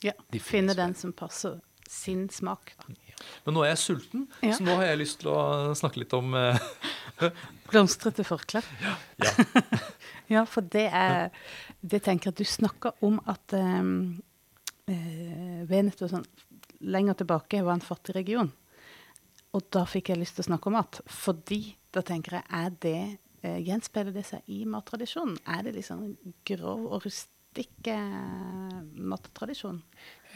Ja, 0.02 0.14
De 0.32 0.40
Finne 0.42 0.74
den 0.78 0.94
som 0.98 1.12
passer 1.14 1.60
sin 1.90 2.28
smak. 2.30 2.74
Da. 2.78 2.94
Men 3.46 3.56
nå 3.58 3.64
er 3.66 3.72
jeg 3.74 3.82
sulten, 3.82 4.28
Ja. 4.46 4.54
så 4.56 4.64
nå 4.64 4.76
har 4.78 4.86
jeg 4.92 5.00
lyst 5.02 5.20
til 5.22 5.32
å 5.34 5.74
snakke 5.78 6.00
litt 6.04 6.14
om 6.14 6.34
eh, 6.38 6.60
Blomstrete 7.72 8.24
forklær. 8.28 8.66
ja, 9.20 9.34
Ja, 10.30 10.44
for 10.46 10.62
det 10.62 10.86
er 10.94 11.32
Det 11.82 12.04
tenker 12.06 12.30
jeg 12.30 12.36
at 12.36 12.42
du 12.44 12.46
snakker 12.46 12.94
om 13.06 13.18
at 13.26 13.54
um, 13.58 14.22
eh, 14.88 15.66
Veneto 15.70 16.08
sånn, 16.12 16.26
lenger 16.86 17.18
tilbake 17.24 17.64
var 17.66 17.74
en 17.80 17.84
fattig 17.86 18.16
region. 18.16 18.52
Og 19.58 19.66
da 19.74 19.86
fikk 19.90 20.12
jeg 20.14 20.22
lyst 20.22 20.38
til 20.38 20.46
å 20.46 20.50
snakke 20.52 20.70
om 20.70 20.78
mat. 20.78 21.02
Fordi 21.10 21.74
da 21.96 22.04
tenker 22.06 22.38
jeg, 22.38 22.46
er 22.54 22.70
det 22.86 23.00
eh, 23.44 23.60
Gjenspeiler 23.66 24.16
det 24.16 24.26
seg 24.28 24.48
i 24.52 24.64
mattradisjonen? 24.70 25.38
Er 25.48 25.64
det 25.68 25.76
liksom 25.78 26.06
grov 26.48 26.88
og 26.90 27.06
rustikk 27.06 27.92
eh, 27.92 28.76
mattradisjon? 29.14 29.82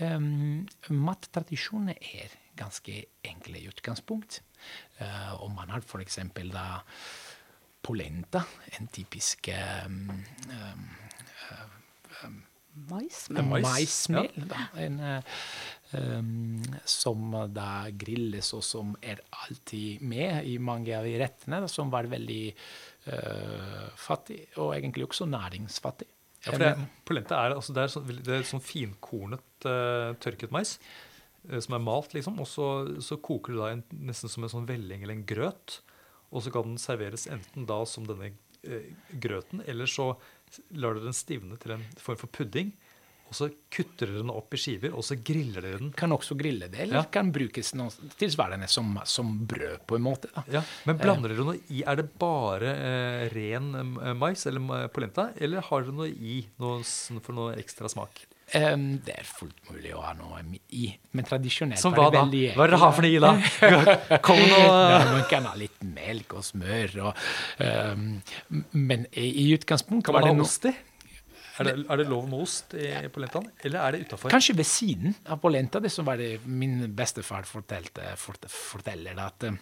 Um, 0.01 0.63
Mattradisjonen 0.89 1.93
er 1.93 2.33
ganske 2.57 3.03
enkle 3.25 3.59
i 3.61 3.67
utgangspunkt. 3.69 4.41
Uh, 4.99 5.43
og 5.43 5.51
man 5.53 5.73
har 5.73 5.83
f.eks. 5.83 6.19
da 6.53 6.67
polenta, 7.83 8.45
en 8.79 8.87
typisk 8.87 9.49
um, 9.85 10.09
um, 12.23 12.41
Maismel. 12.89 13.45
Maismel 13.61 14.29
ja. 14.33 14.45
Da, 14.49 14.61
en, 14.81 14.95
um, 15.93 16.63
som 16.89 17.35
da 17.53 17.85
grilles, 17.93 18.49
og 18.57 18.63
som 18.65 18.95
er 19.03 19.21
alltid 19.43 20.01
med 20.01 20.47
i 20.49 20.57
mange 20.57 20.95
av 20.97 21.05
de 21.05 21.13
rettene, 21.21 21.61
da, 21.61 21.69
som 21.69 21.91
var 21.93 22.09
veldig 22.09 22.45
fattig, 23.99 24.45
og 24.55 24.73
egentlig 24.75 25.09
også 25.09 25.25
næringsfattig. 25.27 26.07
Ja, 26.43 26.51
for 26.51 26.59
det, 26.59 26.73
polenta 27.07 27.39
er, 27.39 27.55
altså, 27.55 27.73
det 27.75 27.83
er 27.85 27.91
sånn, 27.93 28.07
det 28.19 28.35
er 28.35 28.47
sånn 28.47 28.63
finkornet 28.63 29.67
uh, 29.67 30.11
tørket 30.23 30.51
mais 30.51 30.75
uh, 31.47 31.59
som 31.63 31.77
er 31.77 31.83
malt, 31.85 32.15
liksom. 32.17 32.39
Og 32.43 32.49
så, 32.51 32.67
så 33.03 33.17
koker 33.23 33.55
du 33.55 33.61
da 33.61 33.69
en, 33.71 33.83
nesten 34.09 34.31
som 34.31 34.43
en 34.43 34.51
sånn 34.51 34.67
velling 34.67 35.05
eller 35.05 35.15
en 35.15 35.27
grøt. 35.29 35.77
Og 36.35 36.43
så 36.43 36.51
kan 36.51 36.67
den 36.67 36.81
serveres 36.81 37.29
enten 37.31 37.67
da 37.69 37.79
som 37.87 38.07
denne 38.09 38.33
uh, 38.67 38.89
grøten, 39.23 39.63
eller 39.71 39.87
så 39.87 40.11
lar 40.75 40.97
du 40.97 41.05
den 41.05 41.15
stivne 41.15 41.55
til 41.63 41.77
en 41.77 41.87
form 42.01 42.19
for 42.19 42.35
pudding. 42.35 42.75
Og 43.33 43.37
så 43.39 43.47
kutter 43.73 44.11
dere 44.11 44.21
den 44.21 44.29
opp 44.29 44.53
i 44.53 44.59
skiver, 44.61 44.93
og 44.93 45.01
så 45.07 45.17
griller 45.25 45.65
dere 45.65 45.79
den. 45.81 45.89
kan 45.97 46.13
også 46.13 46.37
grille 46.37 46.67
det, 46.69 46.83
eller 46.85 46.99
Ja. 47.01 47.03
kan 47.09 47.31
brukes 47.33 47.73
tilsvarende 48.19 48.69
som, 48.69 48.99
som 49.09 49.31
brød, 49.49 49.79
på 49.89 49.97
en 49.97 50.05
måte. 50.05 50.29
Ja, 50.53 50.61
Men 50.85 50.99
blander 51.01 51.33
dere 51.33 51.43
noe 51.47 51.57
i 51.73 51.81
Er 51.83 51.95
det 51.97 52.11
bare 52.21 52.69
eh, 52.75 53.23
ren 53.33 53.73
eh, 53.97 54.13
mais 54.13 54.45
eller 54.45 54.87
polenta, 54.93 55.31
eller 55.41 55.61
har 55.65 55.81
dere 55.81 55.97
noe 55.97 56.07
i 56.13 56.45
noe, 56.61 56.83
for 57.25 57.33
noe 57.33 57.55
ekstra 57.57 57.89
smak? 57.89 58.27
Um, 58.53 58.99
det 59.01 59.15
er 59.17 59.25
fullt 59.25 59.57
mulig 59.71 59.95
å 59.95 60.01
ha 60.03 60.11
noe 60.13 60.43
i, 60.75 60.91
men 61.15 61.25
tradisjonelt 61.25 61.79
Som 61.79 61.95
hva 61.95 62.11
det 62.11 62.19
da? 62.19 62.51
Hva 62.53 62.65
er 62.67 62.73
det 62.75 62.79
har 62.83 62.91
for 62.93 63.01
noe 63.01 63.15
i 63.15 63.21
da? 63.23 64.19
Kom 64.27 64.37
nå 64.37 64.59
Ja, 64.67 64.99
man 65.09 65.23
kan 65.31 65.47
ha 65.49 65.55
litt 65.57 65.79
melk 65.81 66.35
og 66.37 66.43
smør. 66.45 66.93
Og, 67.07 67.23
um, 67.63 68.03
men 68.77 69.07
i, 69.15 69.29
i 69.45 69.47
utgangspunktet 69.55 70.11
Kan 70.11 70.19
man 70.19 70.27
ha 70.37 70.45
ost 70.45 70.67
i? 70.69 70.73
Er 71.59 71.67
det, 71.67 71.73
er 71.85 71.99
det 72.01 72.07
lov 72.09 72.25
med 72.29 72.41
ost 72.41 72.73
i 72.73 72.87
polentaen, 73.13 73.51
eller 73.61 73.83
er 73.83 73.95
det 73.95 74.07
utafor? 74.07 74.33
Kanskje 74.33 74.55
ved 74.57 74.65
siden 74.65 75.13
av 75.29 75.37
polenta. 75.43 75.81
Det 75.83 75.91
som 75.93 76.07
var 76.07 76.17
det 76.17 76.39
min 76.49 76.87
bestefar 76.97 77.45
fortalte, 77.45 78.15
fort, 78.17 78.47
forteller, 78.49 79.19
at 79.21 79.45
eh, 79.49 79.59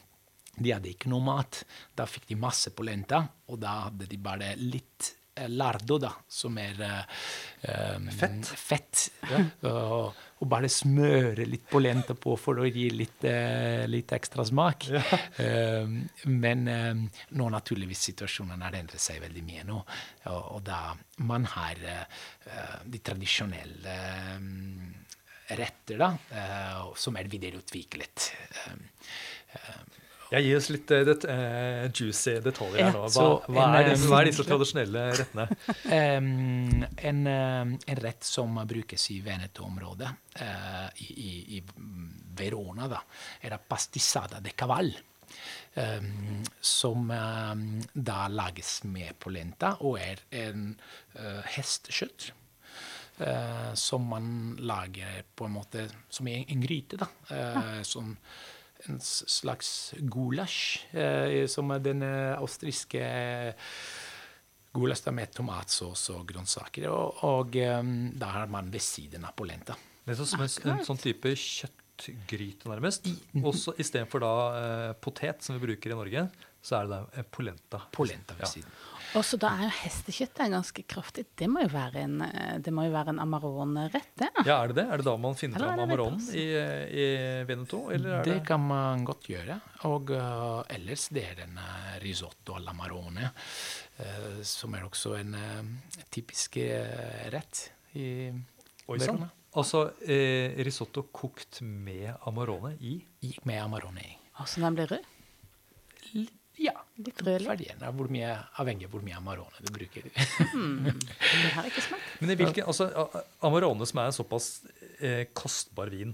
de 0.56 0.72
hadde 0.72 0.92
ikke 0.94 1.12
noe 1.12 1.24
mat. 1.26 1.64
Da 1.96 2.08
fikk 2.08 2.30
de 2.30 2.40
masse 2.40 2.72
polenta, 2.76 3.26
og 3.52 3.60
da 3.60 3.76
hadde 3.88 4.08
de 4.08 4.20
bare 4.24 4.54
litt 4.60 5.12
lardo, 5.48 5.98
da, 6.02 6.12
som 6.28 6.58
er 6.60 6.82
eh, 6.82 8.10
fett. 8.18 8.48
Fett. 8.48 9.06
ja. 9.30 9.46
Og, 9.72 10.20
og 10.42 10.50
bare 10.50 10.70
smøre 10.74 11.46
litt 11.46 11.68
polenta 11.70 12.16
på 12.18 12.34
for 12.40 12.64
å 12.64 12.66
gi 12.66 12.88
litt, 12.96 13.24
eh, 13.30 13.84
litt 13.86 14.10
ekstra 14.16 14.42
smak. 14.48 14.88
Em, 15.42 16.00
men 16.34 16.66
em, 16.72 17.04
nå 17.38 17.50
naturligvis 17.54 18.08
situasjonen 18.10 18.64
har 18.66 18.76
endret 18.80 19.02
seg 19.02 19.22
veldig 19.22 19.44
mye 19.46 19.68
nå. 19.70 19.78
Og, 20.32 20.42
og 20.58 20.64
da 20.66 20.80
man 21.30 21.46
har 21.54 21.86
eh, 21.86 22.20
eh, 22.50 22.76
de 22.90 23.04
tradisjonelle 23.06 23.98
retter, 25.62 26.02
da, 26.02 26.12
eh, 26.34 26.92
som 26.98 27.18
er 27.22 27.30
videreutviklet. 27.30 28.32
Em, 28.66 28.86
Jeg 30.32 30.46
gir 30.46 30.58
oss 30.62 30.70
litt 30.72 30.92
eh, 30.96 31.04
det, 31.08 31.16
uh, 31.28 31.86
juicy 31.92 32.38
detaljer 32.44 32.86
her 32.88 32.96
nå. 32.96 33.04
Hva, 33.12 33.26
hva, 33.52 33.66
er, 33.82 33.90
det, 33.90 33.96
eh, 33.98 34.08
hva 34.08 34.22
er 34.22 34.30
disse 34.30 34.46
tradisjonelle 34.50 35.06
rettene? 35.20 35.48
um, 35.92 36.86
en, 37.10 37.22
em, 37.34 37.74
en 37.76 38.02
rett 38.06 38.28
som 38.28 38.60
brukes 38.68 39.10
i 39.12 39.20
Veneto-området, 39.26 40.12
uh, 40.40 40.88
i, 41.04 41.10
i, 41.12 41.32
i 41.58 41.64
Verona, 42.40 42.88
da, 42.92 43.02
er 43.44 43.58
pastissada 43.68 44.40
de 44.44 44.56
caval. 44.56 44.94
Um, 45.72 46.42
som 46.60 47.06
da 47.08 48.26
lages 48.28 48.82
med 48.84 49.16
polenta, 49.24 49.78
og 49.88 49.96
er 50.04 50.20
en 50.42 50.74
uh, 51.16 51.40
hestekjøtt. 51.56 52.32
eh, 53.22 53.74
som 53.74 54.08
man 54.08 54.58
lager 54.60 55.24
på 55.36 55.46
en 55.46 55.52
måte 55.56 55.86
som 56.10 56.28
i 56.28 56.40
en, 56.40 56.46
en 56.56 56.62
gryte. 56.62 56.98
da, 56.98 57.08
eh, 57.30 57.82
som 57.88 58.16
en 58.90 59.02
slags 59.02 59.94
gulasj, 60.02 60.88
eh, 60.98 61.44
som 61.52 61.72
er 61.76 61.84
den 61.86 62.06
austriske 62.06 63.04
gulasj 64.76 65.12
med 65.14 65.34
tomatsaus 65.36 66.08
og 66.16 66.26
grønnsaker. 66.32 66.88
Og, 66.92 67.22
og 67.28 67.60
eh, 67.60 67.82
da 68.18 68.34
har 68.38 68.52
man 68.52 68.72
ved 68.74 68.84
siden 68.86 69.28
av 69.28 69.36
polenta. 69.38 69.78
Det 70.06 70.16
er 70.16 70.26
som 70.26 70.44
en, 70.44 70.52
en 70.74 70.86
sånn 70.86 71.02
type 71.02 71.34
kjøttgryte, 71.38 72.70
nærmest. 72.72 73.10
Også 73.38 73.76
istedenfor 73.82 74.24
da 74.24 74.34
eh, 74.62 74.88
potet, 75.04 75.44
som 75.46 75.58
vi 75.58 75.66
bruker 75.68 75.94
i 75.94 76.00
Norge, 76.00 76.26
så 76.62 76.78
er 76.78 76.88
det 76.88 76.96
da 76.96 77.20
eh, 77.20 77.28
polenta. 77.38 77.82
Polenta 77.92 78.38
ved 78.40 78.48
Ja. 78.48 78.66
Og 79.20 79.26
så 79.28 79.36
da 79.36 79.50
er 79.58 79.66
jo 79.66 79.72
hestekjøttet 79.76 80.54
ganske 80.54 80.84
kraftig. 80.88 81.26
Det 81.36 81.50
må 81.52 81.66
jo 81.66 81.72
være 81.74 82.06
en, 82.06 82.22
eh, 82.24 82.60
det 82.64 82.72
må 82.72 82.86
jo 82.86 82.94
være 82.94 83.12
en 83.12 83.20
Amarone-rett, 83.20 84.14
det. 84.22 84.30
Ja, 84.46 84.62
er 84.62 84.72
det 84.72 84.78
det? 84.78 84.86
Er 84.88 85.02
det 85.02 85.08
da 85.10 85.16
man 85.20 85.36
finner 85.36 85.60
Eller 85.60 85.74
er 85.74 85.76
fram 85.76 85.90
Amaronen 85.90 86.30
i, 86.32 86.46
i 87.02 87.08
Veneto? 87.50 87.82
Eller 87.92 88.22
er 88.22 88.24
Det 88.24 88.38
det, 88.38 88.46
kan 88.48 88.64
man 88.64 89.04
godt 89.04 89.28
gjøre. 89.34 89.60
Og 89.90 90.14
uh, 90.16 90.64
ellers 90.72 91.10
det 91.12 91.26
er 91.28 91.44
en 91.44 91.60
eh, 91.60 92.00
risotto 92.06 92.56
alla 92.56 92.72
marone, 92.78 93.34
eh, 94.00 94.40
som 94.48 94.80
er 94.80 94.88
også 94.88 95.18
en 95.20 95.36
uh, 95.36 96.02
typisk 96.14 96.62
uh, 96.64 97.28
rett 97.36 97.66
i 98.00 98.08
Oi. 98.32 98.98
Verona. 98.98 99.28
Altså 99.60 99.90
eh, 100.08 100.56
risotto 100.64 101.10
kokt 101.12 101.60
med 101.68 102.14
Amarone 102.30 102.78
i 102.80 102.96
Gikk 103.20 103.44
med 103.50 103.60
amarone 103.60 104.06
i. 104.06 104.14
Altså 104.40 104.62
så 104.62 104.64
den 104.64 104.78
blir 104.78 104.88
rød. 104.94 105.10
Ja. 106.62 106.76
Litt 107.02 107.22
rødlig. 107.26 107.72
Av 107.82 107.96
hvor 107.98 108.10
mye, 108.14 108.34
avhengig 108.62 108.86
av 108.86 108.92
hvor 108.94 109.02
mye 109.06 109.18
amarone 109.18 109.64
du 109.66 109.72
bruker. 109.74 110.06
Det 110.12 111.54
har 111.56 111.66
ikke 111.70 111.82
smakt. 111.88 112.12
Men 112.22 112.34
i 112.34 112.38
hvilken, 112.38 112.68
altså, 112.70 112.90
Amarone, 113.48 113.88
som 113.90 114.02
er 114.04 114.12
en 114.12 114.18
såpass 114.20 114.50
eh, 115.00 115.24
kostbar 115.34 115.90
vin, 115.94 116.14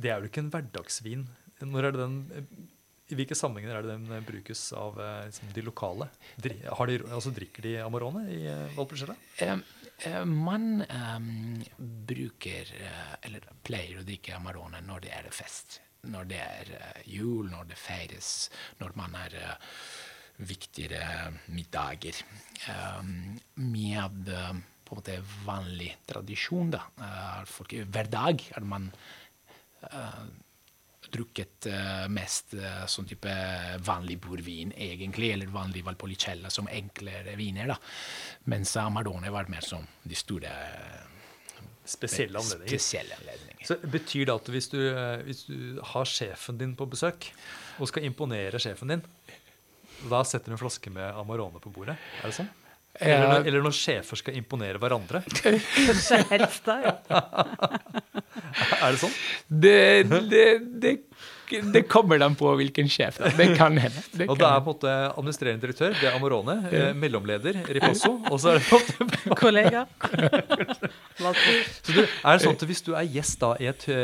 det 0.00 0.10
er 0.10 0.18
jo 0.24 0.30
ikke 0.30 0.42
en 0.42 0.50
hverdagsvin. 0.50 1.22
Når 1.62 1.86
er 1.86 1.94
det 1.94 2.00
den, 2.00 2.16
I 3.12 3.18
hvilke 3.18 3.36
sammenhenger 3.38 3.76
er 3.76 3.86
det 3.86 3.92
den 3.92 4.16
eh, 4.16 4.24
brukes 4.26 4.64
av 4.74 4.98
eh, 4.98 5.20
liksom, 5.28 5.52
de 5.54 5.64
lokale? 5.68 6.08
Dri, 6.40 6.56
har 6.66 6.90
de, 6.90 6.98
altså, 7.10 7.30
drikker 7.36 7.68
de 7.68 7.76
Amarone 7.84 8.24
i 8.32 8.40
eh, 8.50 8.64
Valpolicella? 8.74 9.14
Eh, 9.44 9.54
eh, 10.08 10.24
man 10.26 10.82
eh, 10.88 11.68
bruker, 12.10 12.74
eh, 12.80 13.14
eller 13.28 13.46
pleier 13.66 14.00
å 14.02 14.06
drikke 14.08 14.34
Amarone 14.40 14.82
når 14.88 15.06
det 15.06 15.14
er 15.20 15.30
fest. 15.36 15.78
Når 16.08 16.28
det 16.30 16.40
er 16.40 16.72
eh, 16.78 17.00
jul, 17.12 17.50
når 17.50 17.70
det 17.70 17.78
feires, 17.78 18.48
når 18.80 18.94
man 18.96 19.16
har 19.18 19.34
eh, 19.36 19.72
viktigere 20.48 21.32
middager. 21.52 22.22
Eh, 22.68 23.02
det 24.24 24.44
på 24.90 24.96
en 24.96 24.98
måte 24.98 25.18
vanlig 25.46 25.92
tradisjon, 26.08 26.72
da. 26.72 26.80
folk, 27.46 27.76
hver 27.94 28.08
dag 28.10 28.42
har 28.56 28.64
man 28.66 28.88
eh, 29.86 30.24
drukket 31.10 31.66
mest 32.10 32.54
sånn 32.90 33.06
type 33.10 33.30
vanlig 33.86 34.16
bordvin, 34.22 34.72
egentlig, 34.78 35.32
eller 35.34 35.50
vanlig 35.50 35.82
Valpolicella, 35.86 36.50
som 36.50 36.68
enklere 36.70 37.34
viner. 37.38 37.72
da. 37.72 37.78
Mens 38.50 38.76
Amarone 38.78 39.32
var 39.34 39.50
mer 39.50 39.66
som 39.66 39.86
de 40.02 40.18
store 40.18 40.52
Spesielle 41.90 42.38
anledninger. 42.38 42.78
spesielle 42.78 43.16
anledninger. 43.18 43.66
Så 43.66 43.76
Betyr 43.82 44.28
det 44.28 44.34
at 44.36 44.50
hvis 44.54 44.70
du, 44.72 44.78
eh, 44.88 45.22
hvis 45.26 45.44
du 45.48 45.80
har 45.92 46.08
sjefen 46.08 46.58
din 46.60 46.76
på 46.78 46.86
besøk, 46.90 47.32
og 47.80 47.90
skal 47.90 48.06
imponere 48.06 48.60
sjefen 48.62 48.94
din, 48.94 49.02
da 50.10 50.22
setter 50.24 50.52
du 50.52 50.56
en 50.56 50.62
flaske 50.62 50.92
med 50.92 51.10
Amarone 51.18 51.60
på 51.60 51.72
bordet? 51.74 51.96
Er 52.22 52.30
det 52.30 52.38
sånn? 52.38 52.50
Eller, 52.98 53.28
når- 53.30 53.46
eller 53.46 53.62
når 53.64 53.74
sjefer 53.76 54.18
skal 54.18 54.34
imponere 54.36 54.80
hverandre? 54.82 55.20
Kanskje 55.30 56.18
helst 56.32 56.64
da, 56.66 56.80
ja. 56.84 56.94
Er 58.80 58.92
det 58.92 58.98
sånn? 59.00 59.12
Det, 59.46 59.76
det, 60.30 60.44
det, 60.82 60.92
det 61.74 61.82
kommer 61.90 62.20
an 62.24 62.34
på 62.38 62.50
hvilken 62.58 62.88
sjef. 62.90 63.18
Da. 63.22 63.30
Det 63.36 63.46
kan 63.58 63.76
hende. 63.78 64.02
Det 64.14 64.26
Og 64.28 64.36
kan 64.36 64.42
det 64.42 64.48
er 64.48 64.60
på 64.64 64.70
en 64.72 64.74
måte 64.74 64.94
administrerende 65.18 65.62
direktør, 65.64 65.94
det 65.98 66.08
er 66.10 66.16
Amorone. 66.18 66.56
eh, 66.70 66.90
mellomleder 66.98 67.58
Ripasso, 67.74 68.12
og 68.30 68.36
så 68.42 68.54
er 68.54 68.60
det 68.60 68.66
på 68.70 68.80
en 68.80 69.10
måte 69.10 69.38
Kollega. 69.42 69.84
Så 71.20 71.94
du, 71.94 72.02
er 72.04 72.36
det 72.36 72.42
sånn 72.44 72.56
at 72.56 72.66
hvis 72.70 72.82
du 72.86 72.92
er 72.96 73.08
gjest 73.10 73.40
da 73.42 73.52
i 73.60 73.68
et 73.70 73.86
i, 73.90 73.96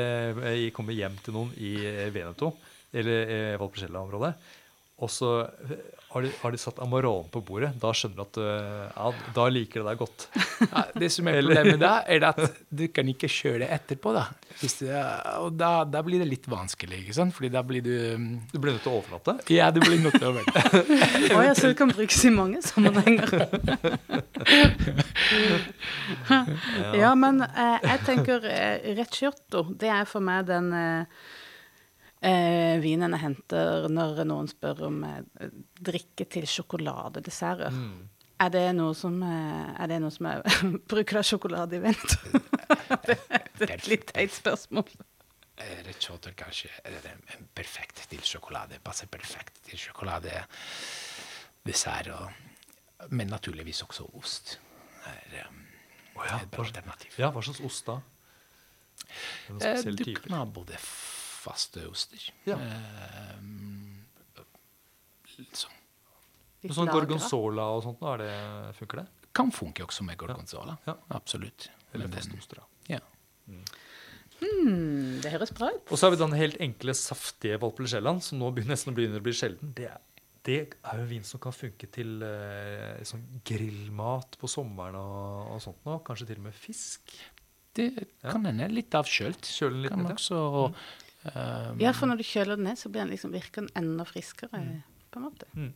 jeg 0.66 0.72
kommer 0.76 0.96
hjem 0.96 1.16
til 1.24 1.36
noen 1.36 1.52
i 1.58 1.74
eh, 1.86 2.06
Veneto, 2.14 2.52
eller 2.96 3.32
i 3.34 3.40
Valpolicella-området, 3.60 4.32
og 5.04 5.10
så 5.12 5.32
eh, 5.44 5.78
har 6.16 6.24
de, 6.24 6.30
har 6.40 6.52
de 6.54 6.58
satt 6.58 6.78
Amarone 6.80 7.28
på 7.28 7.40
bordet, 7.44 7.74
da 7.80 7.90
skjønner 7.92 8.16
du 8.16 8.22
at 8.24 8.36
eh, 8.40 8.88
ja, 8.88 9.12
da 9.36 9.48
liker 9.52 9.80
de 9.82 9.86
deg 9.90 9.98
godt. 10.00 10.28
Ja, 10.62 10.84
det 10.96 11.10
som 11.12 11.28
er 11.28 11.42
problemet 11.42 11.80
da, 11.82 11.90
er 12.08 12.24
at 12.30 12.40
du 12.72 12.88
kan 12.94 13.08
ikke 13.12 13.28
kjøre 13.28 13.58
det 13.66 13.70
etterpå. 13.76 14.12
da. 14.16 14.24
Hvis 14.62 14.78
du, 14.80 14.86
og 15.42 15.52
da, 15.60 15.84
da 15.84 16.00
blir 16.06 16.18
det 16.24 16.30
litt 16.30 16.48
vanskelig, 16.48 17.02
ikke 17.04 17.16
sant? 17.18 17.34
Fordi 17.36 17.50
da 17.52 17.60
blir 17.66 17.82
du 17.84 17.92
Du 18.52 18.58
blir 18.62 18.72
nødt 18.72 18.82
til 18.86 18.92
å 18.94 18.96
overlate? 19.02 19.32
Ja, 19.52 19.70
du 19.74 19.80
blir 19.84 19.98
nødt 20.00 20.16
til 20.16 20.24
å 20.24 20.28
overlate. 20.32 20.60
Å 21.36 21.38
ja, 21.44 21.52
så 21.56 21.68
det 21.68 21.76
kan 21.76 21.90
brukes 21.92 22.24
i 22.24 22.30
mange 22.32 22.62
sammenhenger. 22.64 23.28
ja, 27.02 27.12
men 27.18 27.42
eh, 27.44 27.78
jeg 27.90 27.98
tenker 28.08 28.40
eh, 28.48 28.94
recciotto, 28.96 29.66
det 29.76 29.90
er 29.92 30.04
for 30.08 30.20
meg 30.24 30.46
den 30.48 30.72
eh, 30.72 31.04
eh, 32.22 32.76
vinen 32.82 33.12
jeg 33.16 33.20
henter 33.22 33.88
når 33.92 34.24
noen 34.28 34.48
spør 34.50 34.84
om 34.88 35.02
eh, 35.04 35.50
drikke 35.80 36.24
til 36.30 36.46
sjokoladedesserter. 36.50 37.70
Mm. 37.74 38.08
Er 38.44 38.50
det 38.52 38.64
noe 38.76 38.92
som 38.92 39.14
eh, 39.24 39.68
Er 39.80 39.88
det 39.88 40.00
noe 40.02 40.12
som 40.12 40.26
er 40.28 40.42
Bruker 40.90 41.22
du 41.22 41.24
sjokolade 41.24 41.78
i 41.78 41.80
vent? 41.80 42.16
det 43.08 43.70
er 43.70 43.76
et 43.78 43.88
litt 43.88 44.06
teit 44.12 44.34
spørsmål. 44.36 44.90
rechotter 45.86 46.34
kanskje 46.36 46.68
er 46.84 46.98
det 47.00 47.14
en 47.36 47.46
perfekt 47.56 48.02
til 48.10 48.20
sjokolade. 48.20 48.76
Passer 48.84 49.08
perfekt 49.08 49.62
til 49.70 49.78
sjokolade, 49.80 50.42
dessert 51.64 52.10
og 52.12 53.08
Men 53.10 53.28
naturligvis 53.28 53.82
også 53.84 54.04
ost. 54.16 54.58
Er 55.06 55.46
um, 55.48 55.58
oh 56.16 56.24
ja, 56.26 56.38
et 56.42 56.50
bra 56.50 56.62
hva- 56.62 56.66
alternativ. 56.66 57.12
Ja, 57.20 57.28
hva 57.30 57.42
slags 57.44 57.60
ost 57.60 57.86
da? 57.86 57.98
Eh, 59.60 59.82
Du 59.92 60.14
kan 60.16 60.32
ha 60.38 60.44
både 60.44 60.76
faste 61.46 61.86
oster 61.88 62.26
Ja. 62.48 62.58
eh, 62.58 63.40
som 65.52 65.72
Litt 66.64 66.74
Sånn 66.74 66.88
gorgonzola 66.90 67.68
og 67.76 67.84
sånt, 67.84 68.00
er 68.02 68.22
det, 68.24 68.32
funker 68.80 69.04
det? 69.04 69.06
kan 69.36 69.52
funke 69.52 69.84
også 69.84 70.04
med 70.06 70.16
gorgonzola. 70.18 70.78
Ja. 70.88 70.94
Absolutt. 71.14 71.68
Eller 71.94 72.08
faste 72.12 72.38
oster, 72.38 72.62
da. 72.62 72.96
Ja. 72.96 73.02
Mm, 74.40 75.20
det 75.24 75.32
høres 75.32 75.52
bra 75.56 75.70
ut. 75.74 75.86
Og 75.92 75.98
så 76.00 76.06
har 76.06 76.14
vi 76.14 76.20
den 76.20 76.36
helt 76.36 76.58
enkle, 76.64 76.94
saftige 76.96 77.60
Valpolicella, 77.60 78.14
som 78.24 78.40
nå 78.40 78.50
nesten 78.68 78.96
begynner 78.96 79.22
å 79.22 79.26
bli 79.26 79.34
sjelden. 79.36 79.72
Det 79.76 79.88
er, 79.90 80.00
det 80.46 80.58
er 80.80 81.00
jo 81.02 81.06
vin 81.12 81.24
som 81.26 81.40
kan 81.42 81.54
funke 81.56 81.88
til 81.92 82.20
eh, 82.24 83.00
sånn 83.08 83.24
grillmat 83.46 84.38
på 84.40 84.50
sommeren 84.50 84.98
og, 85.00 85.54
og 85.56 85.64
sånt 85.64 85.84
nå. 85.88 85.98
Kanskje 86.06 86.30
til 86.32 86.40
og 86.40 86.48
med 86.48 86.56
fisk. 86.56 87.16
Det 87.76 87.90
kan 88.24 88.46
hende 88.48 88.70
litt 88.72 88.94
avkjølt. 88.96 89.42
kjølt. 89.44 89.52
Kjølen 89.52 89.82
litt 89.84 89.92
Kan 89.92 90.06
ned, 90.06 90.16
ja. 90.16 90.70
Eh, 91.32 91.72
Ja, 91.82 91.92
for 91.96 92.10
når 92.10 92.20
du 92.22 92.26
kjøler 92.26 92.56
den 92.58 92.68
ned, 92.70 92.78
så 92.80 92.90
blir 92.92 93.04
den 93.04 93.12
liksom, 93.14 93.34
virker 93.34 93.66
den 93.66 93.72
enda 93.78 94.06
friskere, 94.08 94.62
på 95.10 95.20
en 95.20 95.26
måte. 95.28 95.48
Mm. 95.54 95.72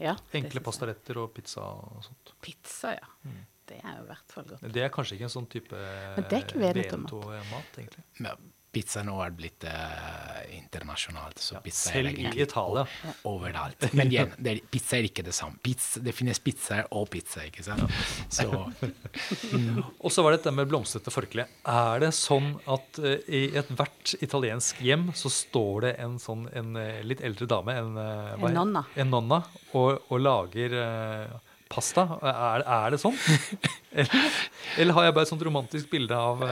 Ja, 0.00 0.14
Enkle 0.32 0.62
pastaretter 0.64 1.18
og 1.20 1.34
pizza 1.36 1.60
og 1.60 2.04
sånt. 2.06 2.30
Pizza, 2.40 2.94
ja. 2.96 3.34
Det 3.70 3.76
er 3.84 3.98
jo 3.98 4.04
i 4.06 4.08
hvert 4.08 4.32
fall 4.32 4.46
godt. 4.48 4.62
Det 4.74 4.82
er 4.82 4.88
kanskje 4.94 5.18
ikke 5.18 5.26
en 5.28 5.34
sånn 5.34 5.50
type 5.52 5.76
Men 5.76 6.24
det 6.26 6.38
er 6.38 6.46
ikke 6.46 6.58
Veneto-mat. 6.62 7.12
Veneto-mat, 7.12 7.76
egentlig. 7.78 8.04
men 8.24 8.48
Pizza 8.70 9.02
nå 9.02 9.16
er 9.24 9.32
blitt 9.34 9.64
uh, 9.66 10.40
internasjonalt, 10.54 11.40
så 11.42 11.56
Ja, 11.56 11.60
pizza 11.64 11.90
selv 11.90 12.06
er 12.06 12.12
i 12.12 12.20
egentlig 12.22 12.44
Italia. 12.46 12.84
overalt. 13.26 13.86
Men 13.98 14.12
igjen, 14.12 14.30
det 14.38 14.52
er, 14.52 14.60
pizza 14.70 14.98
er 15.00 15.08
ikke 15.08 15.24
det 15.26 15.34
samme. 15.34 15.58
Pizza, 15.64 15.98
det 16.06 16.14
finnes 16.14 16.38
pizzaer 16.38 16.86
og 16.94 17.08
pizza, 17.10 17.42
ikke 17.48 17.64
sant? 17.66 17.90
Så 18.30 18.46
Og 20.04 20.14
så 20.14 20.22
var 20.22 20.32
det 20.36 20.40
dette 20.44 20.54
med 20.54 20.70
blomstrete 20.70 21.10
forkle. 21.10 21.48
Er 21.66 22.04
det 22.04 22.12
sånn 22.14 22.52
at 22.70 23.02
uh, 23.02 23.16
i 23.26 23.42
ethvert 23.58 24.14
italiensk 24.22 24.78
hjem 24.86 25.08
så 25.18 25.32
står 25.34 25.88
det 25.88 25.92
en 26.06 26.18
sånn 26.22 26.46
en 26.54 26.70
uh, 26.78 27.00
litt 27.06 27.22
eldre 27.26 27.50
dame, 27.50 27.74
en, 27.74 27.98
En 28.00 28.54
nonna. 28.54 28.84
en 28.94 29.10
nonna 29.10 29.42
og, 29.74 29.98
og 30.10 30.18
lager 30.22 30.74
pasta? 31.70 32.06
Er, 32.26 32.64
er 32.66 32.94
det 32.94 32.98
sånn? 33.02 33.14
eller, 33.98 34.24
eller 34.78 34.96
har 34.96 35.06
jeg 35.08 35.14
bare 35.18 35.26
et 35.28 35.30
sånt 35.34 35.44
romantisk 35.46 35.90
bilde 35.92 36.16
av 36.18 36.42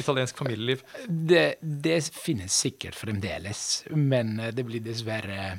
italiensk 0.00 0.38
familieliv? 0.38 0.84
det, 1.08 1.46
det 1.60 2.00
finnes 2.14 2.54
sikkert 2.64 2.98
fremdeles, 2.98 3.84
men 3.94 4.38
eh, 4.40 4.52
det 4.54 4.66
blir 4.68 4.84
dessverre 4.84 5.56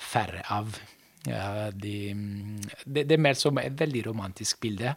færre 0.00 0.44
av. 0.52 0.76
Ja, 1.22 1.70
de, 1.70 2.10
det, 2.82 3.04
det 3.06 3.14
er 3.14 3.20
mer 3.22 3.36
som 3.38 3.58
et 3.62 3.76
veldig 3.78 4.00
romantisk 4.08 4.58
bilde. 4.64 4.94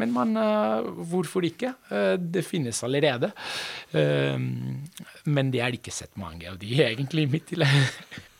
Men 0.00 0.12
man, 0.12 0.34
uh, 0.36 0.84
hvorfor 1.08 1.46
ikke? 1.48 1.72
Uh, 1.88 2.18
det 2.20 2.44
finnes 2.44 2.82
allerede. 2.84 3.32
Uh, 3.94 4.36
men 5.24 5.54
det 5.54 5.62
er 5.64 5.78
ikke 5.78 5.94
sett 5.94 6.12
mange 6.20 6.50
av 6.50 6.60
de, 6.60 6.74
egentlig, 6.84 7.24
midt 7.32 7.56
i 7.56 7.62
landet. 7.64 8.20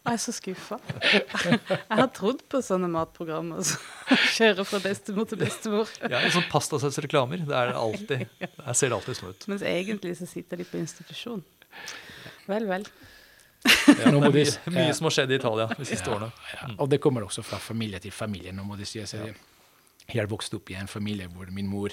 Jeg 0.00 0.16
er 0.16 0.20
så 0.22 0.32
skuffa. 0.32 0.78
Jeg 1.12 1.98
har 2.00 2.08
trodd 2.16 2.40
på 2.50 2.60
sånne 2.64 2.88
matprogrammer 2.90 3.60
som 3.68 4.16
kjører 4.32 4.64
fra 4.66 4.80
bestemor 4.82 5.26
til 5.28 5.40
bestemor. 5.42 5.90
Ja, 6.08 6.22
en 6.24 6.32
sånn 6.34 6.46
pastasausreklamer. 6.50 7.42
Det 7.50 7.56
er 7.58 7.72
det 7.72 7.76
alltid. 7.82 8.24
Der 8.64 8.78
ser 8.78 8.90
det 8.92 8.96
alltid 8.96 9.18
sånn 9.20 9.34
ut. 9.36 9.46
Mens 9.52 9.64
egentlig 9.68 10.14
så 10.18 10.28
sitter 10.30 10.62
de 10.62 10.66
på 10.70 10.80
institusjon. 10.80 11.44
Vel, 12.48 12.64
vel. 12.70 12.88
Ja, 13.60 13.92
det 13.92 14.08
er 14.08 14.16
mye, 14.32 14.44
mye 14.72 14.96
som 14.96 15.04
har 15.10 15.12
skjedd 15.18 15.34
i 15.34 15.36
Italia 15.36 15.66
de 15.76 15.84
siste 15.84 16.08
Ja, 16.08 16.16
årene. 16.16 16.30
ja. 16.54 16.70
Og 16.80 16.88
det 16.88 16.98
kommer 17.04 17.26
også 17.28 17.44
fra 17.44 17.58
familie 17.60 18.00
til 18.00 18.14
familie. 18.16 18.54
Nå 18.56 18.64
må 18.64 18.78
det 18.80 18.88
sies. 18.88 19.12
Jeg 19.18 19.36
jeg 20.10 20.24
har 20.24 20.30
vokst 20.32 20.54
opp 20.56 20.72
i 20.72 20.74
en 20.80 20.88
familie 20.90 21.28
hvor 21.30 21.52
min 21.54 21.68
mor 21.70 21.92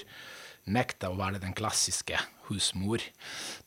nekta 0.66 1.06
å 1.12 1.14
være 1.20 1.38
den 1.44 1.52
klassiske 1.54 2.16
husmor. 2.48 3.04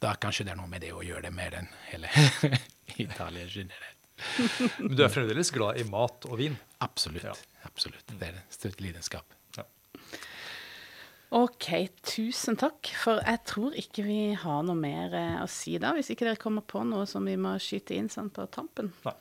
Da 0.03 0.11
kanskje 0.19 0.43
det 0.49 0.55
er 0.55 0.59
noe 0.59 0.67
med 0.67 0.81
det 0.83 0.89
å 0.97 1.05
gjøre 1.05 1.29
det 1.29 1.31
mer 1.37 1.55
enn 1.61 1.69
hele 1.93 2.09
Italia 3.05 3.45
generelt. 3.47 4.00
Men 4.83 4.95
du 4.97 5.03
er 5.05 5.13
fremdeles 5.13 5.51
glad 5.53 5.79
i 5.81 5.85
mat 5.89 6.27
og 6.29 6.39
vin? 6.41 6.57
Absolutt. 6.83 7.25
Ja. 7.25 7.35
absolutt. 7.67 8.05
Det 8.11 8.27
er 8.27 8.37
en 8.37 8.51
støtt 8.53 8.83
lidenskap. 8.83 9.37
Ja. 9.57 9.65
OK, 11.37 11.69
tusen 12.05 12.59
takk. 12.59 12.91
For 13.03 13.21
jeg 13.23 13.43
tror 13.47 13.77
ikke 13.79 14.05
vi 14.05 14.21
har 14.37 14.61
noe 14.67 14.77
mer 14.77 15.15
eh, 15.17 15.39
å 15.41 15.47
si 15.51 15.77
da, 15.81 15.95
hvis 15.97 16.11
ikke 16.13 16.27
dere 16.29 16.41
kommer 16.41 16.65
på 16.65 16.83
noe 16.87 17.07
som 17.09 17.25
vi 17.27 17.37
må 17.39 17.55
skyte 17.61 17.97
inn 17.97 18.11
sånn 18.11 18.33
på 18.33 18.47
tampen. 18.53 18.93
Nei. 19.07 19.17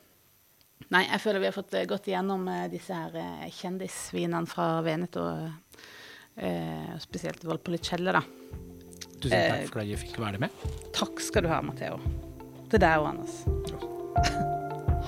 Nei, 0.90 1.04
jeg 1.06 1.22
føler 1.22 1.42
vi 1.42 1.50
har 1.50 1.54
fått 1.54 1.74
eh, 1.78 1.86
gått 1.88 2.08
igjennom 2.10 2.48
eh, 2.50 2.66
disse 2.72 2.96
her 2.96 3.50
kjendisvinene 3.54 4.48
fra 4.50 4.72
Veneto. 4.84 5.28
Eh, 6.36 6.98
spesielt 6.98 7.44
Valpolicella, 7.44 8.12
da. 8.12 8.22
Tusen 9.20 9.38
Eh, 9.38 9.50
takk 9.50 9.72
for 9.72 9.82
at 9.82 9.90
jeg 9.90 10.00
fikk 10.00 10.20
være 10.22 10.40
med. 10.40 10.68
Takk 10.96 11.20
skal 11.20 11.44
du 11.44 11.52
ha, 11.52 11.60
Matheo. 11.60 12.00
Til 12.70 12.80
deg 12.80 13.02
og 13.02 13.12
Anders. 13.12 14.48